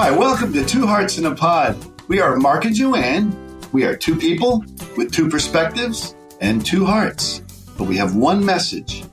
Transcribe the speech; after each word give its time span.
Hi, 0.00 0.12
welcome 0.12 0.52
to 0.52 0.64
Two 0.64 0.86
Hearts 0.86 1.18
in 1.18 1.26
a 1.26 1.34
Pod. 1.34 1.76
We 2.06 2.20
are 2.20 2.36
Mark 2.36 2.64
and 2.64 2.72
Joanne. 2.72 3.36
We 3.72 3.82
are 3.82 3.96
two 3.96 4.14
people 4.14 4.64
with 4.96 5.10
two 5.10 5.28
perspectives 5.28 6.14
and 6.40 6.64
two 6.64 6.86
hearts, 6.86 7.40
but 7.76 7.88
we 7.88 7.96
have 7.96 8.14
one 8.14 8.46
message. 8.46 9.04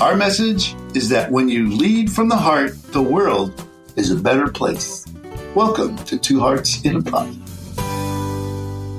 Our 0.00 0.16
message 0.16 0.74
is 0.92 1.08
that 1.10 1.30
when 1.30 1.48
you 1.48 1.70
lead 1.70 2.10
from 2.10 2.28
the 2.28 2.36
heart, 2.36 2.72
the 2.90 3.00
world 3.00 3.64
is 3.94 4.10
a 4.10 4.16
better 4.16 4.50
place. 4.50 5.06
Welcome 5.54 5.96
to 5.98 6.18
Two 6.18 6.40
Hearts 6.40 6.84
in 6.84 6.96
a 6.96 7.02
Pod. 7.02 7.32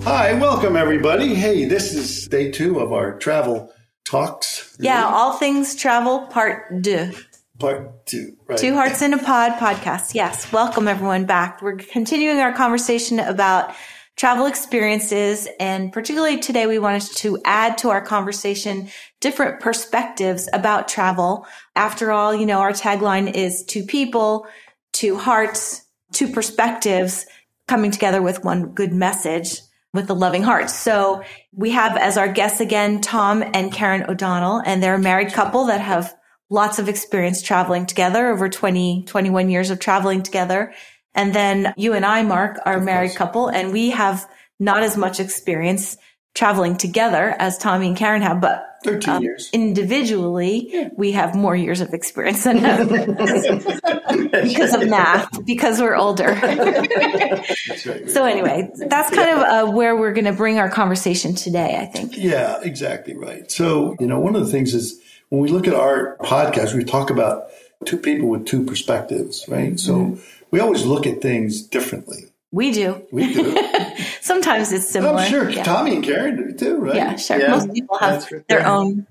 Hi, 0.06 0.36
welcome 0.36 0.78
everybody. 0.78 1.36
Hey, 1.36 1.66
this 1.66 1.94
is 1.94 2.30
day 2.30 2.50
two 2.50 2.80
of 2.80 2.94
our 2.94 3.20
travel 3.20 3.74
talks. 4.06 4.78
Yeah, 4.80 5.04
all 5.04 5.34
things 5.34 5.76
travel 5.76 6.28
part 6.28 6.82
deux. 6.82 7.14
Part 7.58 8.06
two, 8.06 8.36
right? 8.48 8.58
Two 8.58 8.74
Hearts 8.74 9.02
in 9.02 9.14
a 9.14 9.18
Pod 9.18 9.54
podcast. 9.54 10.14
Yes, 10.14 10.52
welcome 10.52 10.90
everyone 10.90 11.26
back. 11.26 11.62
We're 11.62 11.78
continuing 11.78 12.40
our 12.40 12.52
conversation 12.52 13.18
about 13.18 13.74
travel 14.18 14.46
experiences, 14.46 15.48
and 15.58 15.94
particularly 15.94 16.40
today, 16.40 16.68
we 16.68 16.80
wanted 16.80 17.04
to 17.16 17.40
add 17.46 17.78
to 17.78 17.92
our 17.92 18.02
conversation 18.02 18.90
different 19.22 19.62
perspectives 19.62 20.50
about 20.52 20.90
travel. 20.90 21.48
After 21.78 22.12
all, 22.12 22.36
you 22.36 22.46
know, 22.46 22.60
our 22.60 22.74
tagline 22.74 23.34
is 23.34 23.64
two 23.64 23.84
people, 23.84 24.48
two 24.92 25.18
hearts, 25.18 25.86
two 26.12 26.28
perspectives 26.28 27.26
coming 27.70 27.90
together 27.90 28.22
with 28.22 28.44
one 28.44 28.74
good 28.74 28.92
message 28.92 29.62
with 29.94 30.10
a 30.10 30.14
loving 30.14 30.44
heart. 30.44 30.70
So 30.70 31.24
we 31.54 31.72
have 31.72 31.96
as 31.96 32.18
our 32.18 32.28
guests 32.28 32.60
again, 32.60 33.00
Tom 33.00 33.44
and 33.54 33.72
Karen 33.72 34.04
O'Donnell, 34.10 34.62
and 34.66 34.84
they're 34.84 34.96
a 34.96 35.00
married 35.00 35.32
couple 35.32 35.68
that 35.68 35.80
have 35.80 36.14
lots 36.50 36.80
of 36.80 36.90
experience 36.90 37.42
traveling 37.42 37.86
together 37.86 38.30
over 38.30 38.50
20, 38.50 39.04
21 39.06 39.50
years 39.50 39.70
of 39.70 39.80
traveling 39.80 40.24
together. 40.24 40.74
And 41.14 41.34
then 41.34 41.74
you 41.78 41.94
and 41.94 42.06
I, 42.06 42.24
Mark, 42.24 42.60
are 42.66 42.78
a 42.78 42.82
married 42.82 43.16
couple 43.16 43.48
and 43.48 43.72
we 43.72 43.92
have 43.92 44.28
not 44.60 44.84
as 44.84 44.98
much 44.98 45.20
experience 45.20 45.98
traveling 46.34 46.76
together 46.78 47.34
as 47.40 47.58
Tommy 47.58 47.88
and 47.88 47.98
Karen 47.98 48.22
have, 48.22 48.42
but 48.42 48.66
13 48.84 49.14
um, 49.14 49.24
years. 49.24 49.50
individually, 49.52 50.70
yeah. 50.72 50.90
we 50.96 51.14
have 51.14 51.34
more 51.34 51.56
years 51.56 51.82
of 51.82 51.94
experience 51.94 52.44
than 52.44 52.62
them 52.62 52.88
because 54.44 54.74
of 54.74 54.88
math, 54.88 55.44
because 55.46 55.82
we're 55.82 55.96
older. 55.96 56.28
right, 56.28 58.10
so 58.10 58.26
anyway, 58.26 58.70
that's 58.76 59.10
kind 59.10 59.30
yeah. 59.30 59.62
of 59.62 59.70
uh, 59.70 59.72
where 59.72 59.96
we're 59.96 60.14
going 60.14 60.26
to 60.26 60.34
bring 60.34 60.60
our 60.60 60.70
conversation 60.70 61.34
today, 61.34 61.78
I 61.80 61.86
think. 61.86 62.16
Yeah, 62.16 62.62
exactly 62.62 63.16
right. 63.16 63.50
So, 63.50 63.96
you 64.00 64.06
know, 64.06 64.20
one 64.20 64.36
of 64.36 64.46
the 64.46 64.52
things 64.52 64.74
is 64.74 65.02
when 65.30 65.42
we 65.42 65.50
look 65.50 65.68
at 65.68 65.74
our 65.74 66.18
podcast, 66.18 66.74
we 66.76 66.84
talk 66.84 67.10
about 67.10 67.48
two 67.86 67.98
people 67.98 68.30
with 68.30 68.46
two 68.46 68.64
perspectives, 68.64 69.46
right? 69.48 69.80
So 69.80 69.94
mm-hmm. 69.94 70.22
we 70.52 70.60
always 70.60 70.86
look 70.86 71.06
at 71.08 71.22
things 71.22 71.62
differently. 71.62 72.26
We 72.52 72.72
do. 72.72 73.06
We 73.12 73.34
do. 73.34 73.58
Sometimes 74.22 74.72
it's 74.72 74.88
similar. 74.88 75.20
I'm 75.20 75.30
sure 75.30 75.50
yeah. 75.50 75.64
Tommy 75.64 75.96
and 75.96 76.04
Karen 76.04 76.38
do 76.38 76.54
too, 76.54 76.78
right? 76.78 76.96
Yeah, 76.96 77.16
sure. 77.18 77.40
Yeah. 77.40 77.50
Most 77.50 77.74
people 77.74 77.98
have 77.98 78.28
their 78.48 78.66
own 78.66 79.08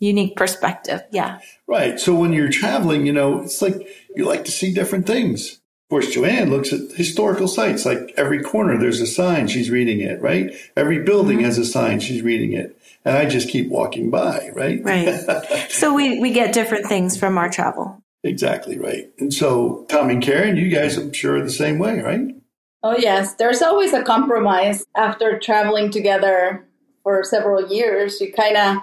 unique 0.00 0.36
perspective. 0.36 1.02
Yeah. 1.12 1.40
Right. 1.68 2.00
So 2.00 2.14
when 2.14 2.32
you're 2.32 2.50
traveling, 2.50 3.06
you 3.06 3.12
know, 3.12 3.42
it's 3.42 3.62
like 3.62 3.88
you 4.16 4.24
like 4.24 4.44
to 4.46 4.50
see 4.50 4.74
different 4.74 5.06
things. 5.06 5.52
Of 5.52 5.90
course, 5.90 6.12
Joanne 6.12 6.50
looks 6.50 6.72
at 6.72 6.80
historical 6.96 7.46
sites. 7.46 7.86
Like 7.86 8.14
every 8.16 8.42
corner, 8.42 8.78
there's 8.78 9.00
a 9.00 9.06
sign. 9.06 9.46
She's 9.46 9.70
reading 9.70 10.00
it, 10.00 10.20
right? 10.20 10.52
Every 10.76 11.02
building 11.04 11.36
mm-hmm. 11.36 11.46
has 11.46 11.58
a 11.58 11.64
sign. 11.64 12.00
She's 12.00 12.22
reading 12.22 12.52
it 12.52 12.76
and 13.04 13.16
I 13.16 13.26
just 13.26 13.48
keep 13.48 13.68
walking 13.68 14.10
by, 14.10 14.50
right? 14.54 14.82
Right. 14.82 15.68
so 15.70 15.94
we, 15.94 16.20
we 16.20 16.32
get 16.32 16.54
different 16.54 16.86
things 16.86 17.16
from 17.16 17.38
our 17.38 17.50
travel. 17.50 18.02
Exactly 18.24 18.78
right. 18.78 19.10
And 19.18 19.34
so, 19.34 19.84
Tom 19.88 20.08
and 20.10 20.22
Karen, 20.22 20.56
you 20.56 20.68
guys, 20.68 20.96
I'm 20.96 21.12
sure, 21.12 21.36
are 21.36 21.42
the 21.42 21.50
same 21.50 21.78
way, 21.78 22.00
right? 22.00 22.36
Oh, 22.84 22.96
yes. 22.96 23.34
There's 23.34 23.62
always 23.62 23.92
a 23.92 24.02
compromise 24.02 24.84
after 24.96 25.38
traveling 25.38 25.90
together 25.90 26.66
for 27.02 27.24
several 27.24 27.68
years. 27.68 28.20
You 28.20 28.32
kind 28.32 28.56
of 28.56 28.78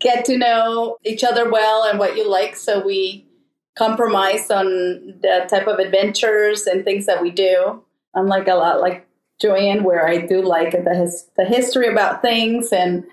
get 0.00 0.24
to 0.26 0.38
know 0.38 0.98
each 1.04 1.22
other 1.22 1.48
well 1.50 1.84
and 1.84 1.98
what 1.98 2.16
you 2.16 2.28
like. 2.28 2.56
So 2.56 2.84
we 2.84 3.26
compromise 3.76 4.50
on 4.50 4.66
the 5.22 5.46
type 5.48 5.68
of 5.68 5.78
adventures 5.78 6.66
and 6.66 6.84
things 6.84 7.06
that 7.06 7.22
we 7.22 7.30
do. 7.30 7.82
Unlike 8.14 8.48
a 8.48 8.54
lot 8.54 8.80
like 8.80 9.06
Joanne, 9.40 9.84
where 9.84 10.08
I 10.08 10.18
do 10.18 10.42
like 10.42 10.72
the 10.72 10.94
his, 10.94 11.28
the 11.36 11.44
history 11.44 11.88
about 11.88 12.22
things 12.22 12.72
and 12.72 13.04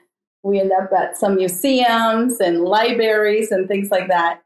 we 0.45 0.59
end 0.59 0.71
up 0.71 0.91
at 0.93 1.17
some 1.17 1.35
museums 1.35 2.39
and 2.39 2.61
libraries 2.61 3.51
and 3.51 3.67
things 3.67 3.89
like 3.89 4.07
that. 4.09 4.41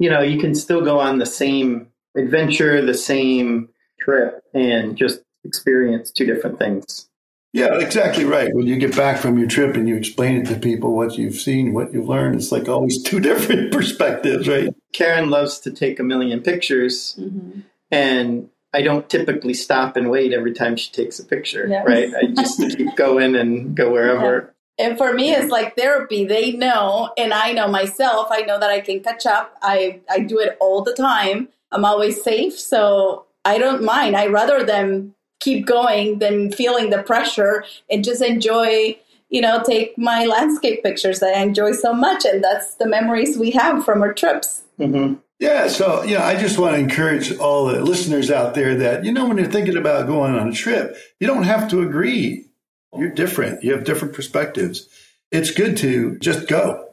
You 0.00 0.10
know, 0.10 0.20
you 0.20 0.40
can 0.40 0.54
still 0.54 0.84
go 0.84 0.98
on 0.98 1.18
the 1.18 1.26
same 1.26 1.88
adventure, 2.16 2.84
the 2.84 2.94
same 2.94 3.68
trip, 4.00 4.42
and 4.52 4.96
just 4.96 5.20
experience 5.44 6.10
two 6.10 6.26
different 6.26 6.58
things. 6.58 7.08
Yeah, 7.52 7.78
exactly 7.78 8.24
right. 8.24 8.52
When 8.52 8.66
you 8.66 8.78
get 8.78 8.96
back 8.96 9.18
from 9.18 9.38
your 9.38 9.48
trip 9.48 9.76
and 9.76 9.88
you 9.88 9.96
explain 9.96 10.42
it 10.42 10.46
to 10.48 10.58
people 10.58 10.94
what 10.94 11.16
you've 11.16 11.36
seen, 11.36 11.72
what 11.72 11.92
you've 11.92 12.08
learned, 12.08 12.34
it's 12.34 12.52
like 12.52 12.68
always 12.68 13.02
two 13.04 13.20
different 13.20 13.72
perspectives, 13.72 14.48
right? 14.48 14.74
Karen 14.92 15.30
loves 15.30 15.60
to 15.60 15.70
take 15.70 16.00
a 16.00 16.02
million 16.02 16.42
pictures, 16.42 17.16
mm-hmm. 17.18 17.60
and 17.92 18.50
I 18.74 18.82
don't 18.82 19.08
typically 19.08 19.54
stop 19.54 19.96
and 19.96 20.10
wait 20.10 20.32
every 20.32 20.52
time 20.52 20.76
she 20.76 20.90
takes 20.90 21.18
a 21.20 21.24
picture, 21.24 21.66
yes. 21.68 21.86
right? 21.86 22.12
I 22.14 22.26
just 22.26 22.58
keep 22.76 22.96
going 22.96 23.36
and 23.36 23.76
go 23.76 23.92
wherever. 23.92 24.54
And 24.78 24.96
for 24.96 25.12
me, 25.12 25.32
it's 25.32 25.50
like 25.50 25.76
therapy. 25.76 26.24
They 26.24 26.52
know, 26.52 27.10
and 27.18 27.34
I 27.34 27.52
know 27.52 27.68
myself. 27.68 28.28
I 28.30 28.42
know 28.42 28.60
that 28.60 28.70
I 28.70 28.80
can 28.80 29.00
catch 29.00 29.26
up. 29.26 29.56
I, 29.60 30.00
I 30.08 30.20
do 30.20 30.38
it 30.38 30.56
all 30.60 30.82
the 30.82 30.94
time. 30.94 31.48
I'm 31.72 31.84
always 31.84 32.22
safe. 32.22 32.58
So 32.58 33.26
I 33.44 33.58
don't 33.58 33.82
mind. 33.82 34.16
I 34.16 34.26
rather 34.26 34.62
them 34.62 35.14
keep 35.40 35.66
going 35.66 36.20
than 36.20 36.52
feeling 36.52 36.90
the 36.90 37.02
pressure 37.02 37.64
and 37.90 38.04
just 38.04 38.22
enjoy, 38.22 38.96
you 39.30 39.40
know, 39.40 39.62
take 39.64 39.98
my 39.98 40.26
landscape 40.26 40.82
pictures 40.82 41.20
that 41.20 41.36
I 41.36 41.42
enjoy 41.42 41.72
so 41.72 41.92
much. 41.92 42.24
And 42.24 42.42
that's 42.42 42.76
the 42.76 42.86
memories 42.86 43.36
we 43.36 43.50
have 43.52 43.84
from 43.84 44.02
our 44.02 44.12
trips. 44.12 44.62
Mm-hmm. 44.78 45.14
Yeah. 45.38 45.68
So, 45.68 46.02
you 46.02 46.18
know, 46.18 46.24
I 46.24 46.34
just 46.34 46.58
want 46.58 46.74
to 46.74 46.80
encourage 46.80 47.36
all 47.36 47.66
the 47.66 47.80
listeners 47.80 48.30
out 48.30 48.54
there 48.54 48.74
that, 48.76 49.04
you 49.04 49.12
know, 49.12 49.26
when 49.26 49.38
you're 49.38 49.46
thinking 49.46 49.76
about 49.76 50.06
going 50.06 50.34
on 50.34 50.48
a 50.48 50.52
trip, 50.52 50.96
you 51.20 51.26
don't 51.26 51.44
have 51.44 51.70
to 51.70 51.82
agree 51.82 52.47
you're 52.96 53.10
different. 53.10 53.62
You 53.62 53.72
have 53.72 53.84
different 53.84 54.14
perspectives. 54.14 54.88
It's 55.30 55.50
good 55.50 55.76
to 55.78 56.18
just 56.18 56.48
go. 56.48 56.88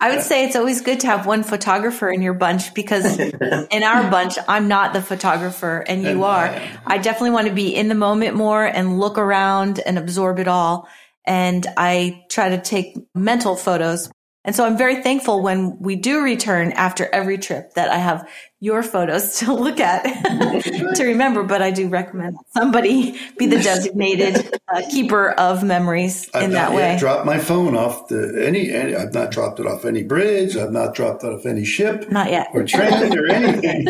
I 0.00 0.10
would 0.10 0.22
say 0.22 0.44
it's 0.44 0.56
always 0.56 0.82
good 0.82 1.00
to 1.00 1.06
have 1.06 1.24
one 1.24 1.42
photographer 1.42 2.10
in 2.10 2.20
your 2.20 2.34
bunch 2.34 2.74
because 2.74 3.18
in 3.18 3.82
our 3.82 4.10
bunch, 4.10 4.36
I'm 4.48 4.68
not 4.68 4.92
the 4.92 5.00
photographer 5.00 5.84
and 5.86 6.02
you 6.02 6.08
and 6.08 6.24
are. 6.24 6.46
I, 6.46 6.78
I 6.86 6.98
definitely 6.98 7.30
want 7.30 7.48
to 7.48 7.54
be 7.54 7.74
in 7.74 7.88
the 7.88 7.94
moment 7.94 8.36
more 8.36 8.64
and 8.64 8.98
look 8.98 9.16
around 9.16 9.78
and 9.78 9.96
absorb 9.96 10.38
it 10.40 10.48
all. 10.48 10.88
And 11.26 11.66
I 11.76 12.24
try 12.28 12.50
to 12.50 12.60
take 12.60 12.96
mental 13.14 13.56
photos. 13.56 14.10
And 14.46 14.54
so 14.54 14.66
I'm 14.66 14.76
very 14.76 15.02
thankful 15.02 15.42
when 15.42 15.78
we 15.80 15.96
do 15.96 16.22
return 16.22 16.72
after 16.72 17.08
every 17.14 17.38
trip 17.38 17.72
that 17.74 17.88
I 17.88 17.96
have 17.96 18.28
your 18.60 18.82
photos 18.82 19.38
to 19.40 19.52
look 19.54 19.80
at 19.80 20.02
to 20.94 21.04
remember, 21.04 21.42
but 21.42 21.62
I 21.62 21.70
do 21.70 21.88
recommend 21.88 22.36
somebody 22.52 23.18
be 23.38 23.46
the 23.46 23.58
designated 23.62 24.58
uh, 24.68 24.82
keeper 24.90 25.30
of 25.30 25.62
memories 25.64 26.28
I've 26.34 26.44
in 26.44 26.50
that 26.52 26.74
way. 26.74 26.96
Dropped 26.98 27.24
my 27.24 27.38
phone 27.38 27.74
off 27.74 28.08
the 28.08 28.44
any, 28.46 28.70
any. 28.70 28.94
I've 28.94 29.14
not 29.14 29.30
dropped 29.30 29.60
it 29.60 29.66
off 29.66 29.84
any 29.84 30.02
bridge. 30.02 30.56
I've 30.56 30.72
not 30.72 30.94
dropped 30.94 31.24
it 31.24 31.28
off 31.28 31.46
any 31.46 31.64
ship. 31.64 32.10
Not 32.10 32.30
yet. 32.30 32.48
Or 32.52 32.64
train 32.64 33.18
or 33.18 33.26
anything. 33.26 33.86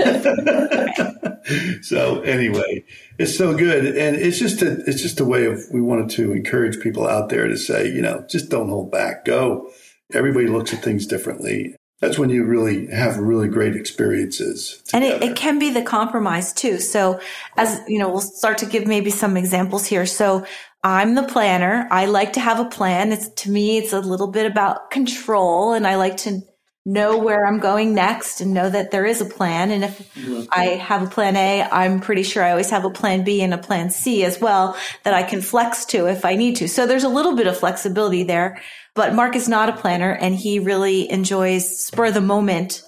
so 1.82 2.20
anyway, 2.22 2.84
it's 3.18 3.36
so 3.36 3.56
good, 3.56 3.86
and 3.86 4.16
it's 4.16 4.38
just 4.38 4.62
a 4.62 4.80
it's 4.88 5.02
just 5.02 5.20
a 5.20 5.24
way 5.24 5.46
of 5.46 5.62
we 5.72 5.80
wanted 5.80 6.10
to 6.10 6.32
encourage 6.32 6.80
people 6.80 7.08
out 7.08 7.28
there 7.28 7.48
to 7.48 7.56
say, 7.56 7.88
you 7.88 8.02
know, 8.02 8.24
just 8.28 8.50
don't 8.50 8.68
hold 8.68 8.92
back, 8.92 9.24
go. 9.24 9.70
Everybody 10.14 10.46
looks 10.46 10.72
at 10.72 10.82
things 10.82 11.06
differently 11.06 11.76
that's 12.04 12.18
when 12.18 12.28
you 12.28 12.44
really 12.44 12.86
have 12.88 13.16
really 13.16 13.48
great 13.48 13.76
experiences. 13.76 14.82
Together. 14.86 15.14
And 15.14 15.22
it, 15.22 15.30
it, 15.30 15.36
can 15.36 15.58
be 15.58 15.70
the 15.70 15.82
compromise 15.82 16.52
too. 16.52 16.78
So 16.78 17.20
as 17.56 17.80
you 17.88 17.98
know, 17.98 18.10
we'll 18.10 18.20
start 18.20 18.58
to 18.58 18.66
give 18.66 18.86
maybe 18.86 19.10
some 19.10 19.36
examples 19.36 19.86
here. 19.86 20.04
So 20.04 20.44
I'm 20.82 21.14
the 21.14 21.22
planner. 21.22 21.88
I 21.90 22.06
like 22.06 22.34
to 22.34 22.40
have 22.40 22.60
a 22.60 22.66
plan. 22.66 23.12
It's 23.12 23.28
to 23.42 23.50
me, 23.50 23.78
it's 23.78 23.92
a 23.92 24.00
little 24.00 24.26
bit 24.26 24.44
about 24.44 24.90
control 24.90 25.72
and 25.72 25.86
I 25.86 25.96
like 25.96 26.18
to 26.18 26.42
know 26.86 27.16
where 27.16 27.46
I'm 27.46 27.60
going 27.60 27.94
next 27.94 28.40
and 28.40 28.52
know 28.52 28.68
that 28.68 28.90
there 28.90 29.06
is 29.06 29.20
a 29.20 29.24
plan. 29.24 29.70
And 29.70 29.84
if 29.84 30.14
mm-hmm. 30.14 30.44
I 30.50 30.66
have 30.66 31.02
a 31.02 31.06
plan 31.06 31.34
A, 31.36 31.62
I'm 31.62 32.00
pretty 32.00 32.22
sure 32.22 32.42
I 32.42 32.50
always 32.50 32.70
have 32.70 32.84
a 32.84 32.90
plan 32.90 33.24
B 33.24 33.42
and 33.42 33.54
a 33.54 33.58
plan 33.58 33.90
C 33.90 34.24
as 34.24 34.38
well 34.38 34.76
that 35.04 35.14
I 35.14 35.22
can 35.22 35.40
flex 35.40 35.86
to 35.86 36.06
if 36.06 36.24
I 36.24 36.34
need 36.36 36.56
to. 36.56 36.68
So 36.68 36.86
there's 36.86 37.04
a 37.04 37.08
little 37.08 37.36
bit 37.36 37.46
of 37.46 37.58
flexibility 37.58 38.22
there. 38.22 38.60
But 38.94 39.14
Mark 39.14 39.34
is 39.34 39.48
not 39.48 39.70
a 39.70 39.76
planner 39.76 40.12
and 40.12 40.34
he 40.34 40.58
really 40.58 41.10
enjoys 41.10 41.84
spur 41.84 42.10
the 42.10 42.20
moment 42.20 42.82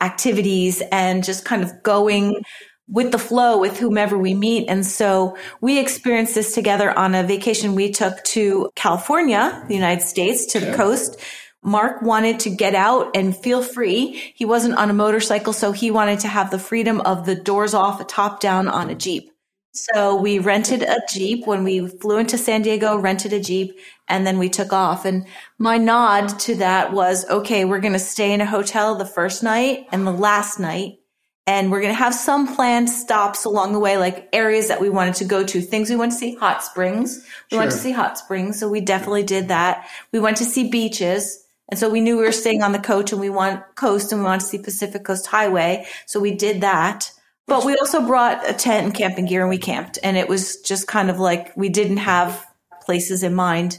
activities 0.00 0.82
and 0.92 1.24
just 1.24 1.44
kind 1.44 1.62
of 1.62 1.82
going 1.82 2.42
with 2.88 3.12
the 3.12 3.18
flow 3.18 3.58
with 3.58 3.78
whomever 3.78 4.18
we 4.18 4.34
meet. 4.34 4.68
And 4.68 4.84
so 4.84 5.36
we 5.60 5.78
experienced 5.78 6.34
this 6.34 6.54
together 6.54 6.96
on 6.98 7.14
a 7.14 7.22
vacation 7.22 7.74
we 7.74 7.92
took 7.92 8.22
to 8.24 8.70
California, 8.74 9.64
the 9.68 9.74
United 9.74 10.02
States, 10.02 10.46
to 10.46 10.60
the 10.60 10.74
coast. 10.74 11.16
Mark 11.62 12.00
wanted 12.00 12.40
to 12.40 12.50
get 12.50 12.74
out 12.74 13.14
and 13.14 13.36
feel 13.36 13.62
free. 13.62 14.32
He 14.34 14.44
wasn't 14.44 14.76
on 14.76 14.90
a 14.90 14.94
motorcycle, 14.94 15.52
so 15.52 15.72
he 15.72 15.90
wanted 15.90 16.20
to 16.20 16.28
have 16.28 16.50
the 16.50 16.58
freedom 16.58 17.00
of 17.02 17.26
the 17.26 17.34
doors 17.34 17.74
off, 17.74 18.06
top 18.06 18.40
down 18.40 18.66
on 18.66 18.88
a 18.88 18.94
Jeep. 18.94 19.30
So 19.72 20.16
we 20.16 20.40
rented 20.40 20.82
a 20.82 20.98
Jeep 21.08 21.46
when 21.46 21.62
we 21.62 21.86
flew 21.86 22.18
into 22.18 22.36
San 22.36 22.62
Diego, 22.62 22.96
rented 22.96 23.32
a 23.32 23.40
Jeep, 23.40 23.78
and 24.08 24.26
then 24.26 24.38
we 24.38 24.48
took 24.48 24.72
off. 24.72 25.04
And 25.04 25.26
my 25.58 25.78
nod 25.78 26.40
to 26.40 26.56
that 26.56 26.92
was, 26.92 27.28
okay, 27.28 27.64
we're 27.64 27.80
going 27.80 27.92
to 27.92 27.98
stay 27.98 28.32
in 28.32 28.40
a 28.40 28.46
hotel 28.46 28.96
the 28.96 29.04
first 29.04 29.42
night 29.42 29.86
and 29.92 30.06
the 30.06 30.12
last 30.12 30.58
night. 30.58 30.96
And 31.46 31.70
we're 31.70 31.80
going 31.80 31.92
to 31.92 31.98
have 31.98 32.14
some 32.14 32.54
planned 32.54 32.90
stops 32.90 33.44
along 33.44 33.72
the 33.72 33.78
way, 33.78 33.96
like 33.96 34.28
areas 34.32 34.68
that 34.68 34.80
we 34.80 34.90
wanted 34.90 35.14
to 35.16 35.24
go 35.24 35.44
to, 35.44 35.60
things 35.60 35.88
we 35.88 35.96
want 35.96 36.12
to 36.12 36.18
see, 36.18 36.34
hot 36.34 36.64
springs. 36.64 37.18
We 37.50 37.56
sure. 37.56 37.58
went 37.60 37.70
to 37.72 37.76
see 37.76 37.92
hot 37.92 38.18
springs. 38.18 38.58
So 38.58 38.68
we 38.68 38.80
definitely 38.80 39.22
did 39.22 39.48
that. 39.48 39.88
We 40.12 40.20
went 40.20 40.36
to 40.38 40.44
see 40.44 40.70
beaches. 40.70 41.44
And 41.70 41.78
so 41.78 41.88
we 41.88 42.00
knew 42.00 42.16
we 42.16 42.24
were 42.24 42.32
staying 42.32 42.62
on 42.62 42.72
the 42.72 42.78
coast 42.78 43.12
and 43.12 43.20
we 43.20 43.30
want 43.30 43.62
coast 43.76 44.12
and 44.12 44.20
we 44.20 44.26
wanted 44.26 44.40
to 44.40 44.46
see 44.46 44.58
Pacific 44.58 45.04
Coast 45.04 45.26
Highway. 45.26 45.86
So 46.06 46.20
we 46.20 46.32
did 46.32 46.62
that. 46.62 47.10
But 47.46 47.64
we 47.64 47.74
also 47.76 48.06
brought 48.06 48.48
a 48.48 48.52
tent 48.52 48.86
and 48.86 48.94
camping 48.94 49.26
gear 49.26 49.40
and 49.40 49.50
we 49.50 49.58
camped. 49.58 49.98
And 50.02 50.16
it 50.16 50.28
was 50.28 50.60
just 50.60 50.86
kind 50.86 51.10
of 51.10 51.18
like 51.18 51.56
we 51.56 51.68
didn't 51.68 51.98
have 51.98 52.46
places 52.82 53.22
in 53.22 53.34
mind 53.34 53.78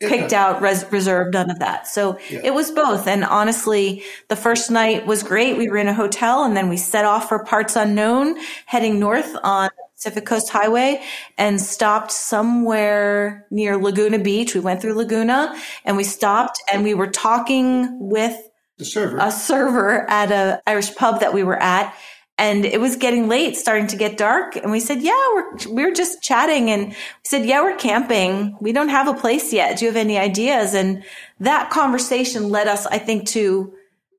picked 0.00 0.32
out, 0.32 0.62
res- 0.62 0.90
reserved, 0.92 1.34
none 1.34 1.50
of 1.50 1.58
that. 1.58 1.86
So 1.86 2.18
yeah. 2.30 2.40
it 2.44 2.54
was 2.54 2.70
both. 2.70 3.06
And 3.08 3.24
honestly, 3.24 4.04
the 4.28 4.36
first 4.36 4.70
night 4.70 5.06
was 5.06 5.22
great. 5.22 5.56
We 5.56 5.68
were 5.68 5.78
in 5.78 5.88
a 5.88 5.94
hotel 5.94 6.44
and 6.44 6.56
then 6.56 6.68
we 6.68 6.76
set 6.76 7.04
off 7.04 7.28
for 7.28 7.44
parts 7.44 7.76
unknown, 7.76 8.36
heading 8.66 9.00
north 9.00 9.34
on 9.42 9.70
Pacific 9.98 10.26
Coast 10.26 10.48
Highway 10.48 11.02
and 11.36 11.60
stopped 11.60 12.12
somewhere 12.12 13.48
near 13.50 13.76
Laguna 13.76 14.20
Beach. 14.20 14.54
We 14.54 14.60
went 14.60 14.80
through 14.80 14.94
Laguna 14.94 15.60
and 15.84 15.96
we 15.96 16.04
stopped 16.04 16.62
and 16.72 16.84
we 16.84 16.94
were 16.94 17.08
talking 17.08 17.98
with 17.98 18.36
the 18.76 18.84
server, 18.84 19.18
a 19.18 19.32
server 19.32 20.08
at 20.08 20.30
a 20.30 20.62
Irish 20.68 20.94
pub 20.94 21.18
that 21.18 21.34
we 21.34 21.42
were 21.42 21.60
at. 21.60 21.92
And 22.40 22.64
it 22.64 22.80
was 22.80 22.94
getting 22.94 23.28
late, 23.28 23.56
starting 23.56 23.88
to 23.88 23.96
get 23.96 24.16
dark. 24.16 24.54
And 24.54 24.70
we 24.70 24.78
said, 24.78 25.02
yeah, 25.02 25.20
we're, 25.34 25.56
we 25.72 25.82
are 25.82 25.90
just 25.90 26.22
chatting. 26.22 26.70
And 26.70 26.90
we 26.90 26.94
said, 27.24 27.44
yeah, 27.44 27.60
we're 27.60 27.76
camping. 27.76 28.56
We 28.60 28.72
don't 28.72 28.90
have 28.90 29.08
a 29.08 29.14
place 29.14 29.52
yet. 29.52 29.78
Do 29.78 29.84
you 29.84 29.90
have 29.90 29.96
any 29.96 30.16
ideas? 30.16 30.74
And 30.74 31.02
that 31.40 31.70
conversation 31.70 32.50
led 32.50 32.68
us, 32.68 32.86
I 32.86 32.98
think, 32.98 33.26
to 33.30 33.74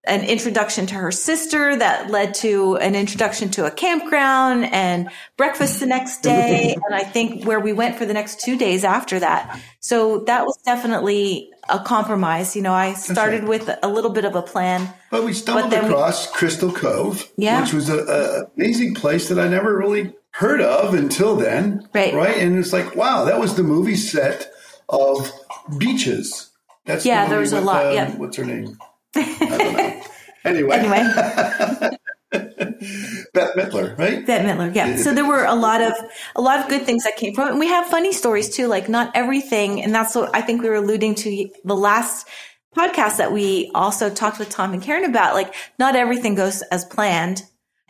an 0.06 0.24
introduction 0.24 0.86
to 0.88 0.96
her 0.96 1.12
sister 1.12 1.76
that 1.76 2.10
led 2.10 2.34
to 2.34 2.78
an 2.78 2.96
introduction 2.96 3.50
to 3.50 3.66
a 3.66 3.72
campground 3.72 4.66
and 4.66 5.10
breakfast 5.36 5.80
the 5.80 5.86
next 5.86 6.22
day. 6.22 6.76
and 6.86 6.96
I 6.96 7.04
think 7.04 7.46
where 7.46 7.60
we 7.60 7.74
went 7.74 7.98
for 7.98 8.06
the 8.06 8.14
next 8.14 8.40
two 8.40 8.58
days 8.58 8.84
after 8.84 9.20
that. 9.20 9.60
So 9.82 10.20
that 10.22 10.46
was 10.46 10.58
definitely 10.66 11.52
a 11.68 11.80
compromise. 11.80 12.56
You 12.56 12.62
know, 12.62 12.74
I 12.74 12.94
started 12.94 13.42
right. 13.42 13.50
with 13.50 13.70
a 13.84 13.88
little 13.90 14.12
bit 14.12 14.24
of 14.24 14.36
a 14.36 14.42
plan. 14.42 14.92
But 15.12 15.26
we 15.26 15.34
stumbled 15.34 15.72
but 15.72 15.84
across 15.84 16.28
we, 16.28 16.34
Crystal 16.34 16.72
Cove, 16.72 17.30
yeah. 17.38 17.62
which 17.62 17.74
was 17.74 17.90
an 17.90 18.48
amazing 18.56 18.96
place 18.96 19.28
that 19.30 19.38
I 19.38 19.48
never 19.50 19.78
really 19.78 20.14
heard 20.32 20.62
of 20.62 20.94
until 20.94 21.36
then. 21.36 21.88
Right. 21.94 22.14
Right. 22.14 22.38
And 22.38 22.58
it's 22.58 22.72
like, 22.72 22.96
wow, 22.96 23.26
that 23.26 23.40
was 23.40 23.56
the 23.56 23.64
movie 23.64 23.98
set 23.98 24.50
of 24.88 25.30
beaches. 25.78 26.50
That's 26.86 27.06
yeah, 27.06 27.26
the 27.26 27.32
there 27.32 27.40
was 27.40 27.54
with, 27.54 27.64
a 27.64 27.66
lot. 27.66 27.86
Um, 27.86 27.94
yeah. 27.94 28.16
What's 28.16 28.38
her 28.38 28.46
name? 28.46 28.78
I 29.22 29.58
don't 29.58 29.74
know. 29.74 30.02
Anyway. 30.46 30.78
anyway. 30.78 31.04
Bette 32.32 33.60
Midler, 33.60 33.98
right? 33.98 34.26
Bette 34.26 34.46
Midler, 34.46 34.74
yeah. 34.74 34.96
So 34.96 35.14
there 35.14 35.28
were 35.28 35.44
a 35.44 35.54
lot 35.54 35.82
of 35.82 35.94
a 36.36 36.42
lot 36.42 36.60
of 36.60 36.70
good 36.70 36.84
things 36.84 37.04
that 37.04 37.18
came 37.18 37.36
from 37.36 37.48
it. 37.48 37.52
And 37.52 37.60
we 37.60 37.68
have 37.68 37.88
funny 37.88 38.14
stories 38.14 38.50
too, 38.50 38.68
like 38.68 38.88
not 38.88 39.12
everything, 39.16 39.84
and 39.84 39.94
that's 39.94 40.16
what 40.16 40.34
I 40.34 40.42
think 40.42 40.62
we 40.62 40.70
were 40.70 40.76
alluding 40.76 41.16
to 41.16 41.50
the 41.66 41.76
last 41.76 42.26
podcast 42.74 43.18
that 43.18 43.34
we 43.34 43.70
also 43.76 44.10
talked 44.10 44.40
with 44.40 44.50
Tom 44.50 44.74
and 44.74 44.82
Karen 44.82 45.04
about. 45.04 45.34
Like 45.34 45.54
not 45.78 45.98
everything 45.98 46.36
goes 46.36 46.62
as 46.64 46.86
planned. 46.86 47.44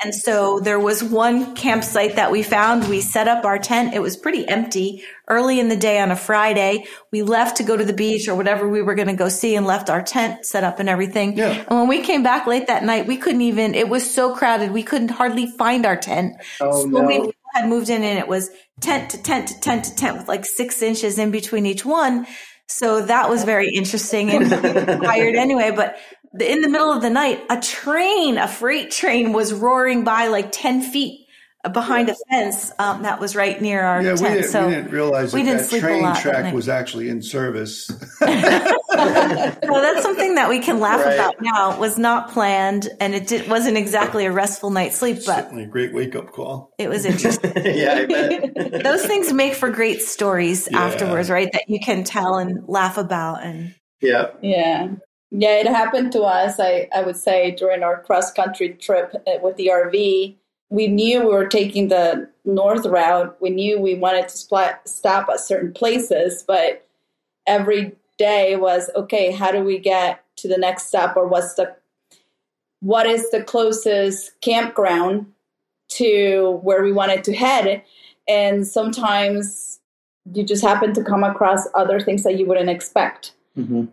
And 0.04 0.16
so 0.16 0.60
there 0.60 0.80
was 0.80 1.04
one 1.04 1.56
campsite 1.56 2.16
that 2.16 2.32
we 2.32 2.42
found. 2.42 2.88
We 2.88 3.02
set 3.02 3.28
up 3.28 3.44
our 3.44 3.60
tent. 3.60 3.94
It 3.94 4.02
was 4.02 4.16
pretty 4.16 4.48
empty 4.48 5.04
early 5.28 5.60
in 5.60 5.68
the 5.68 5.76
day 5.76 6.00
on 6.00 6.12
a 6.12 6.16
Friday. 6.16 6.86
We 7.12 7.22
left 7.22 7.58
to 7.58 7.64
go 7.64 7.76
to 7.76 7.84
the 7.84 7.94
beach 7.94 8.28
or 8.28 8.36
whatever 8.36 8.68
we 8.68 8.82
were 8.82 8.96
going 8.96 9.10
to 9.10 9.14
go 9.14 9.30
see 9.30 9.56
and 9.56 9.66
left 9.66 9.90
our 9.90 10.02
tent 10.02 10.46
set 10.46 10.64
up 10.64 10.80
and 10.80 10.88
everything. 10.88 11.38
Yeah. 11.38 11.66
And 11.68 11.80
when 11.80 11.88
we 11.88 12.02
came 12.02 12.24
back 12.24 12.48
late 12.48 12.68
that 12.68 12.84
night, 12.84 13.08
we 13.08 13.18
couldn't 13.18 13.42
even, 13.42 13.76
it 13.76 13.90
was 13.90 14.10
so 14.10 14.36
crowded. 14.36 14.72
We 14.72 14.84
couldn't 14.84 15.10
hardly 15.10 15.48
find 15.48 15.86
our 15.86 15.98
tent. 15.98 16.36
Oh, 16.62 16.84
so 16.84 16.88
no. 16.88 17.02
we 17.04 17.34
had 17.54 17.68
moved 17.68 17.90
in 17.90 18.04
and 18.04 18.18
it 18.18 18.28
was 18.28 18.50
tent 18.80 19.12
to 19.12 19.22
tent 19.22 19.50
to 19.50 19.60
tent 19.60 19.86
to 19.86 19.96
tent 19.96 20.18
with 20.18 20.28
like 20.28 20.46
six 20.46 20.82
inches 20.82 21.20
in 21.20 21.32
between 21.32 21.66
each 21.66 21.86
one. 21.86 22.26
So 22.68 23.02
that 23.02 23.30
was 23.30 23.44
very 23.44 23.70
interesting 23.74 24.30
and 24.30 24.50
tired 25.04 25.36
anyway. 25.36 25.72
But 25.76 25.98
in 26.40 26.62
the 26.62 26.70
middle 26.70 26.92
of 26.92 27.02
the 27.02 27.10
night, 27.10 27.44
a 27.50 27.60
train, 27.60 28.38
a 28.38 28.48
freight 28.48 28.92
train 28.92 29.34
was 29.34 29.54
roaring 29.54 30.04
by 30.04 30.28
like 30.28 30.52
10 30.52 30.82
feet 30.82 31.26
behind 31.74 32.10
a 32.10 32.16
fence 32.30 32.72
um, 32.80 33.04
that 33.04 33.20
was 33.20 33.36
right 33.36 33.62
near 33.62 33.84
our 33.84 34.02
yeah, 34.02 34.16
tent. 34.16 34.22
We 34.22 34.28
didn't, 34.30 34.50
so 34.50 34.66
we 34.68 34.74
didn't 34.76 34.92
realize 34.92 35.34
we 35.34 35.44
that, 35.44 35.58
didn't 35.58 35.72
that 35.72 35.80
train 35.82 36.16
track 36.16 36.54
was 36.54 36.70
actually 36.70 37.10
in 37.10 37.22
service. 37.22 37.92
well, 38.22 39.58
that's 39.60 40.02
something 40.02 40.36
that 40.36 40.48
we 40.48 40.60
can 40.60 40.80
laugh 40.80 41.04
right. 41.04 41.16
about 41.16 41.36
now. 41.42 41.74
It 41.74 41.80
was 41.80 41.98
not 41.98 42.32
planned, 42.32 42.88
and 43.02 43.14
it 43.14 43.28
did, 43.28 43.50
wasn't 43.50 43.78
exactly 43.78 44.26
a 44.26 44.32
restful 44.32 44.70
night's 44.70 44.98
sleep, 44.98 45.18
but 45.26 45.44
certainly 45.44 45.64
a 45.64 45.68
great 45.68 45.94
wake 45.94 46.16
up 46.16 46.32
call. 46.32 46.72
It 46.78 46.88
was 46.88 47.04
interesting. 47.04 47.52
yeah, 47.58 47.94
I 47.94 48.06
bet. 48.06 48.84
Those 48.84 49.06
things 49.06 49.34
make 49.34 49.54
for 49.54 49.70
great 49.70 50.02
stories 50.02 50.70
yeah. 50.72 50.80
afterwards, 50.80 51.30
right? 51.30 51.52
That 51.52 51.66
you 51.68 51.82
can 51.82 52.06
tell 52.06 52.38
and 52.38 52.70
laugh 52.70 52.98
about, 52.98 53.44
and 53.44 53.76
yeah, 54.00 54.28
yeah. 54.42 54.88
Yeah, 55.32 55.58
it 55.58 55.68
happened 55.68 56.12
to 56.14 56.24
us. 56.24 56.60
I, 56.60 56.90
I 56.94 57.04
would 57.04 57.18
say 57.18 57.52
during 57.52 57.84
our 57.84 58.02
cross 58.02 58.32
country 58.32 58.70
trip 58.70 59.14
uh, 59.28 59.40
with 59.42 59.58
the 59.58 59.68
RV, 59.68 60.36
we 60.70 60.88
knew 60.88 61.22
we 61.22 61.26
were 61.26 61.48
taking 61.48 61.88
the 61.88 62.30
north 62.46 62.86
route. 62.86 63.38
We 63.40 63.50
knew 63.50 63.80
we 63.80 63.96
wanted 63.96 64.28
to 64.30 64.38
stop 64.86 65.30
at 65.30 65.40
certain 65.40 65.74
places, 65.74 66.44
but 66.48 66.88
every 67.48 67.96
day 68.18 68.56
was 68.56 68.90
okay. 68.96 69.32
How 69.32 69.52
do 69.52 69.64
we 69.64 69.78
get 69.80 70.24
to 70.38 70.48
the 70.48 70.58
next 70.58 70.88
stop, 70.88 71.16
or 71.16 71.28
what's 71.28 71.56
the 71.56 71.76
what 72.82 73.06
is 73.06 73.30
the 73.32 73.44
closest 73.44 74.40
campground 74.42 75.26
to 75.90 76.60
where 76.64 76.84
we 76.84 76.92
wanted 76.92 77.24
to 77.26 77.36
head? 77.36 77.84
And 78.28 78.66
sometimes 78.66 79.80
you 80.34 80.44
just 80.44 80.64
happen 80.64 80.94
to 80.94 81.04
come 81.04 81.24
across 81.24 81.68
other 81.74 82.00
things 82.00 82.24
that 82.24 82.38
you 82.38 82.46
wouldn't 82.46 82.70
expect. 82.70 83.34
Mm-hmm. 83.58 83.86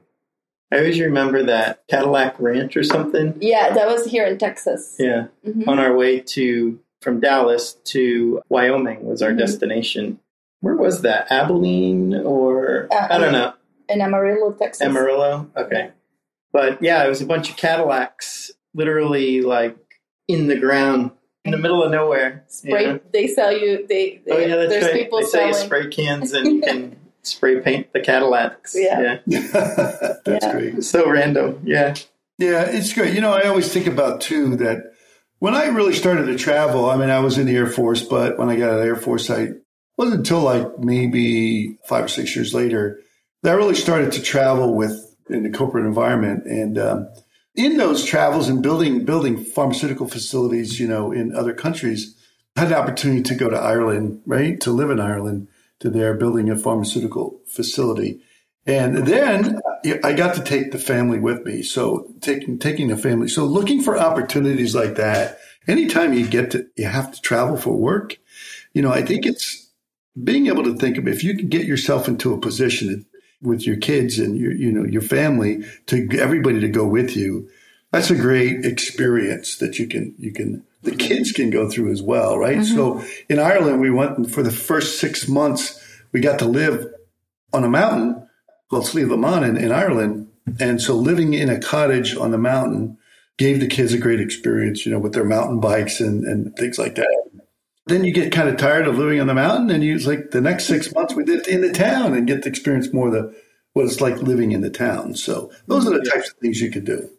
I 0.72 0.78
always 0.78 1.00
remember 1.00 1.44
that 1.44 1.84
Cadillac 1.88 2.40
Ranch 2.40 2.76
or 2.76 2.82
something. 2.82 3.38
Yeah, 3.40 3.72
that 3.72 3.86
was 3.86 4.04
here 4.06 4.26
in 4.26 4.36
Texas. 4.38 4.96
Yeah, 4.98 5.28
mm-hmm. 5.46 5.68
on 5.68 5.78
our 5.78 5.94
way 5.94 6.20
to 6.20 6.78
from 7.00 7.20
Dallas 7.20 7.74
to 7.84 8.42
Wyoming 8.48 9.04
was 9.04 9.22
our 9.22 9.30
mm-hmm. 9.30 9.38
destination. 9.38 10.18
Where 10.60 10.74
was 10.74 11.02
that? 11.02 11.30
Abilene 11.30 12.14
or 12.14 12.88
uh, 12.92 13.08
I 13.10 13.18
don't 13.18 13.32
know. 13.32 13.54
In 13.88 14.00
Amarillo, 14.00 14.52
Texas. 14.52 14.84
Amarillo. 14.86 15.48
Okay, 15.56 15.90
but 16.52 16.82
yeah, 16.82 17.04
it 17.04 17.08
was 17.08 17.20
a 17.20 17.26
bunch 17.26 17.50
of 17.50 17.56
Cadillacs, 17.56 18.50
literally 18.74 19.42
like 19.42 19.76
in 20.26 20.48
the 20.48 20.56
ground 20.56 21.12
in 21.46 21.52
the 21.52 21.58
middle 21.58 21.82
of 21.82 21.90
nowhere. 21.92 22.44
Spray. 22.48 22.80
You 22.80 22.92
know? 22.94 23.00
They 23.12 23.28
sell 23.28 23.52
you. 23.52 23.86
They, 23.86 24.20
they 24.26 24.32
oh 24.32 24.38
yeah, 24.38 24.56
that's 24.56 24.70
there's 24.70 24.84
right. 24.84 24.94
people 24.94 25.20
they 25.20 25.26
selling 25.26 25.54
spray 25.54 25.88
cans 25.88 26.32
and 26.32 26.46
you 26.46 26.60
can 26.60 26.96
spray 27.26 27.60
paint 27.60 27.92
the 27.92 28.00
Cadillacs. 28.00 28.74
Yeah. 28.76 29.18
yeah. 29.26 29.40
That's 30.24 30.44
yeah. 30.44 30.52
great. 30.52 30.84
So 30.84 31.10
random. 31.10 31.60
Yeah. 31.64 31.94
Yeah, 32.38 32.64
it's 32.64 32.92
great. 32.92 33.14
You 33.14 33.20
know, 33.20 33.32
I 33.32 33.48
always 33.48 33.72
think 33.72 33.86
about 33.86 34.20
too 34.20 34.56
that 34.56 34.92
when 35.38 35.54
I 35.54 35.66
really 35.66 35.94
started 35.94 36.26
to 36.26 36.36
travel, 36.36 36.90
I 36.90 36.96
mean, 36.96 37.10
I 37.10 37.20
was 37.20 37.38
in 37.38 37.46
the 37.46 37.56
Air 37.56 37.66
Force, 37.66 38.02
but 38.02 38.38
when 38.38 38.50
I 38.50 38.56
got 38.56 38.70
out 38.70 38.74
of 38.74 38.80
the 38.80 38.86
Air 38.86 38.96
Force, 38.96 39.30
I 39.30 39.48
wasn't 39.96 40.18
until 40.18 40.40
like 40.40 40.78
maybe 40.78 41.78
five 41.88 42.04
or 42.04 42.08
six 42.08 42.36
years 42.36 42.52
later 42.52 43.00
that 43.42 43.52
I 43.52 43.56
really 43.56 43.74
started 43.74 44.12
to 44.12 44.22
travel 44.22 44.74
with 44.74 45.16
in 45.30 45.42
the 45.42 45.50
corporate 45.50 45.86
environment. 45.86 46.44
And 46.46 46.78
um, 46.78 47.08
in 47.54 47.78
those 47.78 48.04
travels 48.04 48.48
and 48.48 48.62
building 48.62 49.04
building 49.04 49.42
pharmaceutical 49.42 50.08
facilities, 50.08 50.78
you 50.78 50.88
know, 50.88 51.12
in 51.12 51.34
other 51.34 51.54
countries, 51.54 52.14
I 52.56 52.60
had 52.60 52.68
the 52.70 52.78
opportunity 52.78 53.22
to 53.22 53.34
go 53.34 53.48
to 53.48 53.56
Ireland, 53.56 54.22
right, 54.26 54.60
to 54.60 54.70
live 54.70 54.90
in 54.90 55.00
Ireland 55.00 55.48
to 55.80 55.90
there 55.90 56.14
building 56.14 56.50
a 56.50 56.56
pharmaceutical 56.56 57.40
facility. 57.46 58.20
And 58.66 59.06
then 59.06 59.60
I 60.02 60.12
got 60.14 60.34
to 60.34 60.42
take 60.42 60.72
the 60.72 60.78
family 60.78 61.20
with 61.20 61.44
me. 61.44 61.62
So 61.62 62.12
taking, 62.20 62.58
taking 62.58 62.88
the 62.88 62.96
family. 62.96 63.28
So 63.28 63.44
looking 63.44 63.80
for 63.82 63.96
opportunities 63.96 64.74
like 64.74 64.96
that, 64.96 65.38
anytime 65.68 66.12
you 66.12 66.26
get 66.26 66.50
to, 66.52 66.66
you 66.76 66.86
have 66.86 67.12
to 67.12 67.20
travel 67.20 67.56
for 67.56 67.76
work, 67.76 68.18
you 68.72 68.82
know, 68.82 68.90
I 68.90 69.02
think 69.02 69.24
it's 69.24 69.70
being 70.22 70.48
able 70.48 70.64
to 70.64 70.76
think 70.76 70.98
of 70.98 71.06
if 71.06 71.22
you 71.22 71.36
can 71.36 71.48
get 71.48 71.66
yourself 71.66 72.08
into 72.08 72.34
a 72.34 72.40
position 72.40 73.06
with 73.40 73.66
your 73.66 73.76
kids 73.76 74.18
and 74.18 74.36
your, 74.36 74.52
you 74.52 74.72
know, 74.72 74.84
your 74.84 75.02
family 75.02 75.62
to 75.86 76.08
everybody 76.18 76.58
to 76.60 76.68
go 76.68 76.86
with 76.86 77.16
you. 77.16 77.48
That's 77.92 78.10
a 78.10 78.16
great 78.16 78.64
experience 78.64 79.58
that 79.58 79.78
you 79.78 79.86
can, 79.86 80.14
you 80.18 80.32
can 80.32 80.65
the 80.82 80.94
kids 80.94 81.32
can 81.32 81.50
go 81.50 81.68
through 81.68 81.90
as 81.90 82.02
well, 82.02 82.38
right? 82.38 82.58
Mm-hmm. 82.58 82.76
So 82.76 83.04
in 83.28 83.38
Ireland, 83.38 83.80
we 83.80 83.90
went 83.90 84.30
for 84.30 84.42
the 84.42 84.52
first 84.52 85.00
six 85.00 85.28
months, 85.28 85.80
we 86.12 86.20
got 86.20 86.38
to 86.40 86.44
live 86.44 86.86
on 87.52 87.64
a 87.64 87.68
mountain 87.68 88.28
called 88.70 88.86
Slieve 88.86 89.10
Leman 89.10 89.44
in, 89.44 89.56
in 89.56 89.72
Ireland. 89.72 90.28
And 90.60 90.80
so 90.80 90.94
living 90.94 91.34
in 91.34 91.48
a 91.48 91.60
cottage 91.60 92.16
on 92.16 92.30
the 92.30 92.38
mountain 92.38 92.98
gave 93.38 93.60
the 93.60 93.66
kids 93.66 93.92
a 93.92 93.98
great 93.98 94.20
experience, 94.20 94.86
you 94.86 94.92
know, 94.92 94.98
with 94.98 95.12
their 95.12 95.24
mountain 95.24 95.60
bikes 95.60 96.00
and, 96.00 96.24
and 96.24 96.54
things 96.56 96.78
like 96.78 96.94
that. 96.94 97.30
Then 97.86 98.04
you 98.04 98.12
get 98.12 98.32
kind 98.32 98.48
of 98.48 98.56
tired 98.56 98.88
of 98.88 98.98
living 98.98 99.20
on 99.20 99.26
the 99.26 99.34
mountain 99.34 99.70
and 99.70 99.84
you 99.84 99.98
like 99.98 100.30
the 100.30 100.40
next 100.40 100.64
six 100.66 100.92
months 100.92 101.14
we 101.14 101.24
lived 101.24 101.46
in 101.46 101.60
the 101.60 101.72
town 101.72 102.14
and 102.14 102.26
get 102.26 102.42
to 102.42 102.48
experience 102.48 102.92
more 102.92 103.08
of 103.08 103.12
the 103.12 103.34
what 103.74 103.84
it's 103.84 104.00
like 104.00 104.16
living 104.22 104.52
in 104.52 104.62
the 104.62 104.70
town. 104.70 105.14
So 105.14 105.52
those 105.66 105.86
are 105.86 105.92
the 105.92 106.10
types 106.10 106.30
of 106.30 106.36
things 106.38 106.60
you 106.60 106.70
can 106.70 106.84
do. 106.84 107.10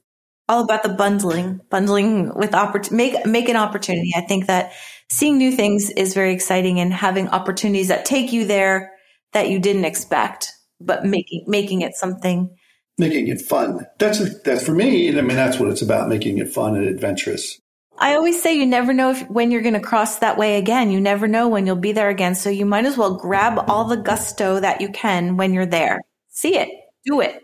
All 0.50 0.64
about 0.64 0.84
the 0.84 0.90
bundling, 0.90 1.60
bundling 1.70 2.34
with 2.34 2.56
opportunity, 2.56 2.96
make, 2.96 3.26
make 3.26 3.50
an 3.50 3.58
opportunity. 3.58 4.14
I 4.16 4.22
think 4.22 4.48
that 4.48 4.72
seeing 5.10 5.38
new 5.38 5.52
things 5.52 5.90
is 5.90 6.14
very 6.14 6.34
exciting 6.34 6.80
and 6.80 6.94
having 6.94 7.28
opportunities 7.28 7.90
that 7.90 8.06
take 8.06 8.32
you 8.32 8.46
there 8.46 8.94
that 9.34 9.50
you 9.50 9.60
didn't 9.60 9.86
expect, 9.86 10.54
but 10.80 11.06
making, 11.06 11.44
making 11.48 11.82
it 11.82 11.96
something. 11.96 12.56
Making 12.98 13.28
it 13.28 13.42
fun. 13.42 13.86
That's, 14.00 14.42
that's 14.44 14.66
for 14.66 14.74
me. 14.74 15.10
I 15.10 15.22
mean, 15.22 15.36
that's 15.36 15.60
what 15.60 15.70
it's 15.70 15.82
about, 15.82 16.08
making 16.08 16.38
it 16.38 16.50
fun 16.50 16.76
and 16.76 16.88
adventurous. 16.88 17.60
I 18.00 18.16
always 18.16 18.42
say 18.42 18.56
you 18.56 18.66
never 18.66 18.94
know 18.94 19.12
if, 19.12 19.30
when 19.30 19.52
you're 19.52 19.62
going 19.62 19.74
to 19.74 19.80
cross 19.80 20.20
that 20.20 20.38
way 20.38 20.58
again. 20.58 20.92
You 20.92 21.02
never 21.02 21.28
know 21.28 21.48
when 21.48 21.66
you'll 21.66 21.76
be 21.76 21.92
there 21.92 22.10
again. 22.10 22.36
So 22.36 22.50
you 22.50 22.66
might 22.66 22.86
as 22.86 22.98
well 22.98 23.16
grab 23.16 23.66
all 23.68 23.86
the 23.86 23.98
gusto 23.98 24.60
that 24.60 24.82
you 24.82 24.90
can 24.90 25.36
when 25.36 25.54
you're 25.54 25.66
there. 25.66 26.02
See 26.30 26.56
it, 26.58 26.70
do 27.06 27.22
it. 27.22 27.42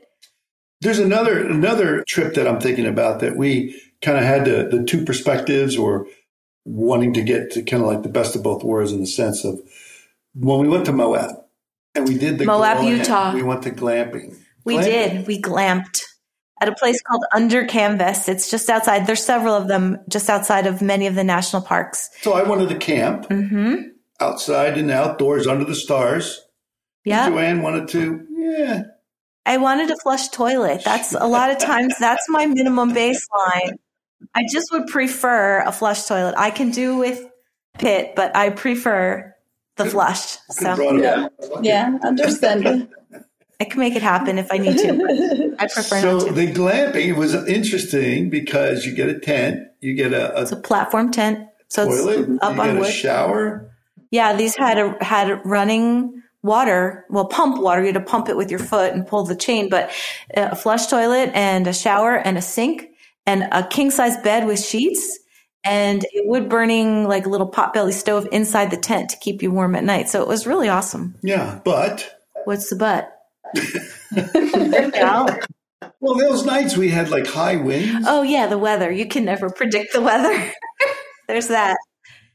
There's 0.84 1.00
another 1.00 1.48
another 1.48 2.04
trip 2.08 2.36
that 2.36 2.48
I'm 2.48 2.60
thinking 2.60 2.86
about 2.86 3.22
that 3.22 3.36
we 3.36 3.82
kind 4.02 4.18
of 4.18 4.24
had 4.24 4.46
the, 4.46 4.68
the 4.70 4.84
two 4.84 5.06
perspectives 5.06 5.78
or 5.78 6.08
wanting 6.66 7.14
to 7.14 7.24
get 7.24 7.52
to 7.52 7.64
kind 7.64 7.82
of 7.82 7.90
like 7.90 8.04
the 8.04 8.10
best 8.10 8.36
of 8.36 8.44
both 8.44 8.64
worlds 8.64 8.92
in 8.92 9.00
the 9.00 9.08
sense 9.08 9.44
of 9.44 9.60
when 10.34 10.60
we 10.60 10.68
went 10.68 10.86
to 10.86 10.94
Moab 10.94 11.32
and 11.96 12.08
we 12.08 12.18
did 12.18 12.38
the 12.38 12.46
Moab, 12.46 12.84
Utah. 12.84 13.34
We 13.34 13.44
went 13.44 13.64
to 13.64 13.72
glamping. 13.72 14.36
We 14.66 14.76
glamping. 14.76 14.84
did. 14.84 15.28
We 15.28 15.42
glamped 15.42 16.02
at 16.62 16.70
a 16.70 16.76
place 16.76 17.02
called 17.02 17.24
Under 17.34 17.66
Canvas. 17.66 18.30
It's 18.30 18.50
just 18.50 18.70
outside. 18.70 19.06
There's 19.06 19.24
several 19.24 19.54
of 19.54 19.68
them 19.68 19.98
just 20.10 20.30
outside 20.30 20.66
of 20.66 20.82
many 20.82 21.08
of 21.08 21.16
the 21.16 21.24
national 21.24 21.62
parks. 21.62 22.10
So 22.22 22.34
I 22.34 22.44
wanted 22.44 22.70
to 22.70 22.78
camp 22.78 23.28
mm-hmm. 23.28 23.90
outside 24.20 24.78
and 24.78 24.90
outdoors 24.90 25.46
under 25.46 25.66
the 25.66 25.76
stars. 25.76 26.42
Yeah. 27.04 27.30
Joanne 27.30 27.62
wanted 27.62 27.90
to, 27.90 28.26
yeah. 28.32 28.84
I 29.46 29.58
wanted 29.58 29.92
a 29.92 29.98
flush 29.98 30.30
toilet. 30.30 30.84
That's 30.84 31.14
a 31.14 31.28
lot 31.28 31.52
of 31.52 31.60
times 31.60 31.96
that's 32.00 32.26
my 32.30 32.46
minimum 32.46 32.94
baseline. 32.94 33.78
I 34.34 34.46
just 34.50 34.72
would 34.72 34.88
prefer 34.88 35.62
a 35.66 35.72
flush 35.72 36.06
toilet. 36.06 36.36
I 36.38 36.50
can 36.50 36.72
do 36.72 36.98
with 36.98 37.26
pit, 37.78 38.14
but 38.16 38.36
I 38.36 38.50
prefer 38.52 39.36
the 39.76 39.86
flush. 39.86 40.38
So 40.50 40.94
yeah, 40.94 41.28
yeah, 41.62 41.98
understand. 42.04 42.90
I 43.60 43.66
can 43.66 43.80
make 43.80 43.96
it 43.96 44.02
happen 44.02 44.38
if 44.38 44.52
I 44.52 44.58
need 44.58 44.78
to. 44.78 45.56
I 45.60 45.68
prefer 45.68 46.02
so 46.02 46.18
not 46.18 46.28
to. 46.28 46.34
the 46.34 46.52
glamping 46.52 47.16
was 47.16 47.34
interesting 47.48 48.30
because 48.30 48.86
you 48.86 48.94
get 48.94 49.10
a 49.10 49.20
tent, 49.20 49.60
you 49.82 49.94
get 49.94 50.14
a, 50.14 50.38
a 50.38 50.42
it's 50.42 50.52
a 50.52 50.58
platform 50.58 51.12
tent, 51.12 51.48
so 51.68 51.86
toilet, 51.86 52.30
it's 52.30 52.44
up 52.44 52.56
you 52.56 52.62
on 52.62 52.68
get 52.68 52.80
wood. 52.80 52.90
a 52.90 52.92
shower. 52.92 53.70
Yeah, 54.12 54.36
these 54.36 54.56
had 54.56 54.78
a, 54.78 55.04
had 55.04 55.42
running 55.46 56.23
water. 56.44 57.06
Well, 57.10 57.26
pump 57.26 57.62
water. 57.62 57.82
You 57.82 57.88
had 57.88 57.96
to 57.96 58.02
pump 58.02 58.30
it 58.30 58.38
with 58.38 58.52
your 58.52 58.60
foot 58.60 58.94
and 58.94 59.08
pull 59.08 59.24
the 59.24 59.36
chain, 59.36 59.70
but 59.70 59.90
uh, 60.36 60.50
a 60.52 60.56
flush 60.56 60.88
toilet 60.88 61.32
and 61.34 61.66
a 61.66 61.74
shower 61.74 62.16
and 62.16 62.38
a 62.38 62.42
sink 62.42 62.90
and 63.26 63.48
a 63.52 63.66
king 63.66 63.90
size 63.90 64.18
bed 64.18 64.46
with 64.46 64.64
sheets 64.64 65.20
and 65.64 66.04
a 66.04 66.28
wood 66.28 66.50
burning 66.50 67.08
like 67.08 67.26
a 67.26 67.30
little 67.30 67.50
potbelly 67.50 67.94
stove 67.94 68.28
inside 68.32 68.70
the 68.70 68.78
tent 68.78 69.10
to 69.10 69.18
keep 69.18 69.42
you 69.42 69.50
warm 69.50 69.76
at 69.76 69.84
night. 69.84 70.10
So 70.10 70.22
it 70.22 70.28
was 70.28 70.46
really 70.46 70.68
awesome. 70.68 71.16
Yeah, 71.24 71.62
but 71.64 72.20
what's 72.44 72.70
the 72.70 72.76
but? 72.76 73.10
well, 76.02 76.16
those 76.16 76.46
nights 76.46 76.76
we 76.76 76.90
had 76.90 77.10
like 77.10 77.28
high 77.28 77.56
winds. 77.56 78.06
Oh 78.10 78.24
yeah, 78.24 78.48
the 78.48 78.58
weather. 78.58 78.92
You 78.92 79.08
can 79.08 79.24
never 79.24 79.50
predict 79.50 79.94
the 79.94 80.02
weather. 80.02 80.52
There's 81.28 81.48
that. 81.48 81.78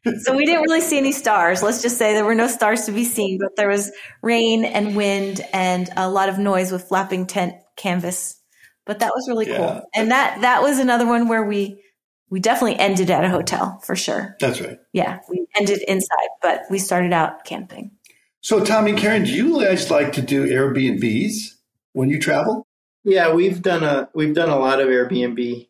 So 0.04 0.36
we 0.36 0.46
didn't 0.46 0.62
really 0.62 0.80
see 0.80 0.98
any 0.98 1.12
stars. 1.12 1.62
Let's 1.62 1.82
just 1.82 1.98
say 1.98 2.14
there 2.14 2.24
were 2.24 2.34
no 2.34 2.48
stars 2.48 2.86
to 2.86 2.92
be 2.92 3.04
seen, 3.04 3.38
but 3.38 3.56
there 3.56 3.68
was 3.68 3.90
rain 4.22 4.64
and 4.64 4.96
wind 4.96 5.40
and 5.52 5.88
a 5.96 6.08
lot 6.08 6.28
of 6.28 6.38
noise 6.38 6.72
with 6.72 6.84
flapping 6.84 7.26
tent 7.26 7.54
canvas. 7.76 8.40
But 8.86 9.00
that 9.00 9.12
was 9.14 9.28
really 9.28 9.48
yeah. 9.48 9.56
cool. 9.56 9.82
And 9.94 10.10
that 10.10 10.40
that 10.42 10.62
was 10.62 10.78
another 10.78 11.06
one 11.06 11.28
where 11.28 11.44
we 11.44 11.82
we 12.30 12.40
definitely 12.40 12.78
ended 12.78 13.10
at 13.10 13.24
a 13.24 13.28
hotel 13.28 13.80
for 13.84 13.96
sure. 13.96 14.36
That's 14.40 14.60
right. 14.60 14.78
Yeah, 14.92 15.20
we 15.28 15.46
ended 15.56 15.82
inside, 15.86 16.28
but 16.42 16.62
we 16.70 16.78
started 16.78 17.12
out 17.12 17.44
camping. 17.44 17.92
So, 18.40 18.64
Tommy 18.64 18.92
and 18.92 19.00
Karen, 19.00 19.24
do 19.24 19.32
you 19.32 19.60
guys 19.60 19.90
like 19.90 20.12
to 20.12 20.22
do 20.22 20.46
Airbnbs 20.46 21.54
when 21.92 22.08
you 22.08 22.20
travel? 22.20 22.66
Yeah, 23.04 23.32
we've 23.32 23.62
done 23.62 23.82
a 23.82 24.08
we've 24.14 24.34
done 24.34 24.48
a 24.48 24.58
lot 24.58 24.80
of 24.80 24.88
Airbnb. 24.88 25.67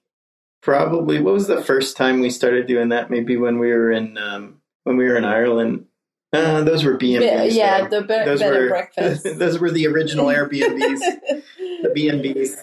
Probably, 0.61 1.21
what 1.21 1.35
was 1.35 1.47
the 1.47 1.62
first 1.62 1.97
time 1.97 2.21
we 2.21 2.31
started 2.31 2.67
doing 2.67 2.88
that? 2.88 3.11
Maybe 3.11 3.37
when 3.37 3.59
we 3.59 3.69
were 3.69 3.93
in 3.93 4.19
um, 4.19 4.61
when 4.85 4.97
we 4.97 5.05
were 5.05 5.17
in 5.17 5.25
Ireland. 5.25 5.85
Uh, 6.33 6.62
those 6.62 6.85
were 6.85 6.97
B 6.97 7.15
and 7.15 7.25
B's. 7.25 7.57
Yeah, 7.57 7.88
the 7.88 8.03
be- 8.03 8.25
those 8.25 8.43
were 8.43 8.69
breakfast. 8.69 9.25
those 9.38 9.59
were 9.59 9.71
the 9.71 9.87
original 9.87 10.27
Airbnbs, 10.27 10.99
the 11.83 11.91
B 11.95 12.09
and 12.09 12.23
B's. 12.23 12.57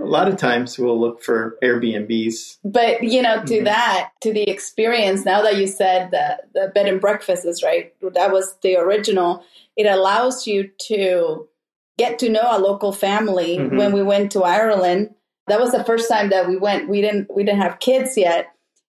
A 0.00 0.04
lot 0.04 0.28
of 0.28 0.36
times 0.36 0.78
we'll 0.78 1.00
look 1.00 1.22
for 1.22 1.58
Airbnbs. 1.62 2.58
But 2.64 3.02
you 3.02 3.22
know, 3.22 3.42
to 3.44 3.54
mm-hmm. 3.54 3.64
that, 3.64 4.10
to 4.22 4.32
the 4.32 4.48
experience. 4.48 5.24
Now 5.24 5.42
that 5.42 5.56
you 5.56 5.66
said 5.66 6.10
that 6.10 6.52
the 6.54 6.70
bed 6.74 6.86
and 6.86 7.00
breakfast 7.00 7.44
is 7.44 7.62
right, 7.62 7.92
that 8.14 8.32
was 8.32 8.56
the 8.62 8.76
original. 8.76 9.44
It 9.76 9.86
allows 9.86 10.46
you 10.46 10.70
to 10.88 11.48
get 11.98 12.18
to 12.20 12.28
know 12.28 12.42
a 12.44 12.58
local 12.58 12.92
family. 12.92 13.58
Mm-hmm. 13.58 13.76
When 13.76 13.92
we 13.92 14.02
went 14.02 14.32
to 14.32 14.42
Ireland, 14.42 15.14
that 15.48 15.60
was 15.60 15.72
the 15.72 15.84
first 15.84 16.08
time 16.08 16.30
that 16.30 16.48
we 16.48 16.56
went. 16.56 16.88
We 16.88 17.00
didn't 17.00 17.34
we 17.34 17.44
didn't 17.44 17.62
have 17.62 17.80
kids 17.80 18.16
yet. 18.16 18.46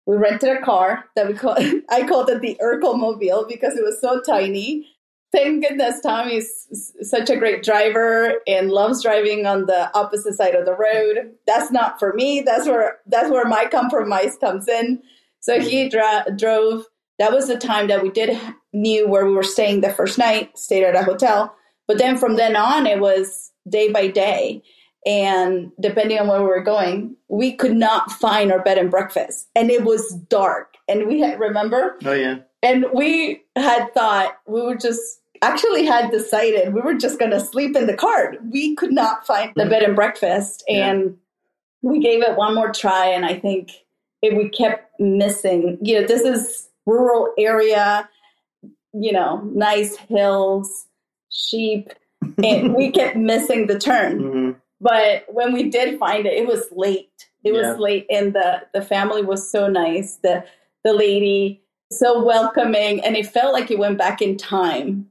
We 0.05 0.17
rented 0.17 0.49
a 0.49 0.61
car 0.61 1.05
that 1.15 1.27
we 1.27 1.33
called 1.33 1.59
I 1.89 2.07
called 2.07 2.29
it 2.29 2.41
the 2.41 2.57
Urkel 2.61 2.97
Mobile 2.97 3.45
because 3.47 3.75
it 3.75 3.83
was 3.83 4.01
so 4.01 4.21
tiny 4.21 4.87
thank 5.31 5.63
goodness 5.63 6.01
Tommy 6.01 6.37
is 6.37 6.93
such 7.01 7.29
a 7.29 7.37
great 7.37 7.63
driver 7.63 8.35
and 8.47 8.71
loves 8.71 9.03
driving 9.03 9.45
on 9.45 9.65
the 9.65 9.95
opposite 9.97 10.35
side 10.35 10.55
of 10.55 10.65
the 10.65 10.75
road. 10.75 11.31
That's 11.45 11.71
not 11.71 11.99
for 11.99 12.13
me. 12.13 12.41
That's 12.41 12.67
where 12.67 12.99
that's 13.07 13.29
where 13.29 13.45
my 13.45 13.65
compromise 13.65 14.37
comes 14.37 14.67
in. 14.67 15.01
So 15.39 15.59
he 15.59 15.89
dra- 15.89 16.25
drove. 16.35 16.85
That 17.17 17.33
was 17.33 17.47
the 17.47 17.57
time 17.57 17.87
that 17.87 18.01
we 18.01 18.09
did 18.09 18.39
knew 18.71 19.07
where 19.07 19.25
we 19.25 19.33
were 19.33 19.43
staying 19.43 19.81
the 19.81 19.91
first 19.91 20.17
night. 20.17 20.57
Stayed 20.57 20.85
at 20.85 20.95
a 20.95 21.03
hotel, 21.03 21.53
but 21.87 21.97
then 21.97 22.17
from 22.17 22.35
then 22.35 22.55
on, 22.55 22.87
it 22.87 22.99
was 22.99 23.51
day 23.67 23.91
by 23.91 24.07
day. 24.07 24.63
And 25.09 25.71
depending 25.79 26.19
on 26.19 26.27
where 26.27 26.39
we 26.39 26.47
were 26.47 26.61
going, 26.61 27.15
we 27.29 27.55
could 27.55 27.75
not 27.75 28.11
find 28.11 28.51
our 28.51 28.61
bed 28.61 28.77
and 28.77 28.91
breakfast, 28.91 29.49
and 29.55 29.71
it 29.71 29.83
was 29.83 30.07
dark. 30.29 30.75
And 30.87 31.07
we 31.07 31.19
had 31.19 31.39
remember. 31.39 31.97
Oh 32.05 32.13
yeah. 32.13 32.37
And 32.61 32.85
we 32.93 33.41
had 33.55 33.91
thought 33.95 34.37
we 34.45 34.61
would 34.61 34.79
just 34.79 35.01
actually 35.41 35.83
had 35.83 36.11
decided 36.11 36.75
we 36.75 36.81
were 36.81 36.93
just 36.93 37.17
going 37.17 37.31
to 37.31 37.39
sleep 37.39 37.75
in 37.75 37.87
the 37.87 37.95
car. 37.95 38.35
We 38.51 38.75
could 38.75 38.91
not 38.91 39.25
find 39.25 39.51
the 39.55 39.65
bed 39.65 39.81
and 39.81 39.95
breakfast, 39.95 40.63
and 40.69 41.17
yeah. 41.81 41.89
we 41.89 41.99
gave 41.99 42.21
it 42.21 42.37
one 42.37 42.53
more 42.53 42.71
try. 42.71 43.07
And 43.07 43.25
I 43.25 43.33
think 43.33 43.71
we 44.21 44.47
kept 44.49 44.91
missing, 44.99 45.79
you 45.81 45.99
know, 45.99 46.05
this 46.05 46.21
is 46.21 46.69
rural 46.85 47.33
area, 47.35 48.07
you 48.93 49.11
know, 49.11 49.41
nice 49.55 49.95
hills, 49.95 50.85
sheep, 51.31 51.89
and 52.43 52.75
we 52.75 52.91
kept 52.91 53.15
missing 53.17 53.65
the 53.65 53.79
turn. 53.79 54.21
Mm-hmm. 54.21 54.59
But 54.81 55.25
when 55.27 55.53
we 55.53 55.69
did 55.69 55.99
find 55.99 56.25
it, 56.25 56.33
it 56.33 56.47
was 56.47 56.65
late. 56.71 57.29
It 57.43 57.53
yeah. 57.53 57.71
was 57.71 57.79
late, 57.79 58.05
and 58.09 58.33
the 58.33 58.63
the 58.73 58.81
family 58.81 59.23
was 59.23 59.49
so 59.49 59.67
nice. 59.67 60.17
The 60.17 60.45
the 60.83 60.93
lady 60.93 61.61
so 61.91 62.23
welcoming, 62.23 63.03
and 63.03 63.15
it 63.15 63.27
felt 63.27 63.53
like 63.53 63.71
it 63.71 63.79
went 63.79 63.97
back 63.97 64.21
in 64.21 64.37
time 64.37 65.09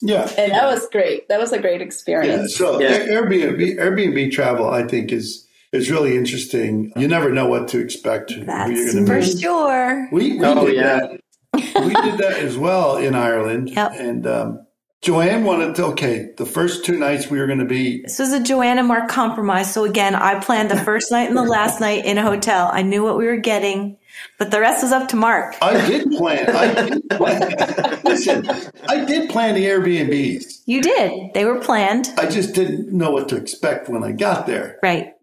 yeah, 0.00 0.30
and 0.38 0.52
that 0.52 0.66
was 0.66 0.88
great. 0.90 1.28
That 1.28 1.40
was 1.40 1.52
a 1.52 1.58
great 1.58 1.82
experience. 1.82 2.52
Yeah, 2.52 2.66
so 2.66 2.80
yeah. 2.80 2.98
Airbnb 2.98 3.78
Airbnb 3.78 4.30
travel, 4.30 4.70
I 4.70 4.86
think, 4.86 5.10
is 5.10 5.46
is 5.72 5.90
really 5.90 6.16
interesting. 6.16 6.92
You 6.96 7.08
never 7.08 7.30
know 7.30 7.48
what 7.48 7.68
to 7.68 7.80
expect. 7.80 8.32
That's 8.46 8.94
for 8.94 9.18
meet. 9.18 9.38
sure. 9.38 10.08
We, 10.12 10.38
we 10.38 10.44
oh, 10.44 10.66
did 10.66 10.76
yeah. 10.76 10.98
that. 10.98 11.20
we 11.52 11.94
did 11.94 12.18
that 12.18 12.38
as 12.38 12.56
well 12.56 12.96
in 12.96 13.14
Ireland. 13.14 13.70
Yep. 13.70 13.92
And 13.96 14.26
um, 14.26 14.66
Joanne 15.00 15.44
wanted 15.44 15.76
to, 15.76 15.84
okay, 15.86 16.30
the 16.36 16.44
first 16.44 16.84
two 16.84 16.98
nights 16.98 17.30
we 17.30 17.38
were 17.38 17.46
going 17.46 17.60
to 17.60 17.64
be. 17.64 18.02
This 18.02 18.18
was 18.18 18.32
a 18.32 18.42
Joanne 18.42 18.78
and 18.78 18.88
Mark 18.88 19.08
compromise. 19.08 19.72
So 19.72 19.84
again, 19.84 20.16
I 20.16 20.40
planned 20.40 20.70
the 20.70 20.76
first 20.76 21.12
night 21.12 21.28
and 21.28 21.36
the 21.36 21.42
last 21.42 21.80
night 21.88 22.04
in 22.04 22.18
a 22.18 22.22
hotel. 22.22 22.68
I 22.72 22.82
knew 22.82 23.04
what 23.04 23.16
we 23.16 23.26
were 23.26 23.36
getting. 23.36 23.96
But 24.38 24.50
the 24.50 24.60
rest 24.60 24.82
was 24.82 24.90
up 24.90 25.08
to 25.08 25.16
Mark. 25.16 25.56
I 25.62 25.86
did 25.86 26.10
plan. 26.10 26.50
I 26.50 26.88
did 26.88 27.10
plan. 27.10 28.00
Listen, 28.04 28.48
I 28.88 29.04
did 29.04 29.30
plan 29.30 29.54
the 29.54 29.64
Airbnbs. 29.66 30.62
You 30.66 30.82
did. 30.82 31.34
They 31.34 31.44
were 31.44 31.60
planned. 31.60 32.12
I 32.18 32.26
just 32.26 32.54
didn't 32.54 32.92
know 32.92 33.12
what 33.12 33.28
to 33.28 33.36
expect 33.36 33.88
when 33.88 34.02
I 34.02 34.10
got 34.10 34.46
there. 34.46 34.78
Right. 34.82 35.14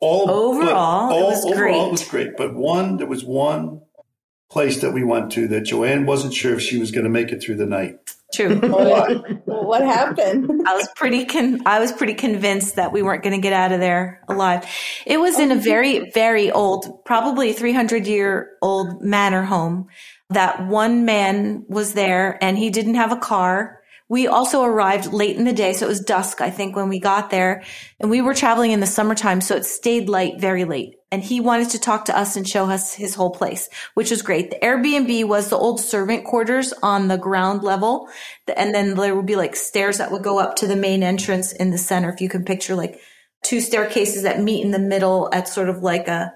All 0.00 0.30
overall, 0.30 1.10
all, 1.10 1.18
it 1.18 1.22
was 1.22 1.44
overall, 1.46 1.56
great. 1.56 1.86
it 1.86 1.90
was 1.90 2.08
great. 2.08 2.36
But 2.36 2.54
one, 2.54 2.98
there 2.98 3.06
was 3.06 3.24
one 3.24 3.80
place 4.50 4.82
that 4.82 4.92
we 4.92 5.02
went 5.02 5.32
to 5.32 5.48
that 5.48 5.62
Joanne 5.62 6.04
wasn't 6.04 6.34
sure 6.34 6.54
if 6.54 6.60
she 6.60 6.78
was 6.78 6.90
going 6.90 7.04
to 7.04 7.10
make 7.10 7.32
it 7.32 7.42
through 7.42 7.56
the 7.56 7.64
night. 7.64 7.98
True. 8.36 8.56
what, 8.60 9.46
what 9.46 9.82
happened? 9.82 10.62
I 10.66 10.74
was 10.76 10.88
pretty 10.94 11.24
con- 11.24 11.62
I 11.64 11.80
was 11.80 11.90
pretty 11.90 12.12
convinced 12.12 12.76
that 12.76 12.92
we 12.92 13.02
weren't 13.02 13.22
going 13.22 13.34
to 13.34 13.40
get 13.40 13.54
out 13.54 13.72
of 13.72 13.80
there 13.80 14.22
alive. 14.28 14.66
It 15.06 15.18
was 15.18 15.38
in 15.38 15.50
a 15.50 15.56
very 15.56 16.10
very 16.10 16.50
old, 16.50 17.04
probably 17.06 17.54
300 17.54 18.06
year 18.06 18.50
old 18.60 19.00
manor 19.00 19.42
home 19.42 19.88
that 20.30 20.66
one 20.66 21.06
man 21.06 21.64
was 21.68 21.94
there 21.94 22.36
and 22.42 22.58
he 22.58 22.68
didn't 22.68 22.96
have 22.96 23.12
a 23.12 23.16
car. 23.16 23.80
We 24.08 24.26
also 24.26 24.62
arrived 24.62 25.12
late 25.12 25.36
in 25.36 25.44
the 25.44 25.52
day, 25.52 25.72
so 25.72 25.86
it 25.86 25.88
was 25.88 26.00
dusk, 26.00 26.40
I 26.40 26.50
think, 26.50 26.76
when 26.76 26.88
we 26.88 27.00
got 27.00 27.30
there. 27.30 27.64
And 27.98 28.10
we 28.10 28.20
were 28.20 28.34
traveling 28.34 28.70
in 28.70 28.80
the 28.80 28.86
summertime, 28.86 29.40
so 29.40 29.56
it 29.56 29.64
stayed 29.64 30.08
light 30.08 30.38
very 30.38 30.64
late. 30.64 30.95
And 31.12 31.22
he 31.22 31.40
wanted 31.40 31.70
to 31.70 31.78
talk 31.78 32.06
to 32.06 32.18
us 32.18 32.36
and 32.36 32.48
show 32.48 32.68
us 32.68 32.92
his 32.92 33.14
whole 33.14 33.30
place, 33.30 33.68
which 33.94 34.10
was 34.10 34.22
great. 34.22 34.50
The 34.50 34.58
Airbnb 34.58 35.28
was 35.28 35.48
the 35.48 35.56
old 35.56 35.80
servant 35.80 36.24
quarters 36.24 36.74
on 36.82 37.06
the 37.06 37.16
ground 37.16 37.62
level. 37.62 38.08
And 38.56 38.74
then 38.74 38.94
there 38.94 39.14
would 39.14 39.26
be 39.26 39.36
like 39.36 39.54
stairs 39.54 39.98
that 39.98 40.10
would 40.10 40.24
go 40.24 40.40
up 40.40 40.56
to 40.56 40.66
the 40.66 40.74
main 40.74 41.04
entrance 41.04 41.52
in 41.52 41.70
the 41.70 41.78
center. 41.78 42.10
If 42.10 42.20
you 42.20 42.28
can 42.28 42.44
picture 42.44 42.74
like 42.74 43.00
two 43.44 43.60
staircases 43.60 44.24
that 44.24 44.40
meet 44.40 44.64
in 44.64 44.72
the 44.72 44.78
middle 44.80 45.28
at 45.32 45.46
sort 45.46 45.68
of 45.68 45.78
like 45.78 46.08
a 46.08 46.32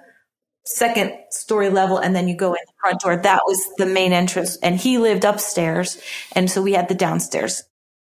second 0.65 1.13
story 1.31 1.69
level 1.69 1.99
and 1.99 2.15
then 2.15 2.29
you 2.29 2.37
go 2.37 2.53
in 2.53 2.61
the 2.65 2.73
front 2.81 3.01
door. 3.01 3.17
That 3.17 3.43
was 3.47 3.61
the 3.77 3.87
main 3.87 4.13
entrance 4.13 4.57
and 4.57 4.77
he 4.77 4.99
lived 4.99 5.25
upstairs. 5.25 6.01
And 6.33 6.51
so 6.51 6.63
we 6.63 6.75
had 6.75 6.89
the 6.89 6.95
downstairs. 6.95 7.65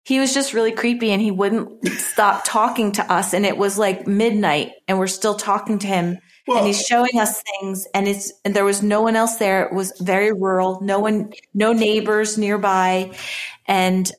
He 0.05 0.19
was 0.19 0.33
just 0.33 0.53
really 0.53 0.71
creepy 0.71 1.11
and 1.11 1.21
he 1.21 1.31
wouldn't 1.31 1.85
stop 1.85 2.43
talking 2.45 2.93
to 2.93 3.11
us. 3.11 3.33
And 3.33 3.45
it 3.45 3.57
was 3.57 3.77
like 3.77 4.07
midnight 4.07 4.71
and 4.87 4.97
we're 4.97 5.07
still 5.07 5.35
talking 5.35 5.79
to 5.79 5.87
him 5.87 6.17
Well- 6.47 6.57
and 6.59 6.67
he's 6.67 6.81
showing 6.81 7.19
us 7.19 7.41
things 7.59 7.87
and 7.93 8.07
it's, 8.07 8.31
and 8.45 8.55
there 8.55 8.65
was 8.65 8.81
no 8.81 9.01
one 9.01 9.15
else 9.15 9.35
there. 9.35 9.65
It 9.65 9.73
was 9.73 9.91
very 9.99 10.31
rural. 10.31 10.79
No 10.81 10.99
one, 10.99 11.33
no 11.53 11.73
neighbors 11.73 12.37
nearby. 12.37 13.11
And 13.67 14.11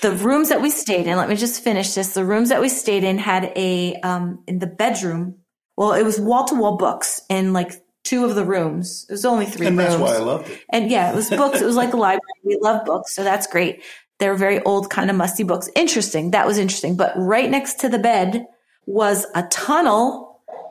the 0.00 0.12
rooms 0.12 0.48
that 0.48 0.60
we 0.62 0.70
stayed 0.70 1.06
in, 1.06 1.16
let 1.16 1.28
me 1.28 1.36
just 1.36 1.62
finish 1.62 1.94
this. 1.94 2.14
The 2.14 2.24
rooms 2.24 2.48
that 2.50 2.60
we 2.60 2.68
stayed 2.68 3.04
in 3.04 3.18
had 3.18 3.52
a, 3.56 3.94
um, 4.02 4.42
in 4.46 4.58
the 4.58 4.66
bedroom, 4.66 5.36
well, 5.76 5.92
it 5.92 6.02
was 6.04 6.20
wall 6.20 6.44
to 6.46 6.54
wall 6.54 6.76
books 6.76 7.20
in 7.28 7.52
like 7.52 7.72
two 8.04 8.24
of 8.24 8.34
the 8.34 8.44
rooms. 8.44 9.06
It 9.08 9.12
was 9.12 9.24
only 9.24 9.46
three 9.46 9.66
And 9.66 9.76
rooms. 9.78 9.90
that's 9.90 10.00
why 10.00 10.14
I 10.16 10.18
loved 10.20 10.48
it. 10.50 10.60
And 10.70 10.90
yeah, 10.90 11.10
it 11.12 11.14
was 11.14 11.28
books. 11.30 11.60
It 11.60 11.66
was 11.66 11.76
like 11.76 11.92
a 11.92 11.96
library. 11.96 12.22
We 12.44 12.58
love 12.60 12.84
books. 12.84 13.14
So 13.14 13.22
that's 13.24 13.46
great. 13.46 13.82
they're 14.18 14.34
very 14.34 14.60
old, 14.64 14.90
kind 14.90 15.10
of 15.10 15.16
musty 15.16 15.44
books. 15.44 15.70
Interesting. 15.76 16.32
That 16.32 16.44
was 16.46 16.58
interesting. 16.58 16.96
But 16.96 17.12
right 17.16 17.48
next 17.48 17.78
to 17.80 17.88
the 17.88 18.00
bed 18.00 18.46
was 18.86 19.26
a 19.36 19.44
tunnel 19.44 20.27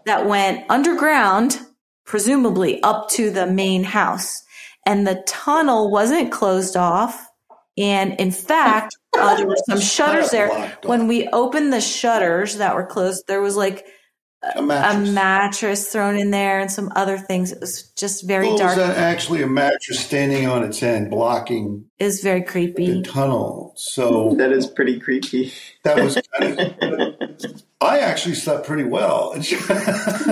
that 0.08 0.26
went 0.26 0.66
underground, 0.70 1.60
presumably 2.06 2.82
up 2.84 3.10
to 3.12 3.30
the 3.30 3.46
main 3.48 3.84
house. 3.84 4.34
And 4.86 5.06
the 5.06 5.24
tunnel 5.28 5.92
wasn't 5.92 6.32
closed 6.32 6.76
off. 6.78 7.28
And 7.78 8.14
in 8.20 8.32
fact, 8.32 8.96
uh, 9.18 9.36
there 9.36 9.46
were 9.48 9.58
some 9.70 9.80
shutters 9.96 10.30
there. 10.32 10.50
When 10.86 11.08
we 11.08 11.28
opened 11.28 11.72
the 11.72 11.82
shutters 11.82 12.58
that 12.58 12.74
were 12.76 12.86
closed, 12.86 13.26
there 13.28 13.42
was 13.42 13.56
like 13.56 13.86
A 14.44 14.60
a 14.60 14.62
mattress. 14.62 15.10
mattress 15.14 15.92
thrown 15.92 16.18
in 16.18 16.32
there 16.32 16.60
and 16.60 16.72
some 16.72 16.92
other 16.96 17.18
things. 17.18 17.52
It 17.52 17.60
was 17.60 17.92
just 17.92 18.26
very 18.26 18.48
Well, 18.48 18.58
dark. 18.58 18.78
was 18.78 18.88
that 18.88 18.98
actually 18.98 19.42
a 19.44 19.48
mattress 19.48 20.00
standing 20.00 20.48
on 20.48 20.64
its 20.64 20.82
end, 20.82 21.10
blocking 21.12 21.86
Is 22.00 22.16
was 22.16 22.22
very 22.24 22.40
the 22.40 22.46
creepy. 22.46 23.02
tunnel? 23.04 23.74
So 23.76 24.36
That 24.38 24.52
is 24.54 24.66
pretty 24.68 25.00
creepy. 25.00 25.52
that 25.84 25.98
was 26.04 26.18
kind 26.40 26.60
of. 26.60 27.64
I 27.80 28.00
actually 28.00 28.36
slept 28.36 28.66
pretty 28.66 28.84
well. 28.86 29.34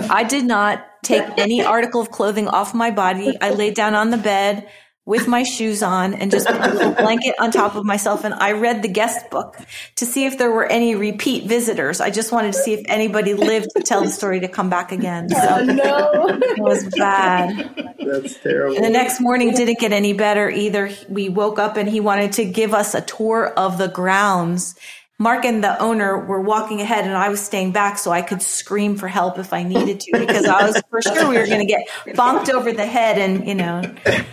I 0.09 0.25
did 0.27 0.45
not 0.45 0.83
take 1.03 1.23
any 1.37 1.63
article 1.63 2.01
of 2.01 2.09
clothing 2.09 2.47
off 2.47 2.73
my 2.73 2.89
body. 2.89 3.37
I 3.39 3.51
laid 3.51 3.75
down 3.75 3.93
on 3.93 4.09
the 4.09 4.17
bed 4.17 4.67
with 5.05 5.27
my 5.27 5.43
shoes 5.43 5.83
on 5.83 6.15
and 6.15 6.31
just 6.31 6.47
put 6.47 6.55
a 6.59 6.73
little 6.73 6.93
blanket 6.93 7.35
on 7.39 7.51
top 7.51 7.75
of 7.75 7.85
myself. 7.85 8.23
And 8.23 8.33
I 8.33 8.53
read 8.53 8.81
the 8.81 8.87
guest 8.87 9.29
book 9.29 9.55
to 9.97 10.05
see 10.07 10.25
if 10.25 10.39
there 10.39 10.49
were 10.51 10.65
any 10.65 10.95
repeat 10.95 11.47
visitors. 11.47 12.01
I 12.01 12.09
just 12.09 12.31
wanted 12.31 12.53
to 12.53 12.59
see 12.59 12.73
if 12.73 12.81
anybody 12.87 13.35
lived 13.35 13.67
to 13.77 13.83
tell 13.83 14.01
the 14.03 14.09
story 14.09 14.39
to 14.39 14.47
come 14.47 14.71
back 14.71 14.91
again. 14.91 15.27
Oh, 15.35 15.57
So 15.57 15.63
no. 15.65 16.39
it 16.41 16.59
was 16.59 16.89
bad. 16.97 17.95
That's 17.99 18.39
terrible. 18.39 18.77
And 18.77 18.85
the 18.85 18.89
next 18.89 19.21
morning 19.21 19.53
didn't 19.53 19.77
get 19.77 19.93
any 19.93 20.13
better 20.13 20.49
either. 20.49 20.89
We 21.07 21.29
woke 21.29 21.59
up 21.59 21.77
and 21.77 21.87
he 21.87 21.99
wanted 21.99 22.33
to 22.33 22.45
give 22.45 22.73
us 22.73 22.95
a 22.95 23.01
tour 23.01 23.53
of 23.55 23.77
the 23.77 23.87
grounds. 23.87 24.74
Mark 25.17 25.45
and 25.45 25.63
the 25.63 25.81
owner 25.81 26.17
were 26.17 26.41
walking 26.41 26.81
ahead 26.81 27.05
and 27.05 27.15
I 27.15 27.29
was 27.29 27.39
staying 27.39 27.71
back 27.71 27.97
so 27.97 28.11
I 28.11 28.21
could 28.21 28.41
scream 28.41 28.97
for 28.97 29.07
help 29.07 29.39
if 29.39 29.53
I 29.53 29.63
needed 29.63 30.01
to 30.01 30.19
because 30.19 30.45
I 30.45 30.67
was 30.67 30.81
for 30.89 31.01
sure 31.01 31.29
we 31.29 31.37
were 31.37 31.45
going 31.47 31.61
to 31.61 31.65
get 31.65 31.87
bonked 32.07 32.49
over 32.49 32.73
the 32.73 32.85
head 32.85 33.17
and, 33.17 33.47
you 33.47 33.55
know, 33.55 33.81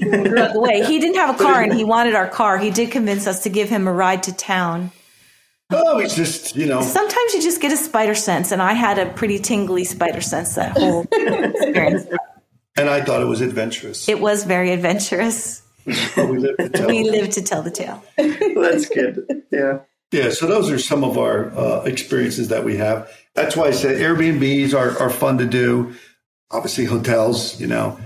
drug 0.01 0.57
away. 0.57 0.85
He 0.85 0.99
didn't 0.99 1.17
have 1.17 1.39
a 1.39 1.39
car 1.41 1.63
and 1.63 1.73
he 1.73 1.85
wanted 1.85 2.15
our 2.17 2.27
car. 2.29 2.59
He 2.59 2.71
did 2.71 2.91
convince 2.91 3.29
us 3.29 3.45
to 3.45 3.49
give 3.49 3.69
him 3.69 3.87
a 3.87 3.93
ride 3.93 4.25
to 4.25 4.33
town. 4.35 4.91
oh, 5.71 6.01
it's 6.01 6.17
just 6.17 6.57
you 6.57 6.67
know. 6.67 6.83
Sometimes 6.83 7.35
you 7.35 7.41
just 7.41 7.63
get 7.63 7.73
a 7.73 7.77
spider 7.77 8.17
sense 8.17 8.51
and 8.51 8.61
I 8.61 8.73
had 8.73 8.99
a 8.99 9.07
pretty 9.07 9.39
tingly 9.39 9.85
spider 9.85 10.21
sense 10.21 10.57
that 10.57 10.77
whole 10.77 11.07
experience. 11.13 12.07
And 12.77 12.91
I 12.91 13.03
thought 13.05 13.23
it 13.23 13.27
was 13.27 13.41
adventurous. 13.41 14.09
It 14.09 14.21
was 14.21 14.45
very 14.45 14.73
adventurous. 14.73 15.63
We 15.87 15.95
lived 16.39 16.59
to 16.59 16.69
tell. 16.71 16.89
We 16.89 17.05
lived 17.09 17.33
to 17.33 17.43
tell 17.43 17.63
the 17.63 17.71
tale. 17.71 18.03
That's 18.17 18.89
good. 18.89 19.45
Yeah. 19.53 19.81
Yeah, 20.13 20.31
so 20.31 20.47
those 20.47 20.71
are 20.71 20.79
some 20.79 21.05
of 21.05 21.17
our 21.17 21.51
uh, 21.57 21.83
experiences 21.85 22.49
that 22.49 22.65
we 22.65 22.77
have. 22.77 23.11
That's 23.35 23.57
why 23.57 23.69
I 23.69 23.71
said 23.71 23.97
Airbnbs 23.97 24.75
are, 24.75 24.99
are 24.99 25.09
fun 25.11 25.39
to 25.39 25.47
do. 25.47 25.95
Obviously, 26.51 26.85
hotels, 26.85 27.59
you 27.59 27.67
know. 27.67 27.99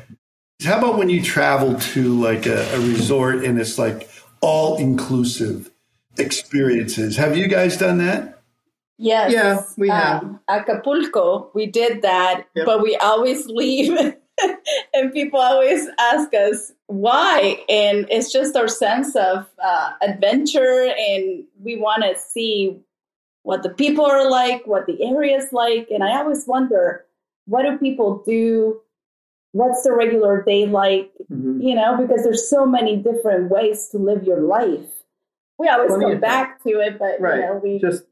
How 0.64 0.78
about 0.78 0.98
when 0.98 1.08
you 1.10 1.20
travel 1.22 1.74
to 1.78 2.14
like 2.20 2.46
a, 2.46 2.62
a 2.74 2.78
resort 2.80 3.44
and 3.44 3.58
it's 3.60 3.76
like 3.76 4.08
all 4.40 4.78
inclusive 4.78 5.70
experiences? 6.16 7.16
Have 7.16 7.36
you 7.36 7.48
guys 7.48 7.76
done 7.76 7.98
that? 7.98 8.40
Yes. 8.98 9.32
Yeah, 9.32 9.62
we 9.76 9.88
have. 9.90 10.22
Um, 10.22 10.40
Acapulco, 10.48 11.50
we 11.54 11.66
did 11.66 12.02
that, 12.02 12.46
Yep. 12.54 12.66
but 12.66 12.82
we 12.82 12.96
always 12.96 13.46
leave. 13.48 14.14
and 14.94 15.12
people 15.12 15.40
always 15.40 15.88
ask 15.98 16.32
us 16.34 16.72
why. 16.86 17.64
And 17.68 18.06
it's 18.10 18.32
just 18.32 18.56
our 18.56 18.68
sense 18.68 19.14
of 19.16 19.46
uh, 19.62 19.92
adventure, 20.02 20.92
and 20.98 21.44
we 21.62 21.76
want 21.76 22.02
to 22.02 22.18
see 22.18 22.78
what 23.42 23.62
the 23.62 23.70
people 23.70 24.04
are 24.04 24.28
like, 24.28 24.66
what 24.66 24.86
the 24.86 25.02
area 25.02 25.36
is 25.36 25.52
like. 25.52 25.88
And 25.90 26.02
I 26.02 26.18
always 26.18 26.46
wonder 26.46 27.04
what 27.46 27.62
do 27.62 27.78
people 27.78 28.22
do? 28.26 28.80
What's 29.52 29.84
the 29.84 29.92
regular 29.92 30.42
day 30.42 30.66
like? 30.66 31.12
Mhm. 31.32 31.62
You 31.62 31.76
know, 31.76 31.96
because 31.96 32.24
there's 32.24 32.50
so 32.50 32.66
many 32.66 32.96
different 32.96 33.50
ways 33.50 33.88
to 33.90 33.98
live 33.98 34.24
your 34.24 34.40
life. 34.40 34.90
We 35.58 35.68
always 35.68 35.88
Plenty 35.90 36.12
come 36.12 36.20
back 36.20 36.62
to 36.64 36.80
it, 36.80 36.98
but 36.98 37.20
Right. 37.20 37.36
you 37.36 37.40
know, 37.42 37.60
we 37.62 37.78
Just 37.78 38.04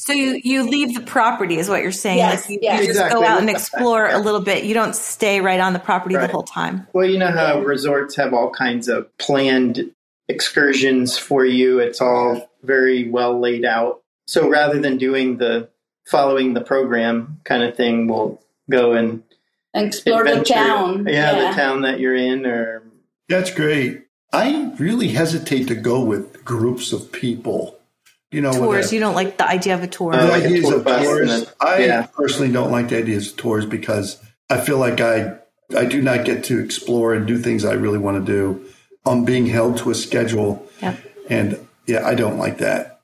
So 0.00 0.12
you, 0.12 0.40
you 0.42 0.68
leave 0.68 0.94
the 0.94 1.02
property 1.02 1.56
is 1.58 1.68
what 1.68 1.82
you're 1.82 1.92
saying. 1.92 2.18
Yes, 2.18 2.42
like 2.48 2.50
you, 2.50 2.58
yes. 2.62 2.80
you 2.80 2.86
just 2.86 2.98
Exactly. 3.00 3.20
go 3.20 3.26
out 3.26 3.40
and 3.40 3.50
explore 3.50 4.06
a 4.08 4.18
little 4.18 4.40
bit. 4.40 4.64
You 4.64 4.74
don't 4.74 4.94
stay 4.96 5.40
right 5.40 5.60
on 5.60 5.72
the 5.72 5.78
property 5.78 6.14
Right. 6.16 6.26
the 6.26 6.32
whole 6.32 6.42
time. 6.42 6.86
well, 6.92 7.06
you 7.06 7.18
know 7.18 7.30
how 7.30 7.60
resorts 7.60 8.16
have 8.16 8.32
all 8.34 8.50
kinds 8.50 8.88
of 8.88 9.16
planned 9.18 9.90
excursions 10.28 11.18
for 11.18 11.44
you. 11.44 11.78
It's 11.80 12.00
all 12.00 12.50
very 12.62 13.08
well 13.10 13.38
laid 13.38 13.64
out. 13.64 14.02
So 14.26 14.48
rather 14.48 14.78
than 14.80 14.96
doing 14.96 15.36
the 15.38 15.68
following 16.06 16.54
the 16.54 16.60
program 16.60 17.40
kind 17.44 17.62
of 17.62 17.76
thing, 17.76 18.06
we'll 18.06 18.40
go 18.70 18.92
and 18.92 19.22
and 19.74 19.86
explore 19.88 20.24
the 20.24 20.30
adventure- 20.30 20.54
town. 20.54 21.06
Yeah, 21.08 21.50
the 21.50 21.56
town 21.56 21.82
that 21.82 22.00
you're 22.00 22.14
in, 22.16 22.46
or 22.46 22.82
That's 23.28 23.50
great. 23.52 24.02
I 24.32 24.72
really 24.78 25.08
hesitate 25.08 25.66
to 25.68 25.74
go 25.74 26.00
with 26.00 26.44
groups 26.44 26.92
of 26.92 27.10
people. 27.12 27.76
You 28.30 28.40
know, 28.40 28.50
with 28.50 28.58
Tours, 28.60 28.92
a- 28.92 28.94
you 28.94 29.00
don't 29.00 29.14
like 29.14 29.38
the 29.38 29.48
idea 29.48 29.74
of 29.74 29.82
a 29.82 29.88
tour. 29.88 30.14
Uh, 30.14 30.24
the 30.26 30.30
like 30.30 30.42
a 30.44 30.46
ideas 30.46 30.64
tour 30.68 30.76
of 30.78 30.84
tours. 30.84 31.28
then- 31.28 31.46
I 31.60 31.78
yeah. 31.84 32.06
personally 32.06 32.52
don't 32.52 32.70
like 32.70 32.88
the 32.88 32.98
ideas 32.98 33.30
of 33.32 33.36
tours 33.36 33.66
because 33.66 34.22
I 34.48 34.60
feel 34.60 34.78
like 34.78 35.00
I 35.00 35.34
I 35.76 35.84
do 35.84 36.00
not 36.02 36.24
get 36.24 36.44
to 36.44 36.58
explore 36.60 37.12
and 37.14 37.26
do 37.26 37.38
things 37.38 37.64
I 37.64 37.72
really 37.72 37.98
want 37.98 38.24
to 38.24 38.32
do. 38.32 38.64
I'm 39.06 39.24
being 39.24 39.46
held 39.46 39.78
to 39.78 39.90
a 39.90 39.94
schedule, 39.94 40.66
Yep. 40.82 40.96
and 41.28 41.66
yeah, 41.86 42.06
I 42.06 42.14
don't 42.14 42.38
like 42.38 42.58
that. 42.58 43.00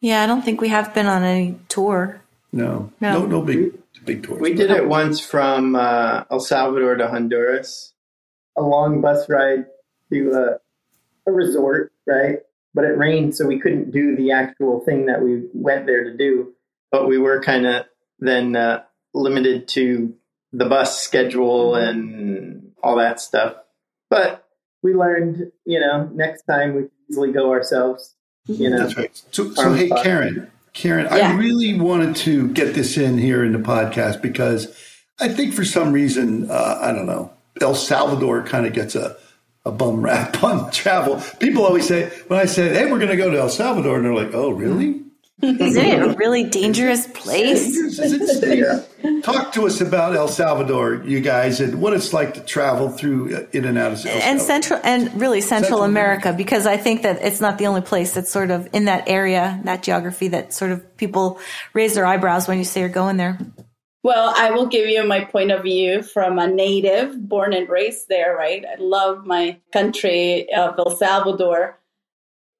Yeah, 0.00 0.22
I 0.22 0.26
don't 0.26 0.42
think 0.42 0.60
we 0.60 0.68
have 0.68 0.92
been 0.94 1.06
on 1.06 1.22
any 1.22 1.58
tour. 1.68 2.20
No, 2.52 2.90
No. 3.00 3.20
no, 3.20 3.26
no, 3.26 3.42
big 3.42 3.72
big 4.04 4.22
tours. 4.24 4.40
We 4.40 4.52
did 4.54 4.70
it 4.70 4.86
once 4.88 5.20
from 5.20 5.74
uh, 5.76 6.24
El 6.30 6.40
Salvador 6.40 6.96
to 6.96 7.08
Honduras, 7.08 7.92
a 8.56 8.62
long 8.62 9.00
bus 9.00 9.28
ride 9.28 9.66
to 10.12 10.32
uh, 10.32 10.58
a 11.26 11.32
resort, 11.32 11.92
right? 12.06 12.40
But 12.76 12.84
it 12.84 12.98
rained, 12.98 13.34
so 13.34 13.46
we 13.46 13.58
couldn't 13.58 13.90
do 13.90 14.14
the 14.14 14.32
actual 14.32 14.80
thing 14.80 15.06
that 15.06 15.22
we 15.22 15.48
went 15.54 15.86
there 15.86 16.04
to 16.04 16.14
do. 16.14 16.52
But 16.92 17.08
we 17.08 17.16
were 17.16 17.42
kind 17.42 17.66
of 17.66 17.86
then 18.18 18.54
uh, 18.54 18.82
limited 19.14 19.66
to 19.68 20.14
the 20.52 20.66
bus 20.66 21.00
schedule 21.00 21.74
and 21.74 22.72
all 22.82 22.96
that 22.96 23.18
stuff. 23.18 23.54
But 24.10 24.46
we 24.82 24.92
learned, 24.92 25.52
you 25.64 25.80
know, 25.80 26.10
next 26.12 26.42
time 26.42 26.74
we 26.74 26.82
can 26.82 26.90
easily 27.10 27.32
go 27.32 27.50
ourselves. 27.50 28.14
You 28.44 28.68
know, 28.68 28.78
That's 28.78 28.96
right. 28.96 29.22
So, 29.30 29.52
so 29.54 29.72
hey, 29.72 29.86
spot. 29.86 30.04
Karen, 30.04 30.50
Karen, 30.74 31.06
I 31.06 31.34
really 31.34 31.80
wanted 31.80 32.14
to 32.16 32.48
get 32.52 32.74
this 32.74 32.98
in 32.98 33.16
here 33.16 33.42
in 33.42 33.52
the 33.52 33.58
podcast 33.58 34.20
because 34.20 34.68
I 35.18 35.28
think 35.28 35.54
for 35.54 35.64
some 35.64 35.92
reason, 35.92 36.50
uh, 36.50 36.78
I 36.80 36.92
don't 36.92 37.06
know, 37.06 37.32
El 37.62 37.74
Salvador 37.74 38.42
kind 38.42 38.66
of 38.66 38.74
gets 38.74 38.94
a, 38.94 39.16
a 39.66 39.72
bum 39.72 40.00
rap 40.00 40.42
on 40.44 40.70
travel. 40.70 41.20
People 41.38 41.64
always 41.66 41.86
say 41.86 42.08
when 42.28 42.38
I 42.38 42.46
said, 42.46 42.76
"Hey, 42.76 42.90
we're 42.90 42.98
going 42.98 43.10
to 43.10 43.16
go 43.16 43.30
to 43.30 43.38
El 43.38 43.50
Salvador," 43.50 43.96
and 43.96 44.04
they're 44.04 44.14
like, 44.14 44.32
"Oh, 44.32 44.50
really?" 44.50 45.02
Isn't 45.42 45.84
it 45.84 46.02
a 46.02 46.14
really 46.14 46.44
dangerous 46.44 47.06
place? 47.08 47.76
Talk 49.22 49.52
to 49.52 49.66
us 49.66 49.82
about 49.82 50.16
El 50.16 50.28
Salvador, 50.28 51.02
you 51.04 51.20
guys, 51.20 51.60
and 51.60 51.78
what 51.78 51.92
it's 51.92 52.14
like 52.14 52.32
to 52.34 52.40
travel 52.40 52.88
through 52.88 53.36
uh, 53.36 53.46
in 53.52 53.66
and 53.66 53.76
out 53.76 53.92
of 53.92 53.98
El 53.98 54.04
Salvador. 54.04 54.28
and 54.30 54.40
central 54.40 54.80
and 54.82 55.20
really 55.20 55.42
central, 55.42 55.80
Central 55.80 55.82
America, 55.82 56.32
because 56.32 56.66
I 56.66 56.78
think 56.78 57.02
that 57.02 57.20
it's 57.20 57.42
not 57.42 57.58
the 57.58 57.66
only 57.66 57.82
place 57.82 58.14
that's 58.14 58.30
sort 58.30 58.50
of 58.50 58.66
in 58.72 58.86
that 58.86 59.10
area, 59.10 59.60
that 59.64 59.82
geography 59.82 60.28
that 60.28 60.54
sort 60.54 60.72
of 60.72 60.96
people 60.96 61.38
raise 61.74 61.94
their 61.94 62.06
eyebrows 62.06 62.48
when 62.48 62.56
you 62.56 62.64
say 62.64 62.80
you're 62.80 62.88
going 62.88 63.18
there. 63.18 63.38
Well, 64.06 64.32
I 64.36 64.52
will 64.52 64.66
give 64.66 64.88
you 64.88 65.02
my 65.02 65.24
point 65.24 65.50
of 65.50 65.64
view 65.64 66.00
from 66.00 66.38
a 66.38 66.46
native, 66.46 67.28
born 67.28 67.52
and 67.52 67.68
raised 67.68 68.08
there, 68.08 68.36
right? 68.36 68.64
I 68.64 68.80
love 68.80 69.26
my 69.26 69.58
country 69.72 70.46
of 70.54 70.78
El 70.78 70.94
Salvador. 70.94 71.80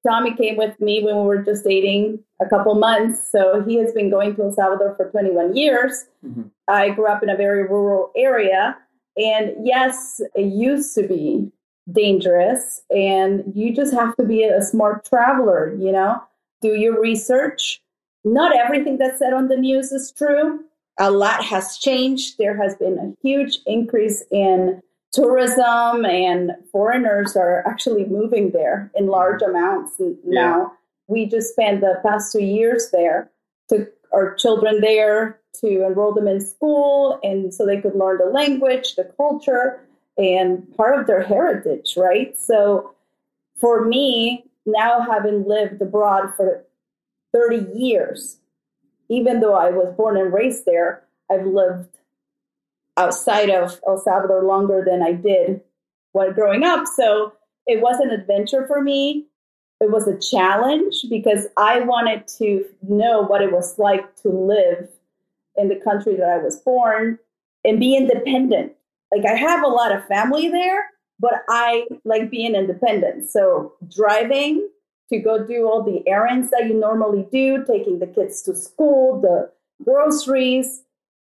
Tommy 0.04 0.34
came 0.34 0.56
with 0.56 0.80
me 0.80 1.04
when 1.04 1.14
we 1.14 1.22
were 1.22 1.44
just 1.44 1.62
dating 1.62 2.18
a 2.42 2.48
couple 2.48 2.74
months. 2.74 3.30
So 3.30 3.62
he 3.62 3.76
has 3.76 3.92
been 3.92 4.10
going 4.10 4.34
to 4.34 4.42
El 4.42 4.54
Salvador 4.54 4.96
for 4.96 5.08
21 5.08 5.54
years. 5.54 6.06
Mm-hmm. 6.26 6.48
I 6.66 6.88
grew 6.88 7.06
up 7.06 7.22
in 7.22 7.30
a 7.30 7.36
very 7.36 7.62
rural 7.62 8.10
area. 8.16 8.76
And 9.16 9.52
yes, 9.64 10.20
it 10.34 10.52
used 10.52 10.96
to 10.96 11.06
be 11.06 11.52
dangerous. 11.92 12.82
And 12.90 13.52
you 13.54 13.72
just 13.72 13.94
have 13.94 14.16
to 14.16 14.24
be 14.24 14.42
a 14.42 14.62
smart 14.62 15.04
traveler, 15.04 15.76
you 15.78 15.92
know, 15.92 16.20
do 16.60 16.74
your 16.74 17.00
research. 17.00 17.80
Not 18.24 18.52
everything 18.56 18.98
that's 18.98 19.20
said 19.20 19.32
on 19.32 19.46
the 19.46 19.56
news 19.56 19.92
is 19.92 20.10
true. 20.10 20.64
A 20.98 21.10
lot 21.10 21.44
has 21.44 21.76
changed. 21.78 22.38
There 22.38 22.56
has 22.56 22.74
been 22.76 22.98
a 22.98 23.14
huge 23.26 23.58
increase 23.66 24.22
in 24.30 24.82
tourism, 25.12 26.04
and 26.04 26.52
foreigners 26.72 27.36
are 27.36 27.66
actually 27.66 28.04
moving 28.06 28.50
there 28.50 28.90
in 28.94 29.06
large 29.06 29.42
amounts 29.42 30.00
n- 30.00 30.18
Yeah. 30.24 30.40
now. 30.40 30.72
We 31.08 31.26
just 31.26 31.52
spent 31.52 31.80
the 31.80 32.00
past 32.02 32.32
two 32.32 32.42
years 32.42 32.90
there, 32.90 33.30
took 33.68 33.92
our 34.12 34.34
children 34.34 34.80
there 34.80 35.38
to 35.60 35.84
enroll 35.86 36.12
them 36.12 36.28
in 36.28 36.40
school, 36.40 37.18
and 37.22 37.52
so 37.52 37.64
they 37.64 37.80
could 37.80 37.94
learn 37.94 38.18
the 38.18 38.26
language, 38.26 38.96
the 38.96 39.04
culture, 39.04 39.80
and 40.18 40.70
part 40.76 40.98
of 40.98 41.06
their 41.06 41.22
heritage, 41.22 41.96
right? 41.96 42.38
So 42.38 42.92
for 43.60 43.84
me, 43.84 44.44
now 44.66 45.00
having 45.00 45.44
lived 45.46 45.80
abroad 45.80 46.34
for 46.36 46.64
30 47.32 47.66
years, 47.74 48.38
even 49.08 49.40
though 49.40 49.54
I 49.54 49.70
was 49.70 49.94
born 49.96 50.16
and 50.16 50.32
raised 50.32 50.64
there, 50.66 51.04
I've 51.30 51.46
lived 51.46 51.98
outside 52.96 53.50
of 53.50 53.78
El 53.86 53.98
Salvador 53.98 54.44
longer 54.44 54.84
than 54.86 55.02
I 55.02 55.12
did 55.12 55.60
when 56.12 56.32
growing 56.32 56.64
up. 56.64 56.86
So 56.86 57.32
it 57.66 57.80
was 57.80 58.00
an 58.00 58.10
adventure 58.10 58.66
for 58.66 58.82
me. 58.82 59.26
It 59.80 59.90
was 59.90 60.08
a 60.08 60.18
challenge 60.18 61.04
because 61.10 61.46
I 61.56 61.80
wanted 61.80 62.26
to 62.38 62.64
know 62.88 63.22
what 63.22 63.42
it 63.42 63.52
was 63.52 63.78
like 63.78 64.16
to 64.22 64.28
live 64.28 64.88
in 65.56 65.68
the 65.68 65.76
country 65.76 66.16
that 66.16 66.28
I 66.28 66.38
was 66.38 66.56
born 66.60 67.18
and 67.64 67.78
be 67.78 67.96
independent. 67.96 68.72
Like 69.12 69.26
I 69.26 69.34
have 69.34 69.62
a 69.62 69.68
lot 69.68 69.94
of 69.94 70.06
family 70.06 70.48
there, 70.48 70.90
but 71.20 71.42
I 71.48 71.86
like 72.04 72.30
being 72.30 72.54
independent. 72.54 73.28
So 73.28 73.74
driving 73.94 74.66
to 75.10 75.18
go 75.18 75.44
do 75.44 75.66
all 75.66 75.82
the 75.82 76.02
errands 76.08 76.50
that 76.50 76.66
you 76.66 76.74
normally 76.74 77.26
do, 77.30 77.64
taking 77.64 77.98
the 77.98 78.06
kids 78.06 78.42
to 78.42 78.54
school, 78.54 79.20
the 79.20 79.50
groceries. 79.84 80.82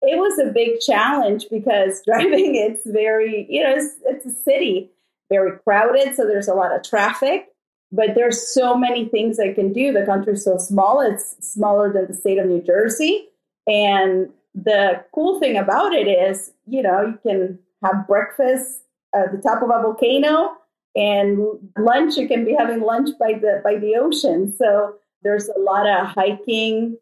It 0.03 0.19
was 0.19 0.39
a 0.39 0.53
big 0.53 0.81
challenge 0.81 1.47
because 1.51 2.03
driving 2.07 2.57
it's 2.57 2.87
very, 2.87 3.47
you 3.49 3.63
know, 3.63 3.75
it's, 3.75 3.95
it's 4.07 4.27
a 4.27 4.43
city, 4.43 4.91
very 5.29 5.59
crowded, 5.59 6.15
so 6.15 6.27
there's 6.27 6.49
a 6.49 6.55
lot 6.55 6.75
of 6.75 6.83
traffic. 6.83 7.47
But 7.93 8.15
there's 8.15 8.55
so 8.55 8.77
many 8.77 9.09
things 9.09 9.41
I 9.41 9.53
can 9.53 9.73
do. 9.73 9.93
The 9.93 10.07
country's 10.07 10.45
so 10.45 10.59
small; 10.59 11.01
it's 11.01 11.37
smaller 11.41 11.93
than 11.93 12.07
the 12.07 12.15
state 12.15 12.39
of 12.39 12.47
New 12.47 12.63
Jersey. 12.63 13.27
And 13.67 14.31
the 14.55 15.05
cool 15.13 15.41
thing 15.41 15.57
about 15.57 15.93
it 15.93 16.07
is, 16.07 16.53
you 16.67 16.83
know, 16.83 17.03
you 17.03 17.19
can 17.29 17.59
have 17.83 18.07
breakfast 18.07 18.83
at 19.13 19.33
the 19.33 19.39
top 19.39 19.63
of 19.63 19.71
a 19.71 19.83
volcano 19.83 20.57
and 20.97 21.39
lunch 21.79 22.17
you 22.17 22.27
can 22.27 22.45
be 22.45 22.55
having 22.59 22.81
lunch 22.81 23.11
by 23.19 23.33
the 23.35 23.61
by 23.63 23.77
the 23.77 23.95
ocean 23.97 24.53
so 24.57 24.95
there's 25.23 25.49
a 25.49 25.59
lot 25.61 25.87
of 25.89 26.07
hiking 26.09 26.97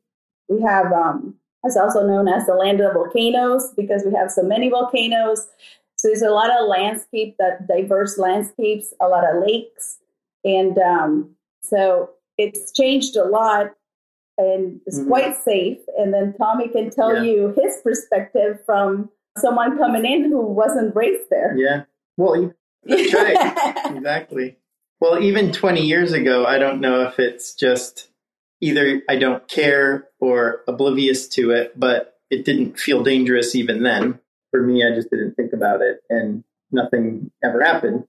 we 0.49 0.61
have 0.61 0.93
um 0.93 1.35
it's 1.65 1.77
also 1.77 2.07
known 2.07 2.29
as 2.29 2.47
the 2.47 2.55
land 2.55 2.81
of 2.81 2.93
volcanoes 2.93 3.73
because 3.77 4.05
we 4.05 4.13
have 4.15 4.31
so 4.31 4.43
many 4.43 4.69
volcanoes 4.69 5.49
so 5.97 6.09
there's 6.09 6.23
a 6.23 6.31
lot 6.31 6.51
of 6.51 6.69
landscape 6.69 7.35
that 7.39 7.67
diverse 7.67 8.19
landscapes 8.19 8.93
a 9.01 9.09
lot 9.09 9.25
of 9.25 9.43
lakes 9.43 9.99
and 10.45 10.77
um 10.79 11.31
so 11.63 12.11
it's 12.37 12.71
changed 12.73 13.17
a 13.17 13.25
lot 13.25 13.71
and 14.37 14.81
it's 14.87 15.01
Mhm. 15.01 15.09
quite 15.09 15.37
safe 15.37 15.79
and 15.99 16.13
then 16.15 16.35
tommy 16.35 16.69
can 16.69 16.91
tell 16.91 17.15
Yeah. 17.15 17.23
you 17.23 17.55
his 17.61 17.81
perspective 17.83 18.61
from 18.67 19.11
someone 19.39 19.79
coming 19.79 20.05
in 20.05 20.25
who 20.31 20.41
wasn't 20.41 20.95
raised 20.95 21.31
there 21.31 21.55
Yeah. 21.57 21.85
Well, 22.17 22.53
that's 22.85 23.15
right. 23.15 23.97
exactly. 23.97 24.59
Well, 25.01 25.23
even 25.23 25.53
20 25.53 25.83
years 25.83 26.13
ago, 26.13 26.45
I 26.45 26.59
don't 26.59 26.81
know 26.81 27.03
if 27.03 27.19
it's 27.19 27.55
just 27.55 28.09
either 28.61 29.03
I 29.09 29.17
don't 29.17 29.47
care 29.49 30.09
or 30.21 30.63
oblivious 30.67 31.29
to 31.29 31.53
it, 31.53 31.79
but 31.79 32.19
it 32.31 32.45
didn't 32.45 32.79
feel 32.79 33.03
dangerous 33.03 33.55
even 33.55 33.83
then. 33.83 34.19
For 34.51 34.63
me, 34.63 34.85
I 34.85 34.95
just 34.95 35.11
didn't 35.11 35.35
think 35.35 35.53
about 35.53 35.83
it 35.83 36.01
and 36.11 36.43
nothing 36.73 37.31
ever 37.45 37.63
happened. 37.63 38.05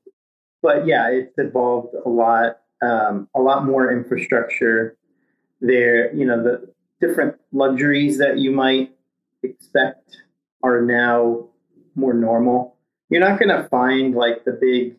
But 0.61 0.87
yeah, 0.87 1.09
it's 1.09 1.37
evolved 1.37 1.95
a 2.05 2.09
lot, 2.09 2.59
um, 2.81 3.29
a 3.35 3.39
lot 3.39 3.65
more 3.65 3.91
infrastructure 3.91 4.97
there. 5.61 6.13
You 6.13 6.25
know, 6.25 6.43
the 6.43 6.73
different 6.99 7.35
luxuries 7.51 8.17
that 8.17 8.39
you 8.39 8.51
might 8.51 8.91
expect 9.43 10.17
are 10.63 10.81
now 10.81 11.47
more 11.95 12.13
normal 12.13 12.78
you're 13.09 13.21
not 13.21 13.39
going 13.39 13.49
to 13.49 13.67
find 13.69 14.15
like 14.15 14.45
the 14.45 14.51
big 14.51 14.95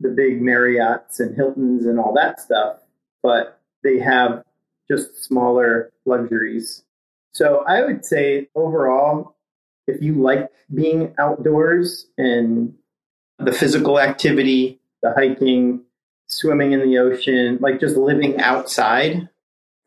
the 0.00 0.10
big 0.10 0.42
marriotts 0.42 1.20
and 1.20 1.34
hiltons 1.34 1.86
and 1.86 1.98
all 1.98 2.12
that 2.14 2.40
stuff 2.40 2.78
but 3.22 3.60
they 3.82 3.98
have 3.98 4.44
just 4.88 5.24
smaller 5.24 5.90
luxuries 6.04 6.84
so 7.32 7.64
i 7.66 7.82
would 7.82 8.04
say 8.04 8.48
overall 8.54 9.36
if 9.86 10.02
you 10.02 10.14
like 10.14 10.50
being 10.72 11.14
outdoors 11.18 12.06
and 12.18 12.74
the 13.38 13.52
physical 13.52 13.98
activity 13.98 14.80
the 15.02 15.12
hiking 15.12 15.82
swimming 16.26 16.72
in 16.72 16.80
the 16.80 16.98
ocean 16.98 17.58
like 17.60 17.80
just 17.80 17.96
living 17.96 18.38
outside 18.40 19.28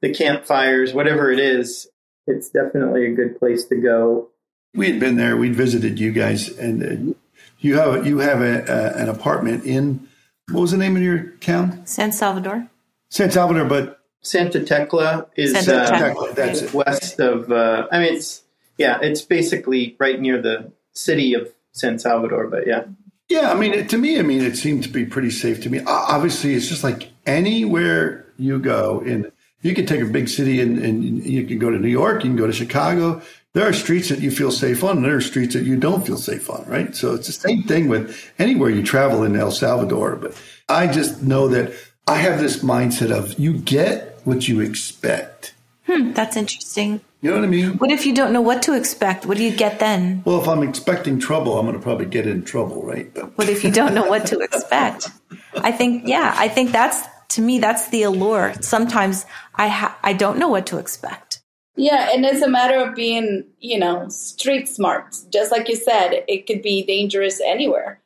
the 0.01 0.13
campfires 0.13 0.93
whatever 0.93 1.31
it 1.31 1.39
is 1.39 1.87
it's 2.25 2.49
definitely 2.49 3.05
a 3.05 3.13
good 3.13 3.37
place 3.39 3.65
to 3.65 3.75
go 3.75 4.29
We 4.75 4.89
had 4.91 4.99
been 4.99 5.17
there. 5.17 5.35
We'd 5.35 5.55
visited 5.55 5.99
you 5.99 6.11
guys, 6.11 6.47
and 6.57 6.83
uh, 6.83 7.13
you 7.59 7.77
have 7.77 8.05
you 8.05 8.19
have 8.19 8.41
a, 8.41 8.63
a, 8.65 9.01
an 9.01 9.09
apartment 9.09 9.65
in 9.65 10.07
what 10.51 10.61
was 10.61 10.71
the 10.71 10.77
name 10.77 10.95
of 10.95 11.01
your 11.01 11.31
town? 11.37 11.85
San 11.85 12.11
Salvador. 12.11 12.67
San 13.09 13.31
Salvador, 13.31 13.65
but 13.65 13.99
Santa 14.21 14.63
Tecla 14.63 15.27
is 15.35 15.53
Santa 15.53 15.83
uh, 15.83 15.99
Tecla. 15.99 16.33
that's 16.33 16.61
it. 16.61 16.73
west 16.73 17.19
of. 17.19 17.51
Uh, 17.51 17.87
I 17.91 17.99
mean, 17.99 18.15
it's 18.15 18.43
yeah, 18.77 18.99
it's 19.01 19.21
basically 19.21 19.95
right 19.99 20.19
near 20.19 20.41
the 20.41 20.71
city 20.93 21.33
of 21.33 21.49
San 21.71 21.99
Salvador. 21.99 22.47
But 22.47 22.67
yeah, 22.67 22.85
Yeah, 23.29 23.51
I 23.51 23.55
mean, 23.55 23.73
it, 23.73 23.89
to 23.89 23.97
me, 23.97 24.19
I 24.19 24.23
mean, 24.23 24.41
it 24.41 24.57
seemed 24.57 24.83
to 24.83 24.89
be 24.89 25.05
pretty 25.05 25.31
safe 25.31 25.61
to 25.63 25.69
me. 25.69 25.81
Obviously, 25.85 26.55
it's 26.55 26.67
just 26.67 26.83
like 26.83 27.09
anywhere 27.25 28.25
you 28.37 28.59
go 28.59 29.01
in, 29.01 29.31
you 29.61 29.75
can 29.75 29.85
take 29.85 30.01
a 30.01 30.05
big 30.05 30.29
city 30.29 30.61
and, 30.61 30.79
and 30.79 31.03
you 31.03 31.45
can 31.45 31.59
go 31.59 31.69
to 31.69 31.77
New 31.77 31.89
York, 31.89 32.23
you 32.23 32.29
can 32.29 32.37
go 32.37 32.47
to 32.47 32.53
Chicago. 32.53 33.21
There 33.53 33.67
are 33.67 33.73
streets 33.73 34.09
that 34.09 34.19
you 34.19 34.29
feel 34.29 34.51
safe 34.51 34.83
on, 34.83 34.97
and 34.97 35.05
there 35.05 35.15
are 35.15 35.21
streets 35.21 35.55
that 35.55 35.63
you 35.63 35.75
don't 35.75 36.05
feel 36.05 36.17
safe 36.17 36.51
on, 36.51 36.63
right? 36.67 36.95
So 36.95 37.15
it's 37.15 37.25
the 37.25 37.33
same 37.33 37.63
thing 37.63 37.89
with 37.89 38.15
anywhere 38.37 38.69
you 38.69 38.83
travel 38.83 39.23
in 39.23 39.35
El 39.35 39.49
Salvador. 39.49 40.15
But 40.17 40.39
I 40.67 40.85
just 40.85 41.23
know 41.23 41.47
that 41.47 41.73
I 42.07 42.17
have 42.17 42.39
this 42.39 42.57
mindset 42.63 43.11
of 43.11 43.39
you 43.39 43.53
get 43.53 44.19
what 44.23 44.47
you 44.47 44.59
expect. 44.59 45.55
Hmm, 45.87 46.11
that's 46.13 46.37
interesting. 46.37 47.01
You 47.21 47.31
know 47.31 47.37
what 47.37 47.45
I 47.45 47.47
mean? 47.47 47.77
What 47.79 47.91
if 47.91 48.05
you 48.05 48.13
don't 48.13 48.31
know 48.31 48.41
what 48.41 48.61
to 48.63 48.73
expect? 48.73 49.25
What 49.25 49.37
do 49.37 49.43
you 49.43 49.55
get 49.55 49.79
then? 49.79 50.21
Well, 50.25 50.39
if 50.39 50.47
I'm 50.47 50.61
expecting 50.61 51.19
trouble, 51.19 51.57
I'm 51.57 51.65
going 51.65 51.75
to 51.75 51.81
probably 51.81 52.05
get 52.05 52.27
in 52.27 52.45
trouble, 52.45 52.83
right? 52.83 53.11
But 53.13 53.35
What 53.35 53.49
if 53.49 53.63
you 53.63 53.71
don't 53.71 53.95
know 53.95 54.07
what 54.07 54.27
to 54.27 54.39
expect? 54.39 55.09
I 55.55 55.71
think, 55.71 56.07
yeah, 56.07 56.35
I 56.37 56.47
think 56.47 56.71
that's 56.71 57.07
to 57.29 57.41
me 57.41 57.59
that's 57.59 57.89
the 57.89 58.03
allure. 58.03 58.53
Sometimes 58.61 59.25
I 59.55 59.67
ha- 59.67 59.97
I 60.03 60.13
don't 60.13 60.37
know 60.37 60.49
what 60.49 60.67
to 60.67 60.77
expect. 60.77 61.38
Yeah, 61.75 62.09
and 62.13 62.25
it's 62.25 62.41
a 62.41 62.49
matter 62.49 62.77
of 62.77 62.95
being, 62.95 63.45
you 63.59 63.79
know, 63.79 64.09
street 64.09 64.67
smart. 64.67 65.15
Just 65.31 65.51
like 65.51 65.69
you 65.69 65.75
said, 65.75 66.23
it 66.27 66.45
could 66.45 66.61
be 66.61 66.83
dangerous 66.83 67.39
anywhere. 67.41 68.01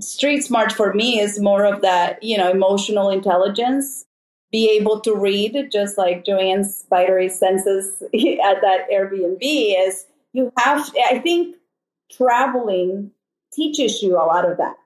Street 0.00 0.42
smart 0.42 0.72
for 0.72 0.94
me 0.94 1.18
is 1.20 1.40
more 1.40 1.64
of 1.64 1.82
that, 1.82 2.22
you 2.22 2.36
know, 2.38 2.50
emotional 2.50 3.10
intelligence. 3.10 4.04
Be 4.52 4.70
able 4.70 5.00
to 5.00 5.14
read, 5.14 5.70
just 5.72 5.98
like 5.98 6.24
Joanne's 6.24 6.74
spidery 6.76 7.28
senses 7.28 8.02
at 8.14 8.60
that 8.62 8.86
Airbnb 8.92 9.38
is 9.42 10.06
you 10.32 10.52
have, 10.58 10.88
I 11.10 11.18
think 11.18 11.56
traveling 12.12 13.10
teaches 13.52 14.02
you 14.02 14.16
a 14.16 14.24
lot 14.26 14.48
of 14.50 14.58
that. 14.58 14.76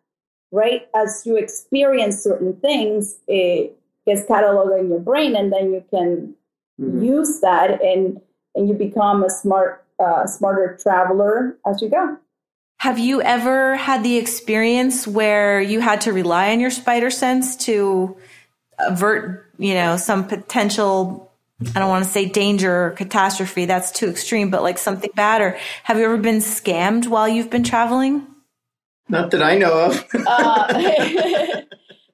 right? 0.53 0.89
As 0.95 1.23
you 1.27 1.37
experience 1.37 2.23
certain 2.23 2.55
things, 2.57 3.19
it 3.29 3.77
gets 4.07 4.23
cataloged 4.23 4.81
in 4.81 4.89
your 4.91 5.01
brain, 5.01 5.37
and 5.37 5.53
then 5.53 5.73
you 5.73 5.85
can 5.91 6.35
mm-hmm. 6.81 7.03
use 7.03 7.41
that, 7.41 7.83
and 7.83 8.21
and 8.55 8.69
you 8.69 8.75
become 8.75 9.23
a 9.23 9.31
smart, 9.31 9.85
uh, 9.99 10.27
smarter 10.27 10.79
traveler 10.81 11.57
as 11.67 11.81
you 11.81 11.89
go. 11.89 12.17
Have 12.79 12.99
you 12.99 13.21
ever 13.21 13.77
had 13.77 14.03
the 14.03 14.17
experience 14.17 15.07
where 15.07 15.61
you 15.61 15.81
had 15.81 16.01
to 16.03 16.13
rely 16.13 16.53
on 16.53 16.61
your 16.61 16.71
spider 16.71 17.11
sense 17.11 17.57
to 17.67 18.17
avert, 18.79 19.53
you 19.59 19.75
know, 19.75 19.97
some 19.97 20.27
potential 20.27 21.31
I 21.75 21.79
don't 21.79 21.91
want 21.91 22.05
to 22.05 22.11
say 22.11 22.25
danger 22.27 22.87
or 22.87 22.91
catastrophe, 22.93 23.67
that's 23.67 23.93
too 23.93 24.09
extreme, 24.09 24.51
but 24.51 24.63
like 24.63 24.79
something 24.79 25.11
bad? 25.15 25.43
Or 25.43 25.59
have 25.85 25.99
you 25.99 26.05
ever 26.05 26.17
been 26.17 26.39
scammed 26.39 27.07
while 27.07 27.29
you've 27.29 27.51
been 27.51 27.65
traveling? 27.65 28.27
Not 29.09 29.31
that 29.33 29.43
I 29.43 29.59
know 29.59 29.87
of. 29.87 30.07
uh, 30.15 30.67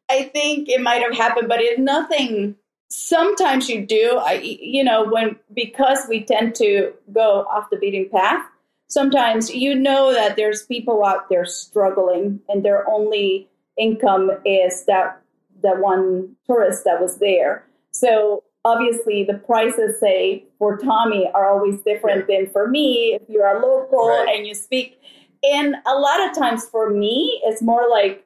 I 0.09 0.22
think 0.33 0.68
it 0.68 0.81
might 0.81 1.02
have 1.02 1.14
happened, 1.14 1.48
but 1.48 1.61
it's 1.61 1.79
nothing. 1.79 2.57
Sometimes 2.88 3.68
you 3.68 3.85
do. 3.85 4.20
I, 4.22 4.35
you 4.35 4.85
know, 4.85 5.05
when 5.05 5.37
because 5.53 6.07
we 6.09 6.25
tend 6.25 6.55
to 6.57 6.92
go 7.12 7.46
off 7.51 7.70
the 7.70 7.77
beaten 7.77 8.09
path, 8.09 8.44
sometimes 8.88 9.51
you 9.51 9.75
know 9.75 10.12
that 10.12 10.37
there's 10.37 10.64
people 10.66 11.05
out 11.05 11.29
there 11.29 11.44
struggling 11.44 12.40
and 12.49 12.64
their 12.64 12.88
only 12.88 13.49
income 13.77 14.31
is 14.44 14.85
that 14.87 15.20
that 15.62 15.81
one 15.81 16.37
tourist 16.46 16.85
that 16.85 17.01
was 17.01 17.18
there. 17.18 17.64
So 17.90 18.44
obviously 18.64 19.25
the 19.25 19.35
prices 19.35 19.99
say 20.01 20.44
for 20.59 20.77
Tommy 20.77 21.31
are 21.35 21.49
always 21.49 21.81
different 21.83 22.27
than 22.27 22.51
for 22.51 22.68
me 22.68 23.14
if 23.14 23.22
you're 23.29 23.46
a 23.46 23.61
local 23.61 24.09
right. 24.09 24.37
and 24.37 24.46
you 24.46 24.55
speak. 24.55 25.01
And 25.42 25.77
a 25.87 25.94
lot 25.94 26.29
of 26.29 26.37
times 26.37 26.66
for 26.66 26.90
me, 26.90 27.40
it's 27.44 27.62
more 27.62 27.88
like 27.88 28.25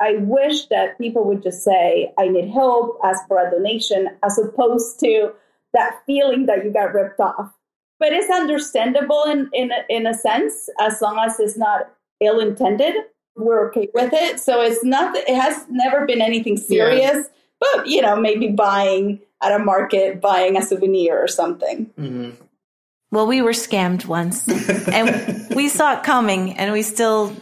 I 0.00 0.16
wish 0.16 0.66
that 0.66 0.98
people 0.98 1.24
would 1.24 1.42
just 1.42 1.62
say, 1.62 2.12
I 2.18 2.28
need 2.28 2.50
help, 2.50 2.98
ask 3.04 3.26
for 3.28 3.38
a 3.38 3.50
donation, 3.50 4.08
as 4.22 4.38
opposed 4.38 4.98
to 5.00 5.32
that 5.74 6.00
feeling 6.06 6.46
that 6.46 6.64
you 6.64 6.72
got 6.72 6.94
ripped 6.94 7.20
off 7.20 7.52
but 8.00 8.12
it's 8.12 8.30
understandable 8.30 9.24
in 9.24 9.48
in 9.52 9.70
a, 9.70 9.84
in 9.88 10.06
a 10.06 10.14
sense 10.14 10.68
as 10.80 11.00
long 11.00 11.18
as 11.18 11.38
it's 11.38 11.56
not 11.56 11.92
ill 12.18 12.40
intended 12.40 12.94
we're 13.36 13.68
okay 13.68 13.88
with 13.94 14.12
it 14.12 14.40
so 14.40 14.60
it's 14.60 14.82
not 14.82 15.14
it 15.14 15.28
has 15.28 15.64
never 15.68 16.04
been 16.06 16.20
anything 16.20 16.56
serious 16.56 17.14
yeah. 17.14 17.22
but 17.60 17.86
you 17.86 18.02
know 18.02 18.16
maybe 18.16 18.48
buying 18.48 19.20
at 19.40 19.52
a 19.52 19.62
market 19.62 20.20
buying 20.20 20.56
a 20.56 20.62
souvenir 20.62 21.22
or 21.22 21.28
something 21.28 21.86
mm-hmm. 21.98 22.30
well 23.12 23.26
we 23.26 23.40
were 23.40 23.52
scammed 23.52 24.04
once 24.06 24.48
and 24.88 25.46
we 25.54 25.68
saw 25.68 25.96
it 25.96 26.02
coming 26.02 26.58
and 26.58 26.72
we 26.72 26.82
still 26.82 27.34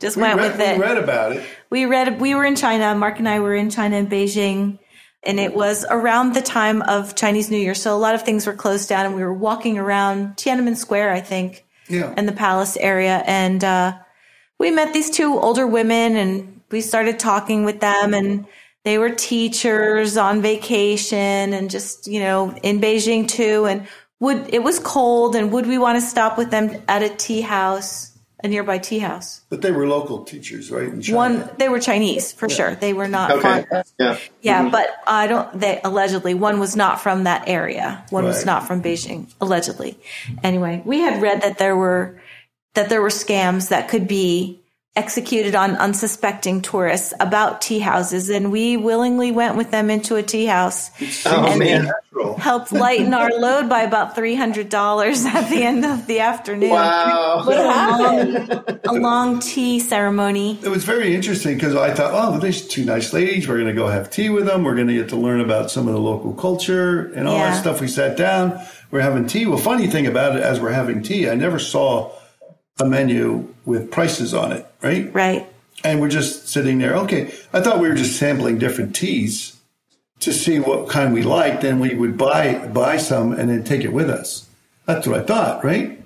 just 0.00 0.16
we 0.16 0.22
went 0.22 0.38
read, 0.38 0.52
with 0.52 0.60
it 0.60 0.78
we 0.78 0.82
read 0.82 0.98
about 0.98 1.32
it 1.32 1.46
we 1.70 1.84
read 1.84 2.20
we 2.20 2.34
were 2.34 2.44
in 2.44 2.56
china 2.56 2.94
mark 2.94 3.18
and 3.18 3.28
i 3.28 3.40
were 3.40 3.54
in 3.54 3.70
china 3.70 3.96
in 3.96 4.06
beijing 4.06 4.78
and 5.26 5.40
it 5.40 5.54
was 5.54 5.84
around 5.88 6.34
the 6.34 6.42
time 6.42 6.82
of 6.82 7.14
Chinese 7.14 7.50
New 7.50 7.56
Year. 7.56 7.74
So 7.74 7.96
a 7.96 7.98
lot 7.98 8.14
of 8.14 8.22
things 8.22 8.46
were 8.46 8.52
closed 8.52 8.88
down 8.88 9.06
and 9.06 9.14
we 9.14 9.22
were 9.22 9.32
walking 9.32 9.78
around 9.78 10.36
Tiananmen 10.36 10.76
Square, 10.76 11.12
I 11.12 11.20
think, 11.20 11.64
yeah. 11.88 12.12
and 12.16 12.28
the 12.28 12.32
palace 12.32 12.76
area. 12.76 13.22
And, 13.26 13.64
uh, 13.64 13.98
we 14.58 14.70
met 14.70 14.92
these 14.92 15.10
two 15.10 15.38
older 15.38 15.66
women 15.66 16.16
and 16.16 16.60
we 16.70 16.80
started 16.80 17.18
talking 17.18 17.64
with 17.64 17.80
them 17.80 18.14
and 18.14 18.46
they 18.84 18.98
were 18.98 19.10
teachers 19.10 20.16
on 20.16 20.42
vacation 20.42 21.52
and 21.52 21.70
just, 21.70 22.06
you 22.06 22.20
know, 22.20 22.54
in 22.62 22.80
Beijing 22.80 23.26
too. 23.26 23.64
And 23.66 23.86
would, 24.20 24.52
it 24.52 24.62
was 24.62 24.78
cold 24.78 25.34
and 25.36 25.50
would 25.52 25.66
we 25.66 25.78
want 25.78 25.96
to 25.96 26.06
stop 26.06 26.38
with 26.38 26.50
them 26.50 26.82
at 26.86 27.02
a 27.02 27.08
tea 27.08 27.40
house? 27.40 28.13
A 28.44 28.48
nearby 28.48 28.78
tea 28.78 28.98
house. 28.98 29.40
But 29.48 29.62
they 29.62 29.72
were 29.72 29.88
local 29.88 30.22
teachers, 30.24 30.70
right? 30.70 30.92
One, 31.08 31.48
they 31.56 31.70
were 31.70 31.80
Chinese 31.80 32.32
for 32.32 32.48
yeah. 32.48 32.54
sure. 32.54 32.74
They 32.74 32.92
were 32.92 33.08
not. 33.08 33.30
Okay. 33.30 33.64
Yeah. 33.98 34.18
Yeah, 34.42 34.62
mm-hmm. 34.62 34.70
but 34.70 34.88
I 35.06 35.26
don't. 35.26 35.58
They 35.58 35.80
allegedly 35.82 36.34
one 36.34 36.60
was 36.60 36.76
not 36.76 37.00
from 37.00 37.24
that 37.24 37.48
area. 37.48 38.04
One 38.10 38.24
right. 38.24 38.28
was 38.28 38.44
not 38.44 38.66
from 38.66 38.82
Beijing. 38.82 39.32
Allegedly. 39.40 39.98
Anyway, 40.42 40.82
we 40.84 41.00
had 41.00 41.22
read 41.22 41.40
that 41.40 41.58
there 41.58 41.74
were 41.74 42.20
that 42.74 42.90
there 42.90 43.00
were 43.00 43.08
scams 43.08 43.70
that 43.70 43.88
could 43.88 44.06
be 44.06 44.60
executed 44.96 45.56
on 45.56 45.72
unsuspecting 45.76 46.62
tourists 46.62 47.12
about 47.18 47.60
tea 47.60 47.80
houses, 47.80 48.30
and 48.30 48.52
we 48.52 48.76
willingly 48.76 49.32
went 49.32 49.56
with 49.56 49.70
them 49.70 49.90
into 49.90 50.14
a 50.16 50.22
tea 50.22 50.46
house. 50.46 50.90
Oh 51.26 51.46
and 51.46 51.58
man! 51.58 51.90
Helped 52.38 52.70
lighten 52.72 53.12
our 53.12 53.30
load 53.30 53.68
by 53.68 53.82
about 53.82 54.14
three 54.14 54.34
hundred 54.34 54.68
dollars 54.68 55.24
at 55.26 55.48
the 55.50 55.62
end 55.62 55.84
of 55.84 56.06
the 56.06 56.20
afternoon. 56.20 56.70
Wow! 56.70 57.42
What 57.44 57.56
happened? 57.56 58.36
A 58.84 58.92
long, 58.92 58.98
a 58.98 59.00
long 59.00 59.40
tea 59.40 59.80
ceremony. 59.80 60.58
It 60.62 60.68
was 60.68 60.84
very 60.84 61.14
interesting 61.14 61.54
because 61.54 61.74
I 61.74 61.92
thought, 61.92 62.12
oh, 62.14 62.38
there's 62.38 62.66
two 62.66 62.84
nice 62.84 63.12
ladies. 63.12 63.48
We're 63.48 63.56
going 63.56 63.66
to 63.66 63.74
go 63.74 63.88
have 63.88 64.10
tea 64.10 64.30
with 64.30 64.46
them. 64.46 64.62
We're 64.62 64.76
going 64.76 64.88
to 64.88 64.94
get 64.94 65.08
to 65.08 65.16
learn 65.16 65.40
about 65.40 65.70
some 65.70 65.88
of 65.88 65.94
the 65.94 66.00
local 66.00 66.32
culture 66.34 67.12
and 67.14 67.26
all 67.26 67.34
yeah. 67.34 67.50
that 67.50 67.60
stuff. 67.60 67.80
We 67.80 67.88
sat 67.88 68.16
down. 68.16 68.60
We're 68.90 69.00
having 69.00 69.26
tea. 69.26 69.46
Well, 69.46 69.58
funny 69.58 69.88
thing 69.88 70.06
about 70.06 70.36
it, 70.36 70.42
as 70.42 70.60
we're 70.60 70.70
having 70.70 71.02
tea, 71.02 71.28
I 71.28 71.34
never 71.34 71.58
saw 71.58 72.12
a 72.80 72.84
menu 72.84 73.54
with 73.64 73.90
prices 73.90 74.34
on 74.34 74.52
it, 74.52 74.66
right? 74.82 75.12
Right. 75.12 75.46
And 75.82 76.00
we're 76.00 76.08
just 76.08 76.48
sitting 76.48 76.78
there. 76.78 76.96
Okay. 76.96 77.32
I 77.52 77.60
thought 77.60 77.78
we 77.78 77.88
were 77.88 77.94
just 77.94 78.18
sampling 78.18 78.58
different 78.58 78.96
teas 78.96 79.60
to 80.20 80.32
see 80.32 80.58
what 80.58 80.88
kind 80.88 81.12
we 81.12 81.22
liked. 81.22 81.62
Then 81.62 81.78
we 81.78 81.94
would 81.94 82.16
buy, 82.16 82.66
buy 82.68 82.96
some 82.96 83.32
and 83.32 83.50
then 83.50 83.64
take 83.64 83.82
it 83.82 83.92
with 83.92 84.10
us. 84.10 84.48
That's 84.86 85.06
what 85.06 85.20
I 85.20 85.22
thought, 85.24 85.64
right? 85.64 86.00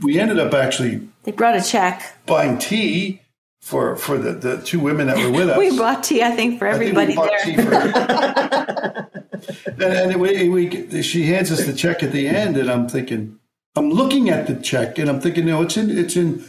We 0.00 0.18
ended 0.18 0.38
up 0.38 0.54
actually. 0.54 1.08
They 1.24 1.32
brought 1.32 1.56
a 1.56 1.62
check. 1.62 2.02
Buying 2.26 2.58
tea 2.58 3.20
for, 3.60 3.96
for 3.96 4.18
the, 4.18 4.32
the 4.32 4.58
two 4.62 4.80
women 4.80 5.06
that 5.06 5.16
were 5.16 5.30
with 5.30 5.48
us. 5.50 5.58
we 5.58 5.76
bought 5.76 6.04
tea, 6.04 6.22
I 6.22 6.32
think, 6.32 6.58
for 6.58 6.66
everybody 6.66 7.14
there. 7.14 7.38
For, 7.56 7.74
and, 9.66 9.82
and 9.82 10.20
we, 10.20 10.48
we, 10.48 11.02
she 11.02 11.24
hands 11.24 11.50
us 11.52 11.64
the 11.64 11.72
check 11.72 12.02
at 12.02 12.12
the 12.12 12.28
end, 12.28 12.56
and 12.56 12.70
I'm 12.70 12.88
thinking, 12.88 13.38
I'm 13.74 13.90
looking 13.90 14.28
at 14.28 14.46
the 14.46 14.54
check 14.56 14.98
and 14.98 15.08
I'm 15.08 15.20
thinking, 15.20 15.46
no, 15.46 15.62
it's 15.62 15.76
in, 15.76 15.90
it's 15.90 16.16
in 16.16 16.44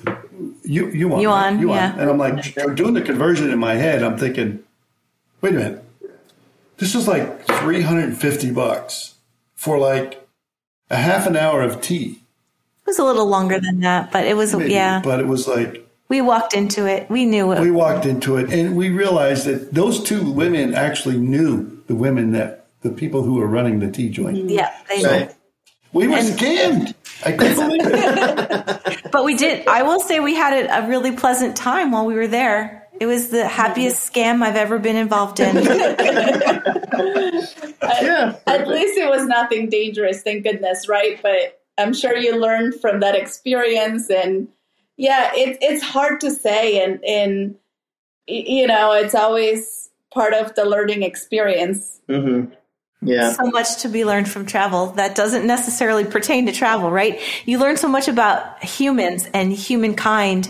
you, 0.63 0.89
yuan, 0.89 1.21
yuan, 1.21 1.59
yuan. 1.59 1.75
Yeah. 1.75 1.95
And 1.97 2.09
I'm 2.09 2.17
like, 2.17 2.53
doing 2.75 2.93
the 2.93 3.01
conversion 3.01 3.49
in 3.49 3.59
my 3.59 3.75
head. 3.75 4.03
I'm 4.03 4.17
thinking, 4.17 4.63
wait 5.41 5.53
a 5.53 5.57
minute, 5.57 5.83
this 6.77 6.95
is 6.95 7.07
like 7.07 7.45
350 7.45 8.51
bucks 8.51 9.15
for 9.55 9.77
like 9.77 10.27
a 10.89 10.97
half 10.97 11.25
an 11.25 11.37
hour 11.37 11.61
of 11.61 11.81
tea. 11.81 12.19
It 12.81 12.87
was 12.87 12.99
a 12.99 13.05
little 13.05 13.27
longer 13.27 13.59
than 13.59 13.79
that, 13.79 14.11
but 14.11 14.25
it 14.25 14.35
was, 14.35 14.53
Maybe, 14.53 14.73
yeah. 14.73 15.01
But 15.01 15.21
it 15.21 15.27
was 15.27 15.47
like, 15.47 15.87
we 16.09 16.19
walked 16.19 16.53
into 16.53 16.85
it. 16.85 17.09
We 17.09 17.25
knew 17.25 17.53
it. 17.53 17.61
We 17.61 17.71
walked 17.71 18.05
into 18.05 18.35
it 18.35 18.51
and 18.51 18.75
we 18.75 18.89
realized 18.89 19.45
that 19.45 19.73
those 19.73 20.03
two 20.03 20.29
women 20.29 20.75
actually 20.75 21.17
knew 21.17 21.81
the 21.87 21.95
women 21.95 22.33
that 22.33 22.67
the 22.81 22.89
people 22.89 23.23
who 23.23 23.35
were 23.35 23.47
running 23.47 23.79
the 23.79 23.89
tea 23.89 24.09
joint. 24.09 24.49
Yeah, 24.49 24.75
they 24.89 24.99
so, 24.99 25.29
we 25.93 26.07
were 26.07 26.15
and, 26.15 26.27
scammed. 26.27 26.93
I 27.25 27.31
couldn't 27.31 27.55
believe 27.55 27.81
it. 27.85 29.01
but 29.11 29.23
we 29.23 29.35
did. 29.35 29.67
I 29.67 29.83
will 29.83 29.99
say 29.99 30.19
we 30.19 30.33
had 30.33 30.65
a, 30.65 30.83
a 30.83 30.87
really 30.87 31.11
pleasant 31.11 31.55
time 31.55 31.91
while 31.91 32.05
we 32.05 32.15
were 32.15 32.27
there. 32.27 32.87
It 32.99 33.05
was 33.05 33.29
the 33.29 33.47
happiest 33.47 34.11
scam 34.11 34.43
I've 34.43 34.55
ever 34.55 34.79
been 34.79 34.95
involved 34.95 35.39
in. 35.39 35.55
yeah, 35.63 35.75
at 38.45 38.67
least 38.67 38.97
it 38.97 39.09
was 39.09 39.25
nothing 39.25 39.69
dangerous, 39.69 40.21
thank 40.21 40.43
goodness, 40.43 40.87
right? 40.87 41.19
But 41.21 41.61
I'm 41.77 41.93
sure 41.93 42.15
you 42.15 42.39
learned 42.39 42.79
from 42.81 42.99
that 42.99 43.15
experience, 43.15 44.09
and 44.09 44.47
yeah, 44.95 45.31
it, 45.33 45.57
it's 45.61 45.83
hard 45.83 46.21
to 46.21 46.31
say, 46.31 46.83
and 46.83 47.03
and 47.03 47.55
you 48.27 48.67
know, 48.67 48.93
it's 48.93 49.15
always 49.15 49.89
part 50.13 50.33
of 50.33 50.53
the 50.55 50.65
learning 50.65 51.03
experience. 51.03 51.99
Mm-hmm 52.07 52.53
yeah. 53.05 53.33
so 53.33 53.43
much 53.45 53.81
to 53.81 53.89
be 53.89 54.05
learned 54.05 54.29
from 54.29 54.45
travel 54.45 54.87
that 54.93 55.15
doesn't 55.15 55.45
necessarily 55.45 56.05
pertain 56.05 56.45
to 56.45 56.51
travel, 56.51 56.91
right? 56.91 57.21
You 57.45 57.59
learn 57.59 57.77
so 57.77 57.87
much 57.87 58.07
about 58.07 58.63
humans 58.63 59.27
and 59.33 59.51
humankind 59.51 60.49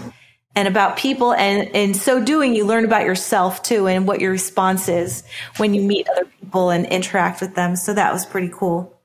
and 0.55 0.67
about 0.67 0.97
people. 0.97 1.33
And 1.33 1.69
in 1.75 1.93
so 1.93 2.23
doing, 2.23 2.55
you 2.55 2.65
learn 2.65 2.85
about 2.85 3.03
yourself 3.03 3.63
too 3.63 3.87
and 3.87 4.07
what 4.07 4.21
your 4.21 4.31
response 4.31 4.87
is 4.87 5.23
when 5.57 5.73
you 5.73 5.81
meet 5.81 6.07
other 6.09 6.25
people 6.25 6.69
and 6.69 6.85
interact 6.85 7.41
with 7.41 7.55
them. 7.55 7.75
So 7.75 7.93
that 7.93 8.13
was 8.13 8.25
pretty 8.25 8.51
cool. 8.53 8.99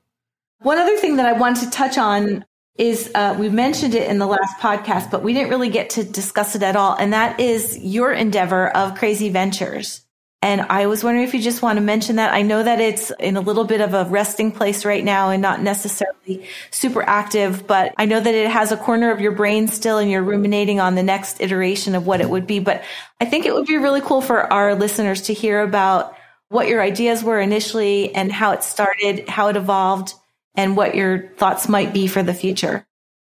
One 0.61 0.77
other 0.77 0.97
thing 0.97 1.15
that 1.17 1.25
I 1.25 1.33
wanted 1.33 1.65
to 1.65 1.69
touch 1.71 1.97
on 1.97 2.45
is 2.77 3.11
uh, 3.13 3.35
we 3.37 3.49
mentioned 3.49 3.93
it 3.93 4.09
in 4.09 4.19
the 4.19 4.25
last 4.25 4.57
podcast, 4.59 5.11
but 5.11 5.21
we 5.21 5.33
didn't 5.33 5.49
really 5.49 5.69
get 5.69 5.91
to 5.91 6.03
discuss 6.03 6.55
it 6.55 6.63
at 6.63 6.75
all. 6.75 6.95
And 6.95 7.13
that 7.13 7.39
is 7.39 7.77
your 7.77 8.11
endeavor 8.11 8.69
of 8.69 8.95
Crazy 8.95 9.29
Ventures. 9.29 10.05
And 10.41 10.61
I 10.61 10.87
was 10.87 11.03
wondering 11.03 11.27
if 11.27 11.33
you 11.33 11.41
just 11.41 11.61
want 11.61 11.77
to 11.77 11.81
mention 11.81 12.15
that. 12.15 12.33
I 12.33 12.43
know 12.43 12.63
that 12.63 12.79
it's 12.79 13.11
in 13.19 13.35
a 13.35 13.41
little 13.41 13.65
bit 13.65 13.81
of 13.81 13.93
a 13.93 14.05
resting 14.05 14.53
place 14.53 14.85
right 14.85 15.03
now 15.03 15.31
and 15.31 15.41
not 15.41 15.61
necessarily 15.61 16.47
super 16.71 17.01
active, 17.01 17.67
but 17.67 17.93
I 17.97 18.05
know 18.05 18.21
that 18.21 18.33
it 18.33 18.49
has 18.49 18.71
a 18.71 18.77
corner 18.77 19.11
of 19.11 19.19
your 19.19 19.33
brain 19.33 19.67
still 19.67 19.97
and 19.97 20.09
you're 20.09 20.23
ruminating 20.23 20.79
on 20.79 20.95
the 20.95 21.03
next 21.03 21.41
iteration 21.41 21.93
of 21.93 22.07
what 22.07 22.21
it 22.21 22.29
would 22.29 22.47
be. 22.47 22.59
But 22.59 22.83
I 23.19 23.25
think 23.25 23.45
it 23.45 23.53
would 23.53 23.65
be 23.65 23.77
really 23.77 23.99
cool 23.99 24.21
for 24.21 24.51
our 24.51 24.75
listeners 24.75 25.23
to 25.23 25.33
hear 25.33 25.61
about 25.61 26.15
what 26.47 26.69
your 26.69 26.81
ideas 26.81 27.21
were 27.21 27.39
initially 27.39 28.15
and 28.15 28.31
how 28.31 28.53
it 28.53 28.63
started, 28.63 29.27
how 29.27 29.49
it 29.49 29.57
evolved, 29.57 30.13
and 30.55 30.77
what 30.77 30.95
your 30.95 31.29
thoughts 31.35 31.67
might 31.67 31.93
be 31.93 32.07
for 32.07 32.23
the 32.23 32.33
future. 32.33 32.85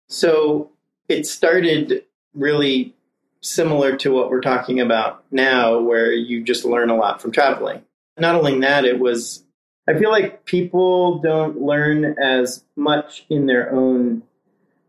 So 0.08 0.70
it 1.08 1.26
started 1.26 2.04
really 2.34 2.94
similar 3.44 3.96
to 3.98 4.10
what 4.10 4.30
we're 4.30 4.40
talking 4.40 4.80
about 4.80 5.24
now, 5.30 5.78
where 5.78 6.12
you 6.12 6.42
just 6.42 6.64
learn 6.64 6.90
a 6.90 6.96
lot 6.96 7.20
from 7.20 7.30
traveling. 7.30 7.82
Not 8.18 8.34
only 8.34 8.58
that, 8.60 8.84
it 8.84 8.98
was, 8.98 9.44
I 9.88 9.98
feel 9.98 10.10
like 10.10 10.44
people 10.44 11.18
don't 11.18 11.60
learn 11.60 12.16
as 12.18 12.64
much 12.74 13.26
in 13.28 13.46
their 13.46 13.72
own 13.72 14.22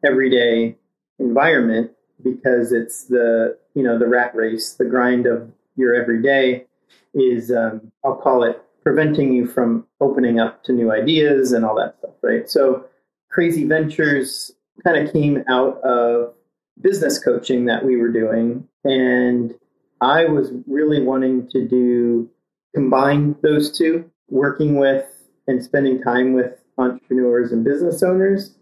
everyday 0.05 0.77
environment 1.19 1.91
because 2.23 2.71
it's 2.71 3.05
the, 3.05 3.57
you 3.73 3.83
know, 3.83 3.99
the 3.99 4.07
rat 4.07 4.33
race, 4.35 4.73
the 4.73 4.85
grind 4.85 5.25
of 5.25 5.51
your 5.75 5.93
everyday 5.93 6.65
is, 7.13 7.51
um, 7.51 7.91
I'll 8.05 8.15
call 8.15 8.43
it 8.43 8.61
preventing 8.83 9.33
you 9.33 9.47
from 9.47 9.85
opening 9.99 10.39
up 10.39 10.63
to 10.63 10.71
new 10.71 10.91
ideas 10.91 11.51
and 11.51 11.65
all 11.65 11.75
that 11.75 11.97
stuff, 11.99 12.13
right? 12.21 12.49
So, 12.49 12.85
Crazy 13.29 13.65
Ventures 13.65 14.51
kind 14.85 15.05
of 15.05 15.11
came 15.11 15.43
out 15.49 15.81
of 15.81 16.35
business 16.81 17.23
coaching 17.23 17.65
that 17.65 17.85
we 17.85 17.97
were 17.97 18.11
doing. 18.11 18.67
And 18.83 19.53
I 20.01 20.25
was 20.25 20.51
really 20.67 21.01
wanting 21.01 21.47
to 21.49 21.67
do 21.67 22.29
combine 22.73 23.35
those 23.41 23.75
two, 23.75 24.09
working 24.29 24.77
with 24.77 25.05
and 25.47 25.63
spending 25.63 26.01
time 26.01 26.33
with 26.33 26.59
entrepreneurs 26.77 27.51
and 27.51 27.63
business 27.63 28.03
owners. 28.03 28.55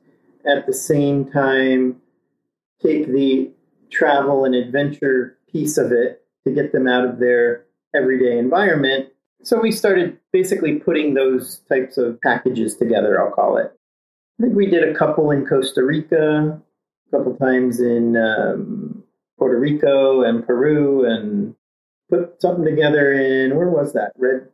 At 0.46 0.68
the 0.68 0.74
same 0.74 1.32
time, 1.32 2.02
take 2.82 3.08
the 3.08 3.52
travel 3.90 4.46
and 4.46 4.54
adventure 4.54 5.38
piece 5.52 5.78
of 5.78 5.92
it 5.92 6.22
to 6.46 6.54
get 6.54 6.72
them 6.72 6.88
out 6.88 7.06
of 7.06 7.20
their 7.20 7.66
everyday 7.96 8.38
environment. 8.38 9.10
So 9.44 9.60
we 9.60 9.72
started 9.72 10.18
basically 10.32 10.76
putting 10.76 11.14
those 11.14 11.62
types 11.70 11.98
of 11.98 12.20
packages 12.22 12.76
together, 12.76 13.22
I'll 13.22 13.32
call 13.32 13.58
it. 13.58 13.72
I 14.40 14.44
think 14.44 14.56
we 14.56 14.68
did 14.68 14.88
a 14.88 14.98
couple 14.98 15.32
in 15.32 15.46
Costa 15.46 15.84
Rica, 15.84 16.62
a 17.14 17.18
couple 17.18 17.36
times 17.36 17.80
in 17.80 18.18
um, 18.18 19.04
Puerto 19.38 19.60
Rico 19.60 20.24
and 20.24 20.46
Peru, 20.46 21.06
and 21.06 21.56
put 22.10 22.42
something 22.42 22.66
together 22.66 23.14
in 23.14 23.56
where 23.56 23.70
was 23.70 23.94
that? 23.94 24.14
Red. 24.18 24.48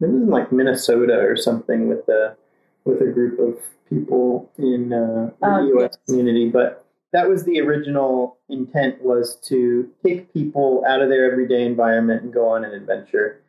It 0.00 0.06
was 0.06 0.22
in 0.22 0.28
like 0.28 0.50
Minnesota 0.52 1.18
or 1.18 1.36
something 1.36 1.88
with 1.88 2.08
a 2.08 2.36
with 2.84 3.00
a 3.02 3.12
group 3.12 3.38
of 3.38 3.62
people 3.88 4.50
in 4.56 4.92
uh, 4.92 5.30
the 5.40 5.46
Oh, 5.46 5.66
U.S. 5.78 5.98
community. 6.06 6.48
But 6.48 6.86
that 7.12 7.28
was 7.28 7.44
the 7.44 7.60
original 7.60 8.38
intent 8.48 9.02
was 9.02 9.36
to 9.48 9.90
take 10.04 10.32
people 10.32 10.82
out 10.88 11.02
of 11.02 11.08
their 11.08 11.30
everyday 11.30 11.66
environment 11.66 12.22
and 12.22 12.32
go 12.32 12.48
on 12.48 12.64
an 12.64 12.72
adventure, 12.72 13.42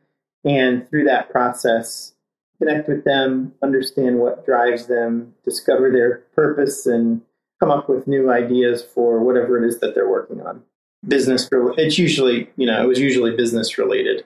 and 0.44 0.90
through 0.90 1.06
that 1.06 1.30
process 1.30 2.14
connect 2.62 2.88
with 2.88 3.04
them, 3.06 3.54
understand 3.64 4.20
what 4.20 4.46
drives 4.46 4.86
them, 4.86 5.34
discover 5.44 5.92
their 5.92 6.18
purpose, 6.36 6.86
and 6.86 7.22
come 7.62 7.72
up 7.72 7.88
with 7.88 8.08
new 8.08 8.32
ideas 8.32 8.84
for 8.84 9.20
whatever 9.20 9.62
it 9.62 9.68
is 9.68 9.80
that 9.80 9.94
they're 9.94 10.10
working 10.10 10.42
on. 10.42 10.64
Business, 11.08 11.48
it's 11.52 11.98
usually, 11.98 12.50
you 12.58 12.68
know, 12.68 12.84
it 12.84 12.88
was 12.88 13.00
usually 13.00 13.36
business 13.36 13.78
related. 13.78 14.26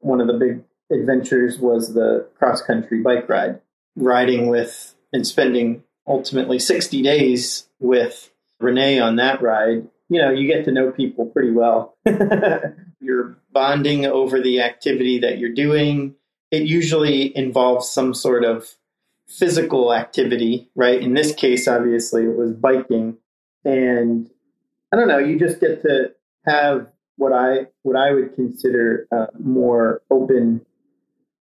One 0.00 0.20
of 0.20 0.26
the 0.26 0.34
big 0.34 0.62
adventures 0.90 1.58
was 1.58 1.94
the 1.94 2.26
cross 2.38 2.62
country 2.62 3.02
bike 3.02 3.28
ride, 3.28 3.60
riding 3.96 4.48
with 4.48 4.94
and 5.12 5.26
spending 5.26 5.82
ultimately 6.06 6.58
60 6.58 7.02
days 7.02 7.68
with 7.80 8.30
Renee 8.60 8.98
on 8.98 9.16
that 9.16 9.42
ride. 9.42 9.88
You 10.08 10.22
know, 10.22 10.30
you 10.30 10.46
get 10.46 10.64
to 10.64 10.72
know 10.72 10.90
people 10.90 11.26
pretty 11.26 11.50
well. 11.50 11.96
you're 13.00 13.36
bonding 13.52 14.06
over 14.06 14.40
the 14.40 14.62
activity 14.62 15.18
that 15.20 15.38
you're 15.38 15.52
doing 15.52 16.14
it 16.50 16.62
usually 16.62 17.36
involves 17.36 17.90
some 17.90 18.14
sort 18.14 18.44
of 18.44 18.74
physical 19.28 19.92
activity, 19.92 20.70
right? 20.74 21.00
In 21.00 21.14
this 21.14 21.34
case, 21.34 21.66
obviously, 21.68 22.24
it 22.24 22.36
was 22.36 22.52
biking, 22.52 23.18
and 23.64 24.30
I 24.92 24.96
don't 24.96 25.08
know. 25.08 25.18
You 25.18 25.38
just 25.38 25.60
get 25.60 25.82
to 25.82 26.12
have 26.46 26.88
what 27.16 27.32
I 27.32 27.66
what 27.82 27.96
I 27.96 28.12
would 28.12 28.34
consider 28.34 29.06
uh, 29.10 29.26
more 29.38 30.02
open 30.10 30.64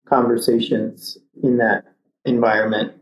conversations 0.07 1.17
in 1.41 1.57
that 1.57 1.85
environment. 2.25 2.93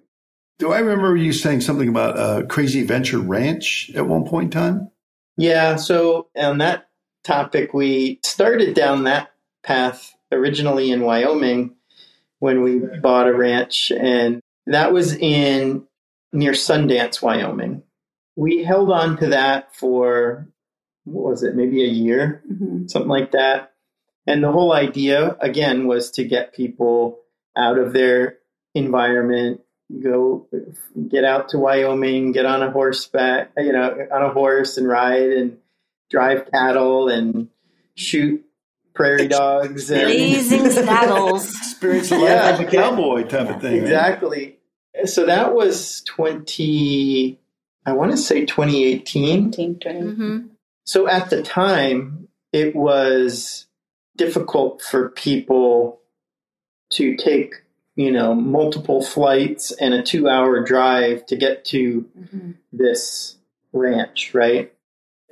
Do 0.60 0.72
I 0.72 0.80
remember 0.80 1.15
you 1.15 1.34
saying 1.34 1.62
something 1.62 1.89
about 1.89 2.17
uh, 2.17 2.46
Crazy 2.46 2.84
Venture 2.84 3.20
Ranch 3.20 3.91
at 3.96 4.08
one 4.08 4.26
point 4.26 4.54
in 4.54 4.62
time? 4.62 4.91
Yeah. 5.38 5.76
So 5.76 6.28
on 6.36 6.60
that 6.60 6.88
topic, 7.24 7.74
we 7.74 8.20
started 8.24 8.76
down 8.76 9.06
that 9.06 9.32
path 9.63 10.13
originally 10.32 10.91
in 10.91 11.02
Wyoming 11.02 11.76
when 12.39 12.62
we 12.62 12.80
bought 13.02 13.28
a 13.28 13.34
ranch, 13.34 13.91
and 13.91 14.41
that 14.67 14.93
was 14.93 15.13
in 15.15 15.86
near 16.34 16.52
Sundance, 16.54 17.21
Wyoming. 17.21 17.84
We 18.36 18.63
held 18.63 18.91
on 18.91 19.17
to 19.17 19.28
that 19.28 19.76
for 19.76 20.47
what 21.04 21.32
was 21.32 21.43
it, 21.43 21.56
maybe 21.56 21.84
a 21.84 21.88
year, 21.88 22.41
Mhm. 22.52 22.89
something 22.89 23.10
like 23.10 23.32
that. 23.32 23.74
And 24.28 24.43
the 24.43 24.52
whole 24.52 24.71
idea, 24.71 25.36
again, 25.39 25.88
was 25.88 26.12
to 26.12 26.24
get 26.24 26.54
people 26.54 27.19
out 27.58 27.78
of 27.78 27.91
their 27.91 28.38
environment, 28.76 29.62
go 30.02 30.47
get 31.10 31.26
out 31.26 31.50
to 31.50 31.58
Wyoming, 31.58 32.32
get 32.32 32.45
on 32.45 32.62
a 32.63 32.71
horseback, 32.71 33.52
you 33.58 33.74
know, 33.74 34.08
on 34.12 34.21
a 34.21 34.30
horse 34.30 34.78
and 34.78 34.88
ride 34.88 35.32
and 35.32 35.58
drive 36.10 36.50
cattle 36.52 37.10
and 37.10 37.50
shoot 37.95 38.45
prairie 38.93 39.27
dogs. 39.27 39.89
And, 39.91 40.04
Blazing 40.04 40.69
saddles. 40.71 41.47
Experience 41.56 42.10
the 42.10 42.17
life 42.17 42.30
Yeah. 42.30 42.49
of 42.56 42.60
a 42.60 42.65
cowboy 42.65 43.23
type 43.23 43.49
of 43.49 43.62
thing. 43.62 43.73
right? 43.73 43.82
exactly. 43.84 44.58
So 45.06 45.25
that 45.25 45.54
was 45.54 46.01
20, 46.01 47.39
I 47.86 47.93
want 47.93 48.12
to 48.12 48.17
say 48.17 48.45
2018. 48.45 49.47
18, 49.49 49.80
20. 49.80 49.99
hmm 49.99 50.38
So 50.86 51.08
at 51.08 51.30
the 51.30 51.41
time, 51.41 52.27
it 52.51 52.75
was 52.75 53.67
difficult 54.17 54.82
for 54.82 55.10
people 55.10 56.01
to 56.91 57.15
take, 57.15 57.54
you 57.95 58.12
know, 58.12 58.36
multiple 58.36 59.01
flights 59.01 59.71
and 59.71 59.93
a 59.93 60.04
two 60.04 60.27
hour 60.27 60.62
drive 60.62 61.25
to 61.27 61.38
get 61.38 61.63
to 61.65 62.06
Mhm. 62.19 62.56
this 62.73 63.38
ranch, 63.71 64.34
right? 64.34 64.73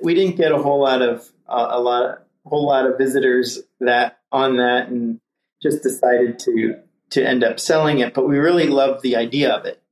We 0.02 0.14
didn't 0.14 0.36
get 0.36 0.52
a 0.52 0.58
whole 0.58 0.80
lot 0.80 1.02
of 1.02 1.30
uh, 1.46 1.68
a 1.70 1.80
lot 1.80 2.22
whole 2.46 2.66
lot 2.66 2.86
of 2.86 2.98
visitors 2.98 3.60
that 3.80 4.18
on 4.32 4.56
that 4.56 4.88
and 4.88 5.20
just 5.62 5.82
decided 5.82 6.38
to 6.40 6.76
to 7.10 7.26
end 7.26 7.42
up 7.42 7.58
selling 7.58 7.98
it, 7.98 8.14
but 8.14 8.28
we 8.28 8.38
really 8.38 8.68
loved 8.68 9.02
the 9.02 9.16
idea 9.16 9.50
of 9.52 9.66
it. 9.66 9.82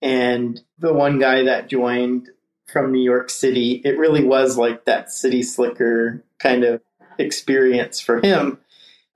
And 0.00 0.60
the 0.78 0.92
one 0.92 1.18
guy 1.18 1.44
that 1.44 1.68
joined 1.68 2.30
from 2.66 2.92
New 2.92 3.02
York 3.02 3.28
City, 3.28 3.82
it 3.84 3.98
really 3.98 4.24
was 4.24 4.56
like 4.56 4.86
that 4.86 5.12
city 5.12 5.42
slicker 5.42 6.24
kind 6.38 6.64
of 6.64 6.80
experience 7.18 8.00
for 8.00 8.20
him. 8.20 8.58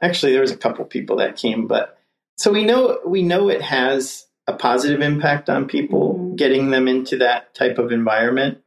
Actually, 0.02 0.32
there 0.32 0.42
was 0.42 0.52
a 0.52 0.56
couple 0.56 0.84
people 0.84 1.16
that 1.16 1.36
came, 1.36 1.66
but 1.66 1.98
so 2.36 2.52
we 2.52 2.64
know 2.64 3.00
we 3.06 3.22
know 3.22 3.48
it 3.48 3.62
has 3.62 4.26
a 4.46 4.52
positive 4.52 5.00
impact 5.00 5.48
on 5.48 5.66
people, 5.66 6.14
Mhm. 6.14 6.36
getting 6.36 6.70
them 6.70 6.86
into 6.86 7.16
that 7.18 7.54
type 7.54 7.78
of 7.78 7.90
environment. 7.90 8.58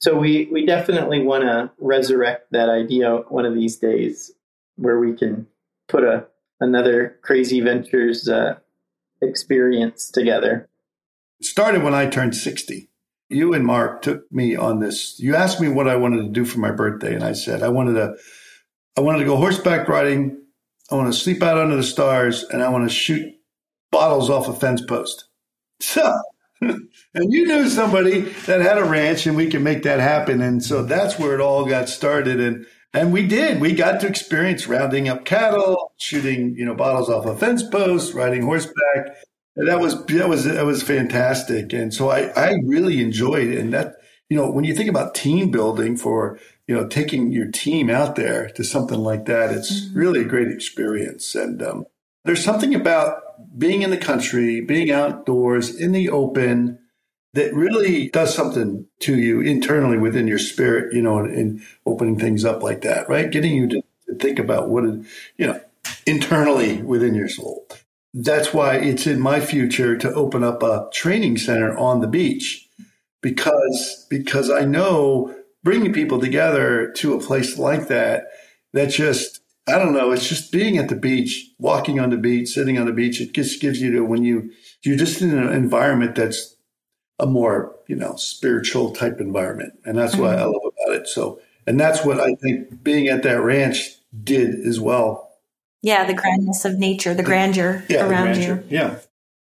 So 0.00 0.16
we 0.16 0.48
we 0.52 0.64
definitely 0.64 1.22
want 1.22 1.44
to 1.44 1.70
resurrect 1.78 2.52
that 2.52 2.68
idea 2.68 3.16
one 3.28 3.44
of 3.44 3.54
these 3.54 3.76
days, 3.76 4.32
where 4.76 4.98
we 4.98 5.14
can 5.14 5.46
put 5.88 6.04
a 6.04 6.26
another 6.60 7.18
crazy 7.22 7.60
ventures 7.60 8.28
uh, 8.28 8.58
experience 9.20 10.10
together. 10.10 10.68
It 11.40 11.46
started 11.46 11.82
when 11.82 11.94
I 11.94 12.06
turned 12.06 12.34
60. 12.34 12.88
You 13.28 13.52
and 13.52 13.64
Mark 13.64 14.02
took 14.02 14.30
me 14.32 14.56
on 14.56 14.80
this. 14.80 15.18
You 15.18 15.34
asked 15.36 15.60
me 15.60 15.68
what 15.68 15.88
I 15.88 15.96
wanted 15.96 16.22
to 16.22 16.28
do 16.28 16.44
for 16.44 16.60
my 16.60 16.70
birthday, 16.70 17.14
and 17.14 17.24
I 17.24 17.32
said 17.32 17.62
I 17.62 17.68
wanted 17.68 17.94
to 17.94 18.16
I 18.96 19.00
wanted 19.00 19.18
to 19.18 19.24
go 19.24 19.36
horseback 19.36 19.88
riding, 19.88 20.40
I 20.90 20.94
want 20.94 21.12
to 21.12 21.18
sleep 21.18 21.42
out 21.42 21.58
under 21.58 21.76
the 21.76 21.82
stars, 21.82 22.44
and 22.44 22.62
I 22.62 22.68
want 22.68 22.88
to 22.88 22.94
shoot 22.94 23.34
bottles 23.90 24.30
off 24.30 24.48
a 24.48 24.54
fence 24.54 24.80
post. 24.80 25.24
So 25.80 26.12
and 26.60 26.88
you 27.14 27.46
knew 27.46 27.68
somebody 27.68 28.20
that 28.20 28.60
had 28.60 28.78
a 28.78 28.84
ranch 28.84 29.26
and 29.26 29.36
we 29.36 29.48
can 29.48 29.62
make 29.62 29.82
that 29.84 30.00
happen. 30.00 30.40
And 30.40 30.62
so 30.62 30.82
that's 30.82 31.18
where 31.18 31.34
it 31.34 31.40
all 31.40 31.64
got 31.64 31.88
started. 31.88 32.40
And 32.40 32.66
and 32.94 33.12
we 33.12 33.26
did. 33.26 33.60
We 33.60 33.74
got 33.74 34.00
to 34.00 34.06
experience 34.06 34.66
rounding 34.66 35.08
up 35.08 35.24
cattle, 35.24 35.92
shooting, 35.98 36.54
you 36.56 36.64
know, 36.64 36.74
bottles 36.74 37.10
off 37.10 37.26
a 37.26 37.36
fence 37.36 37.62
post, 37.62 38.14
riding 38.14 38.42
horseback. 38.42 39.16
And 39.56 39.68
that 39.68 39.80
was 39.80 40.04
that 40.06 40.28
was 40.28 40.44
that 40.44 40.64
was 40.64 40.82
fantastic. 40.82 41.72
And 41.72 41.92
so 41.92 42.10
I, 42.10 42.28
I 42.28 42.54
really 42.64 43.00
enjoyed 43.00 43.48
it. 43.48 43.58
And 43.58 43.72
that 43.72 43.96
you 44.28 44.36
know, 44.36 44.50
when 44.50 44.64
you 44.64 44.74
think 44.74 44.90
about 44.90 45.14
team 45.14 45.50
building 45.50 45.96
for, 45.96 46.38
you 46.66 46.74
know, 46.74 46.86
taking 46.86 47.32
your 47.32 47.50
team 47.50 47.88
out 47.88 48.14
there 48.16 48.50
to 48.50 48.64
something 48.64 48.98
like 48.98 49.24
that, 49.24 49.50
it's 49.50 49.88
really 49.94 50.20
a 50.20 50.28
great 50.28 50.48
experience. 50.48 51.34
And 51.34 51.62
um, 51.62 51.84
there's 52.24 52.44
something 52.44 52.74
about 52.74 53.22
being 53.56 53.82
in 53.82 53.90
the 53.90 53.96
country, 53.96 54.60
being 54.60 54.90
outdoors 54.90 55.74
in 55.74 55.92
the 55.92 56.08
open 56.10 56.78
that 57.34 57.54
really 57.54 58.08
does 58.08 58.34
something 58.34 58.86
to 59.00 59.18
you 59.18 59.40
internally 59.40 59.98
within 59.98 60.26
your 60.26 60.38
spirit, 60.38 60.94
you 60.94 61.02
know, 61.02 61.18
in 61.24 61.62
opening 61.86 62.18
things 62.18 62.44
up 62.44 62.62
like 62.62 62.80
that, 62.82 63.08
right? 63.08 63.30
Getting 63.30 63.54
you 63.54 63.68
to, 63.68 63.82
to 64.06 64.14
think 64.16 64.38
about 64.38 64.70
what, 64.70 64.84
it, 64.84 65.04
you 65.36 65.46
know, 65.46 65.60
internally 66.06 66.82
within 66.82 67.14
your 67.14 67.28
soul. 67.28 67.66
That's 68.14 68.54
why 68.54 68.76
it's 68.76 69.06
in 69.06 69.20
my 69.20 69.40
future 69.40 69.96
to 69.98 70.12
open 70.14 70.42
up 70.42 70.62
a 70.62 70.88
training 70.92 71.36
center 71.36 71.76
on 71.76 72.00
the 72.00 72.08
beach 72.08 72.66
because 73.20 74.06
because 74.08 74.50
I 74.50 74.64
know 74.64 75.34
bringing 75.62 75.92
people 75.92 76.18
together 76.20 76.92
to 76.96 77.14
a 77.14 77.20
place 77.20 77.58
like 77.58 77.88
that, 77.88 78.24
that 78.72 78.86
just, 78.90 79.40
I 79.68 79.78
don't 79.78 79.92
know, 79.92 80.12
it's 80.12 80.28
just 80.28 80.50
being 80.50 80.78
at 80.78 80.88
the 80.88 80.96
beach, 80.96 81.50
walking 81.58 82.00
on 82.00 82.10
the 82.10 82.16
beach, 82.16 82.48
sitting 82.48 82.78
on 82.78 82.86
the 82.86 82.92
beach. 82.92 83.20
It 83.20 83.32
just 83.32 83.60
gives 83.60 83.80
you 83.80 83.92
to 83.92 84.00
when 84.00 84.24
you, 84.24 84.50
you're 84.82 84.96
just 84.96 85.20
in 85.20 85.36
an 85.36 85.52
environment 85.52 86.14
that's 86.14 86.56
a 87.18 87.26
more, 87.26 87.76
you 87.86 87.96
know, 87.96 88.16
spiritual 88.16 88.92
type 88.92 89.20
environment. 89.20 89.74
And 89.84 89.98
that's 89.98 90.16
what 90.16 90.30
I 90.30 90.42
mm-hmm. 90.42 90.52
love 90.52 90.72
about 90.86 91.00
it. 91.00 91.08
So, 91.08 91.40
and 91.66 91.78
that's 91.78 92.04
what 92.04 92.20
I 92.20 92.34
think 92.36 92.82
being 92.82 93.08
at 93.08 93.22
that 93.24 93.42
ranch 93.42 93.90
did 94.24 94.54
as 94.66 94.80
well. 94.80 95.28
Yeah, 95.82 96.04
the 96.04 96.14
grandness 96.14 96.64
of 96.64 96.78
nature, 96.78 97.14
the 97.14 97.22
grandeur 97.22 97.84
Yeah, 97.88 98.04
the 98.04 98.10
around 98.10 98.34
grandeur. 98.34 98.64
you. 98.68 98.76
Yeah. 98.76 98.98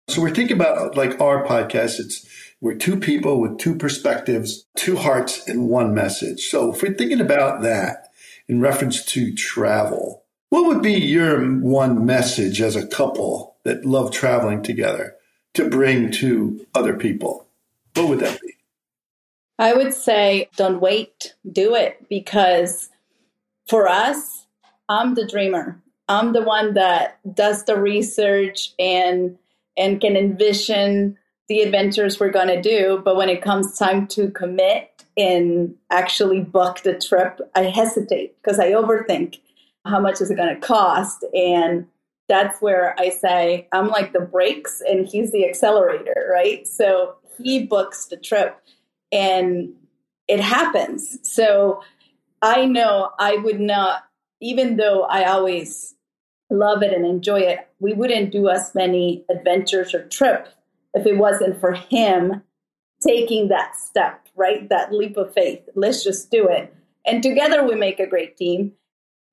So 0.09 0.21
we're 0.21 0.33
thinking 0.33 0.57
about 0.57 0.95
like 0.95 1.19
our 1.19 1.45
podcast. 1.45 1.99
It's 1.99 2.25
we're 2.61 2.75
two 2.75 2.97
people 2.97 3.41
with 3.41 3.57
two 3.57 3.75
perspectives, 3.75 4.65
two 4.77 4.95
hearts, 4.95 5.47
and 5.47 5.67
one 5.67 5.93
message. 5.93 6.47
So 6.47 6.73
if 6.73 6.81
we're 6.81 6.93
thinking 6.93 7.19
about 7.19 7.61
that 7.63 8.12
in 8.47 8.61
reference 8.61 9.03
to 9.05 9.33
travel, 9.33 10.23
what 10.49 10.67
would 10.67 10.81
be 10.81 10.93
your 10.93 11.43
one 11.59 12.05
message 12.05 12.61
as 12.61 12.75
a 12.75 12.87
couple 12.87 13.55
that 13.63 13.85
love 13.85 14.11
traveling 14.11 14.61
together 14.61 15.15
to 15.53 15.69
bring 15.69 16.11
to 16.11 16.65
other 16.75 16.95
people? 16.95 17.47
What 17.95 18.09
would 18.09 18.19
that 18.19 18.39
be? 18.41 18.53
I 19.59 19.73
would 19.73 19.93
say 19.93 20.49
don't 20.55 20.81
wait, 20.81 21.35
do 21.51 21.75
it 21.75 22.05
because 22.09 22.89
for 23.67 23.87
us, 23.87 24.45
I'm 24.89 25.15
the 25.15 25.27
dreamer. 25.27 25.81
I'm 26.09 26.33
the 26.33 26.41
one 26.41 26.73
that 26.73 27.19
does 27.33 27.65
the 27.65 27.79
research 27.79 28.73
and 28.77 29.37
and 29.75 29.99
can 29.99 30.15
envision 30.15 31.17
the 31.49 31.61
adventures 31.61 32.19
we're 32.19 32.31
going 32.31 32.47
to 32.47 32.61
do, 32.61 33.01
but 33.03 33.15
when 33.15 33.29
it 33.29 33.41
comes 33.41 33.77
time 33.77 34.07
to 34.07 34.31
commit 34.31 35.03
and 35.17 35.75
actually 35.91 36.41
book 36.41 36.81
the 36.83 36.97
trip, 36.97 37.39
I 37.55 37.63
hesitate 37.63 38.35
because 38.41 38.59
I 38.59 38.71
overthink 38.71 39.39
how 39.85 39.99
much 39.99 40.21
is 40.21 40.31
it 40.31 40.35
going 40.35 40.53
to 40.53 40.61
cost 40.61 41.25
and 41.33 41.87
that's 42.29 42.61
where 42.61 42.95
I 42.97 43.09
say 43.09 43.67
I'm 43.73 43.89
like 43.89 44.13
the 44.13 44.21
brakes 44.21 44.81
and 44.87 45.05
he's 45.05 45.31
the 45.31 45.47
accelerator, 45.47 46.29
right? 46.31 46.65
So 46.65 47.15
he 47.37 47.65
books 47.65 48.05
the 48.05 48.17
trip 48.17 48.59
and 49.11 49.73
it 50.27 50.39
happens. 50.39 51.19
So 51.23 51.83
I 52.41 52.65
know 52.65 53.11
I 53.19 53.35
would 53.37 53.59
not, 53.59 54.03
even 54.41 54.77
though 54.77 55.03
I 55.03 55.25
always 55.25 55.95
love 56.49 56.81
it 56.81 56.93
and 56.93 57.05
enjoy 57.05 57.41
it, 57.41 57.67
we 57.79 57.93
wouldn't 57.93 58.31
do 58.31 58.47
as 58.49 58.73
many 58.73 59.25
adventures 59.29 59.93
or 59.93 60.07
trips 60.07 60.49
if 60.93 61.05
it 61.05 61.17
wasn't 61.17 61.59
for 61.59 61.73
him 61.73 62.43
taking 63.01 63.49
that 63.49 63.75
step, 63.75 64.27
right? 64.35 64.67
That 64.69 64.93
leap 64.93 65.17
of 65.17 65.33
faith. 65.33 65.61
Let's 65.75 66.03
just 66.03 66.31
do 66.31 66.47
it. 66.47 66.73
And 67.05 67.21
together 67.21 67.63
we 67.65 67.75
make 67.75 67.99
a 67.99 68.07
great 68.07 68.37
team. 68.37 68.73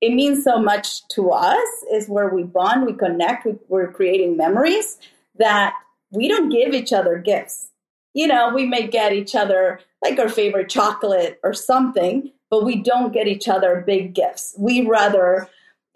It 0.00 0.14
means 0.14 0.44
so 0.44 0.58
much 0.58 1.06
to 1.08 1.30
us, 1.30 1.68
is 1.92 2.08
where 2.08 2.28
we 2.28 2.42
bond, 2.42 2.86
we 2.86 2.94
connect, 2.94 3.44
we, 3.44 3.56
we're 3.68 3.92
creating 3.92 4.36
memories 4.36 4.98
that 5.36 5.74
we 6.10 6.26
don't 6.26 6.48
give 6.48 6.72
each 6.74 6.92
other 6.92 7.18
gifts 7.18 7.70
you 8.14 8.26
know, 8.26 8.52
we 8.52 8.66
may 8.66 8.86
get 8.86 9.12
each 9.12 9.34
other 9.34 9.80
like 10.02 10.18
our 10.18 10.28
favorite 10.28 10.68
chocolate 10.68 11.38
or 11.42 11.54
something, 11.54 12.32
but 12.50 12.64
we 12.64 12.82
don't 12.82 13.12
get 13.12 13.28
each 13.28 13.48
other 13.48 13.82
big 13.86 14.14
gifts. 14.14 14.54
We 14.58 14.86
rather, 14.86 15.48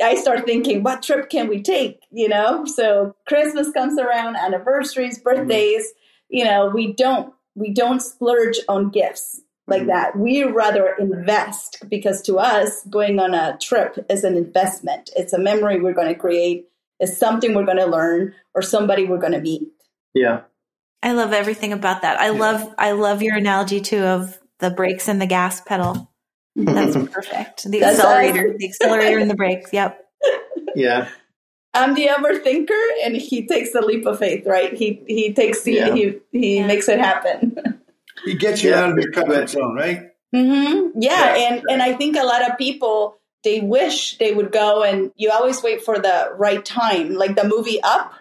I 0.02 0.16
start 0.16 0.44
thinking, 0.44 0.82
what 0.82 1.02
trip 1.02 1.30
can 1.30 1.48
we 1.48 1.62
take? 1.62 2.00
You 2.10 2.28
know, 2.28 2.64
so 2.64 3.14
Christmas 3.26 3.70
comes 3.70 3.98
around, 3.98 4.36
anniversaries, 4.36 5.18
mm-hmm. 5.18 5.40
birthdays, 5.40 5.92
you 6.28 6.44
know, 6.44 6.68
we 6.68 6.92
don't, 6.92 7.32
we 7.54 7.72
don't 7.72 8.00
splurge 8.00 8.58
on 8.68 8.90
gifts 8.90 9.40
like 9.66 9.82
mm-hmm. 9.82 9.90
that. 9.90 10.18
We 10.18 10.42
rather 10.44 10.94
invest 10.98 11.84
because 11.88 12.22
to 12.22 12.38
us, 12.38 12.84
going 12.86 13.18
on 13.18 13.34
a 13.34 13.56
trip 13.58 14.04
is 14.10 14.24
an 14.24 14.36
investment. 14.36 15.10
It's 15.16 15.32
a 15.32 15.38
memory 15.38 15.80
we're 15.80 15.94
going 15.94 16.12
to 16.12 16.18
create, 16.18 16.68
it's 17.00 17.16
something 17.16 17.54
we're 17.54 17.64
going 17.64 17.78
to 17.78 17.86
learn, 17.86 18.34
or 18.54 18.62
somebody 18.62 19.04
we're 19.04 19.18
going 19.18 19.32
to 19.32 19.40
meet. 19.40 19.62
Yeah. 20.14 20.42
I 21.02 21.12
love 21.12 21.32
everything 21.32 21.72
about 21.72 22.02
that. 22.02 22.18
I 22.18 22.30
love 22.30 22.74
I 22.78 22.92
love 22.92 23.20
your 23.20 23.36
analogy 23.36 23.80
too 23.80 24.02
of 24.02 24.38
the 24.58 24.70
brakes 24.70 25.06
and 25.06 25.20
the 25.20 25.26
gas 25.26 25.60
pedal. 25.60 26.10
That's 26.56 26.96
perfect. 27.12 27.64
The 27.70 27.80
That's 27.80 27.98
accelerator, 27.98 28.50
us. 28.50 28.56
the 28.58 28.68
accelerator 28.68 29.18
and 29.18 29.30
the 29.30 29.34
brakes. 29.34 29.72
Yep. 29.72 30.00
Yeah. 30.74 31.08
I'm 31.72 31.94
the 31.94 32.06
overthinker, 32.06 33.04
and 33.04 33.16
he 33.16 33.46
takes 33.46 33.72
the 33.72 33.80
leap 33.80 34.06
of 34.06 34.18
faith. 34.20 34.46
Right? 34.46 34.72
He 34.72 35.02
he 35.08 35.32
takes 35.32 35.62
the 35.62 35.72
Yeah. 35.72 35.94
he 35.94 36.18
he 36.32 36.56
Yeah. 36.58 36.66
makes 36.66 36.88
it 36.88 36.98
happen. 37.00 37.56
He 38.24 38.34
gets 38.34 38.62
you 38.62 38.70
Yeah. 38.70 38.80
out 38.84 38.90
of 38.90 38.98
your 38.98 39.10
comfort 39.12 39.48
zone, 39.50 39.74
right? 39.74 40.10
Mm-hmm. 40.34 41.00
Yeah, 41.00 41.36
Yeah. 41.36 41.48
and 41.48 41.62
and 41.70 41.82
I 41.82 41.92
think 41.94 42.16
a 42.16 42.22
lot 42.24 42.48
of 42.48 42.56
people 42.58 43.18
they 43.42 43.60
wish 43.60 44.16
they 44.18 44.32
would 44.32 44.52
go, 44.52 44.82
and 44.82 45.10
you 45.16 45.30
always 45.30 45.62
wait 45.62 45.82
for 45.82 45.98
the 45.98 46.30
right 46.38 46.64
time, 46.64 47.14
like 47.14 47.34
the 47.36 47.44
movie 47.44 47.80
Up, 47.82 48.12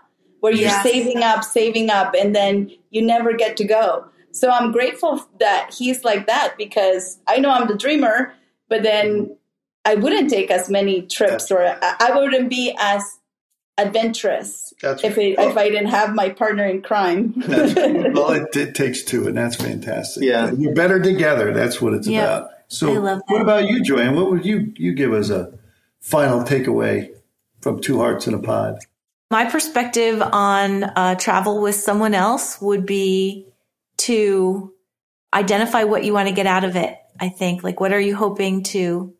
where 0.42 0.52
you're 0.52 0.64
Yes. 0.70 0.84
saving 0.84 1.24
up, 1.24 1.44
saving 1.46 1.90
up, 1.90 2.14
and 2.20 2.36
then 2.36 2.70
you 2.90 3.02
never 3.02 3.34
get 3.34 3.56
to 3.58 3.64
go. 3.64 4.06
So 4.34 4.50
I'm 4.50 4.72
grateful 4.72 5.24
that 5.40 5.74
he's 5.78 6.04
like 6.04 6.28
that 6.28 6.56
because 6.58 7.20
I 7.28 7.38
know 7.38 7.52
I'm 7.52 7.68
the 7.68 7.78
dreamer, 7.78 8.34
but 8.68 8.84
then 8.84 9.38
I 9.86 9.96
wouldn't 9.96 10.30
take 10.30 10.50
as 10.52 10.70
many 10.70 11.04
trips, 11.04 11.52
or 11.52 11.64
I, 11.64 11.78
I 12.00 12.12
wouldn't 12.18 12.50
be 12.50 12.76
as 12.80 13.04
adventurous 13.78 14.74
That's 14.82 15.04
if 15.04 15.18
right. 15.18 15.28
it, 15.28 15.40
if 15.40 15.58
I 15.58 15.70
didn't 15.70 15.88
have 15.88 16.14
my 16.14 16.30
partner 16.30 16.66
in 16.66 16.82
crime. 16.82 17.34
Well, 18.14 18.32
it, 18.32 18.56
it 18.56 18.76
takes 18.76 19.04
two, 19.04 19.28
and 19.28 19.38
that's 19.38 19.56
fantastic. 19.56 20.24
Yeah. 20.24 20.52
you're 20.52 20.74
better 20.76 21.00
together. 21.02 21.52
That's 21.54 21.82
what 21.82 21.94
it's 21.94 22.08
Yeah. 22.08 22.24
about. 22.24 22.50
So, 22.68 22.92
I 22.94 22.98
love 22.98 23.20
that. 23.20 23.34
what 23.34 23.42
about 23.42 23.68
you, 23.68 23.84
Joanne? 23.84 24.16
What 24.16 24.32
would 24.32 24.46
you 24.46 24.74
you 24.78 24.94
give 24.94 25.14
as 25.14 25.30
a 25.30 25.54
final 26.00 26.42
takeaway 26.42 27.12
from 27.62 27.82
Two 27.82 28.00
Hearts 28.00 28.26
in 28.28 28.34
a 28.34 28.40
Pod? 28.40 28.80
My 29.30 29.46
perspective 29.46 30.22
on 30.22 30.84
uh, 30.84 31.16
travel 31.16 31.62
with 31.62 31.76
someone 31.76 32.14
else 32.16 32.60
would 32.62 32.86
be 32.86 33.48
to 33.98 34.74
identify 35.34 35.84
what 35.84 36.04
you 36.04 36.14
want 36.14 36.30
to 36.30 36.36
get 36.36 36.46
out 36.48 36.64
of 36.64 36.76
it. 36.76 36.98
I 37.20 37.30
think, 37.30 37.64
like, 37.64 37.80
what 37.80 37.94
are 37.94 38.00
you 38.00 38.16
hoping 38.16 38.64
to 38.64 39.14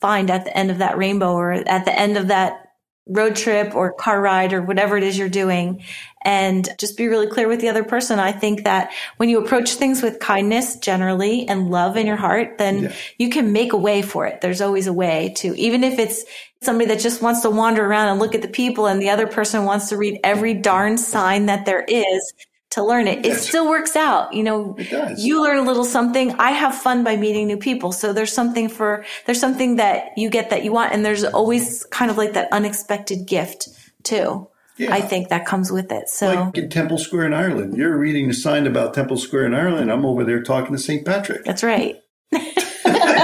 find 0.00 0.30
at 0.30 0.44
the 0.44 0.56
end 0.56 0.70
of 0.70 0.78
that 0.78 0.98
rainbow 0.98 1.32
or 1.32 1.52
at 1.52 1.84
the 1.84 1.98
end 1.98 2.16
of 2.16 2.28
that 2.28 2.66
road 3.06 3.34
trip 3.34 3.74
or 3.74 3.92
car 3.92 4.20
ride 4.20 4.52
or 4.52 4.62
whatever 4.62 4.96
it 4.96 5.02
is 5.02 5.18
you're 5.18 5.28
doing? 5.28 5.82
And 6.22 6.68
just 6.78 6.98
be 6.98 7.08
really 7.08 7.26
clear 7.26 7.48
with 7.48 7.60
the 7.60 7.70
other 7.70 7.82
person. 7.82 8.18
I 8.18 8.30
think 8.32 8.64
that 8.64 8.92
when 9.16 9.30
you 9.30 9.42
approach 9.42 9.72
things 9.74 10.02
with 10.02 10.20
kindness 10.20 10.76
generally 10.76 11.48
and 11.48 11.70
love 11.70 11.96
in 11.96 12.06
your 12.06 12.16
heart, 12.16 12.58
then 12.58 12.84
Yeah. 12.84 12.92
you 13.18 13.30
can 13.30 13.52
make 13.52 13.72
a 13.72 13.78
way 13.78 14.02
for 14.02 14.26
it. 14.26 14.42
There's 14.42 14.60
always 14.60 14.86
a 14.86 14.92
way 14.92 15.32
to, 15.38 15.54
even 15.58 15.82
if 15.82 15.98
it's 15.98 16.24
somebody 16.62 16.88
that 16.88 17.00
just 17.00 17.22
wants 17.22 17.40
to 17.40 17.50
wander 17.50 17.84
around 17.84 18.08
and 18.08 18.20
look 18.20 18.34
at 18.34 18.42
the 18.42 18.48
people 18.48 18.86
and 18.86 19.00
the 19.00 19.08
other 19.10 19.26
person 19.26 19.64
wants 19.64 19.88
to 19.88 19.96
read 19.96 20.20
every 20.22 20.52
darn 20.52 20.98
sign 20.98 21.46
that 21.46 21.64
there 21.64 21.84
is 21.88 22.32
to 22.70 22.84
learn 22.84 23.08
it. 23.08 23.26
It 23.26 23.36
still 23.36 23.68
works 23.68 23.96
out. 23.96 24.32
You 24.32 24.44
know, 24.44 24.76
you 25.16 25.42
learn 25.42 25.58
a 25.58 25.62
little 25.62 25.84
something. 25.84 26.32
I 26.32 26.52
have 26.52 26.74
fun 26.74 27.02
by 27.02 27.16
meeting 27.16 27.46
new 27.46 27.56
people. 27.56 27.90
So 27.92 28.12
there's 28.12 28.32
something 28.32 28.68
for, 28.68 29.04
there's 29.26 29.40
something 29.40 29.76
that 29.76 30.16
you 30.16 30.30
get 30.30 30.50
that 30.50 30.64
you 30.64 30.72
want. 30.72 30.92
And 30.92 31.04
there's 31.04 31.24
always 31.24 31.84
kind 31.86 32.10
of 32.10 32.16
like 32.16 32.34
that 32.34 32.48
unexpected 32.52 33.26
gift 33.26 33.68
too. 34.04 34.48
Yeah. 34.76 34.94
I 34.94 35.00
think 35.00 35.28
that 35.28 35.44
comes 35.44 35.70
with 35.70 35.92
it. 35.92 36.08
So 36.08 36.32
Like 36.32 36.56
in 36.56 36.70
Temple 36.70 36.96
Square 36.96 37.26
in 37.26 37.34
Ireland, 37.34 37.76
you're 37.76 37.98
reading 37.98 38.30
a 38.30 38.34
sign 38.34 38.66
about 38.66 38.94
Temple 38.94 39.18
Square 39.18 39.46
in 39.46 39.54
Ireland. 39.54 39.92
I'm 39.92 40.06
over 40.06 40.24
there 40.24 40.42
talking 40.42 40.72
to 40.74 40.80
St. 40.80 41.04
Patrick. 41.04 41.44
that's 41.44 41.62
right. 41.62 42.00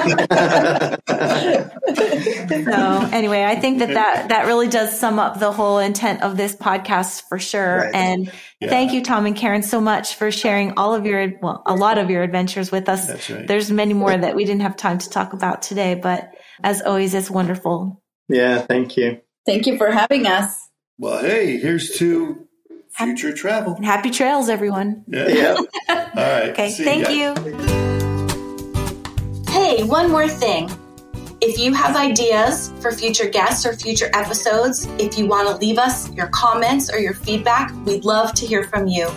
So 2.49 3.09
anyway, 3.13 3.45
I 3.45 3.57
think 3.57 3.79
that, 3.81 3.89
that 3.95 4.29
that 4.29 4.47
really 4.47 4.69
does 4.69 4.99
sum 4.99 5.19
up 5.19 5.39
the 5.41 5.53
whole 5.53 5.79
intent 5.79 6.23
of 6.23 6.37
this 6.37 6.55
podcast 6.55 7.23
for 7.29 7.39
sure. 7.39 7.79
Right. 7.79 7.95
And 7.95 8.33
Yeah. 8.61 8.69
thank 8.71 8.93
you, 8.93 9.03
Tom 9.03 9.27
and 9.27 9.37
Karen, 9.37 9.63
so 9.63 9.81
much 9.81 10.15
for 10.15 10.31
sharing 10.31 10.73
all 10.79 10.95
of 10.95 11.07
your, 11.07 11.33
well, 11.43 11.63
a 11.67 11.75
lot 11.75 11.99
of 11.99 12.11
your 12.11 12.23
adventures 12.23 12.71
with 12.73 12.89
us. 12.89 13.07
That's 13.07 13.31
right. 13.31 13.47
There's 13.47 13.71
many 13.71 13.95
more 13.95 14.17
that 14.17 14.35
we 14.37 14.45
didn't 14.45 14.63
have 14.63 14.77
time 14.77 14.99
to 14.99 15.11
talk 15.11 15.33
about 15.33 15.63
today, 15.63 15.95
but 15.95 16.31
as 16.63 16.83
always, 16.83 17.15
it's 17.15 17.31
wonderful. 17.31 18.03
yeah. 18.29 18.59
Thank 18.61 18.97
you. 18.97 19.21
Thank 19.47 19.67
you 19.67 19.77
for 19.79 19.91
having 19.91 20.27
us. 20.27 20.69
Well, 20.99 21.21
hey, 21.23 21.59
here's 21.59 21.91
to 21.99 22.47
future 22.97 23.33
travel. 23.33 23.75
And 23.75 23.85
happy 23.85 24.11
trails, 24.11 24.49
everyone. 24.49 25.05
Yeah. 25.09 25.29
Yeah. 25.29 25.55
All 25.89 25.97
right. 26.17 26.51
Okay. 26.51 26.71
See 26.71 26.85
thank 26.85 27.05
guys. 27.07 27.17
you. 27.17 27.96
Hey, 29.67 29.83
one 29.83 30.13
more 30.13 30.29
thing. 30.29 30.71
If 31.41 31.59
you 31.59 31.75
have 31.75 31.97
ideas 31.97 32.71
for 32.81 32.93
future 32.93 33.29
guests 33.29 33.67
or 33.67 33.73
future 33.73 34.09
episodes, 34.15 34.87
if 35.01 35.19
you 35.19 35.27
want 35.27 35.49
to 35.49 35.57
leave 35.57 35.77
us 35.77 36.09
your 36.13 36.29
comments 36.29 36.89
or 36.89 37.01
your 37.01 37.15
feedback, 37.15 37.75
we'd 37.85 38.05
love 38.05 38.33
to 38.35 38.47
hear 38.47 38.63
from 38.63 38.87
you. 38.87 39.09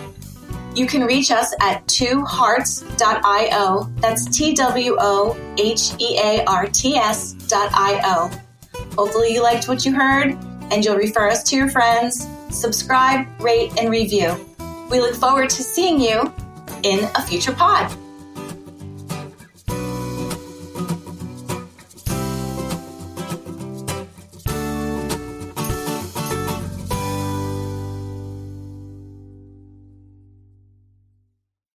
You 0.74 0.88
can 0.88 1.04
reach 1.04 1.30
us 1.30 1.54
at 1.60 1.86
twohearts.io. 1.86 3.92
That's 4.00 4.36
T 4.36 4.52
W 4.54 4.96
O 4.98 5.54
H 5.56 5.92
E 6.00 6.18
A 6.18 6.44
R 6.46 6.66
T 6.66 6.96
S.io. 6.96 8.30
Hopefully, 8.98 9.32
you 9.32 9.44
liked 9.44 9.68
what 9.68 9.86
you 9.86 9.94
heard 9.94 10.36
and 10.72 10.84
you'll 10.84 10.96
refer 10.96 11.28
us 11.28 11.44
to 11.44 11.54
your 11.54 11.70
friends. 11.70 12.26
Subscribe, 12.50 13.24
rate, 13.40 13.70
and 13.78 13.88
review. 13.88 14.34
We 14.90 14.98
look 14.98 15.14
forward 15.14 15.48
to 15.50 15.62
seeing 15.62 16.00
you 16.00 16.34
in 16.82 17.04
a 17.14 17.22
future 17.22 17.52
pod. 17.52 17.96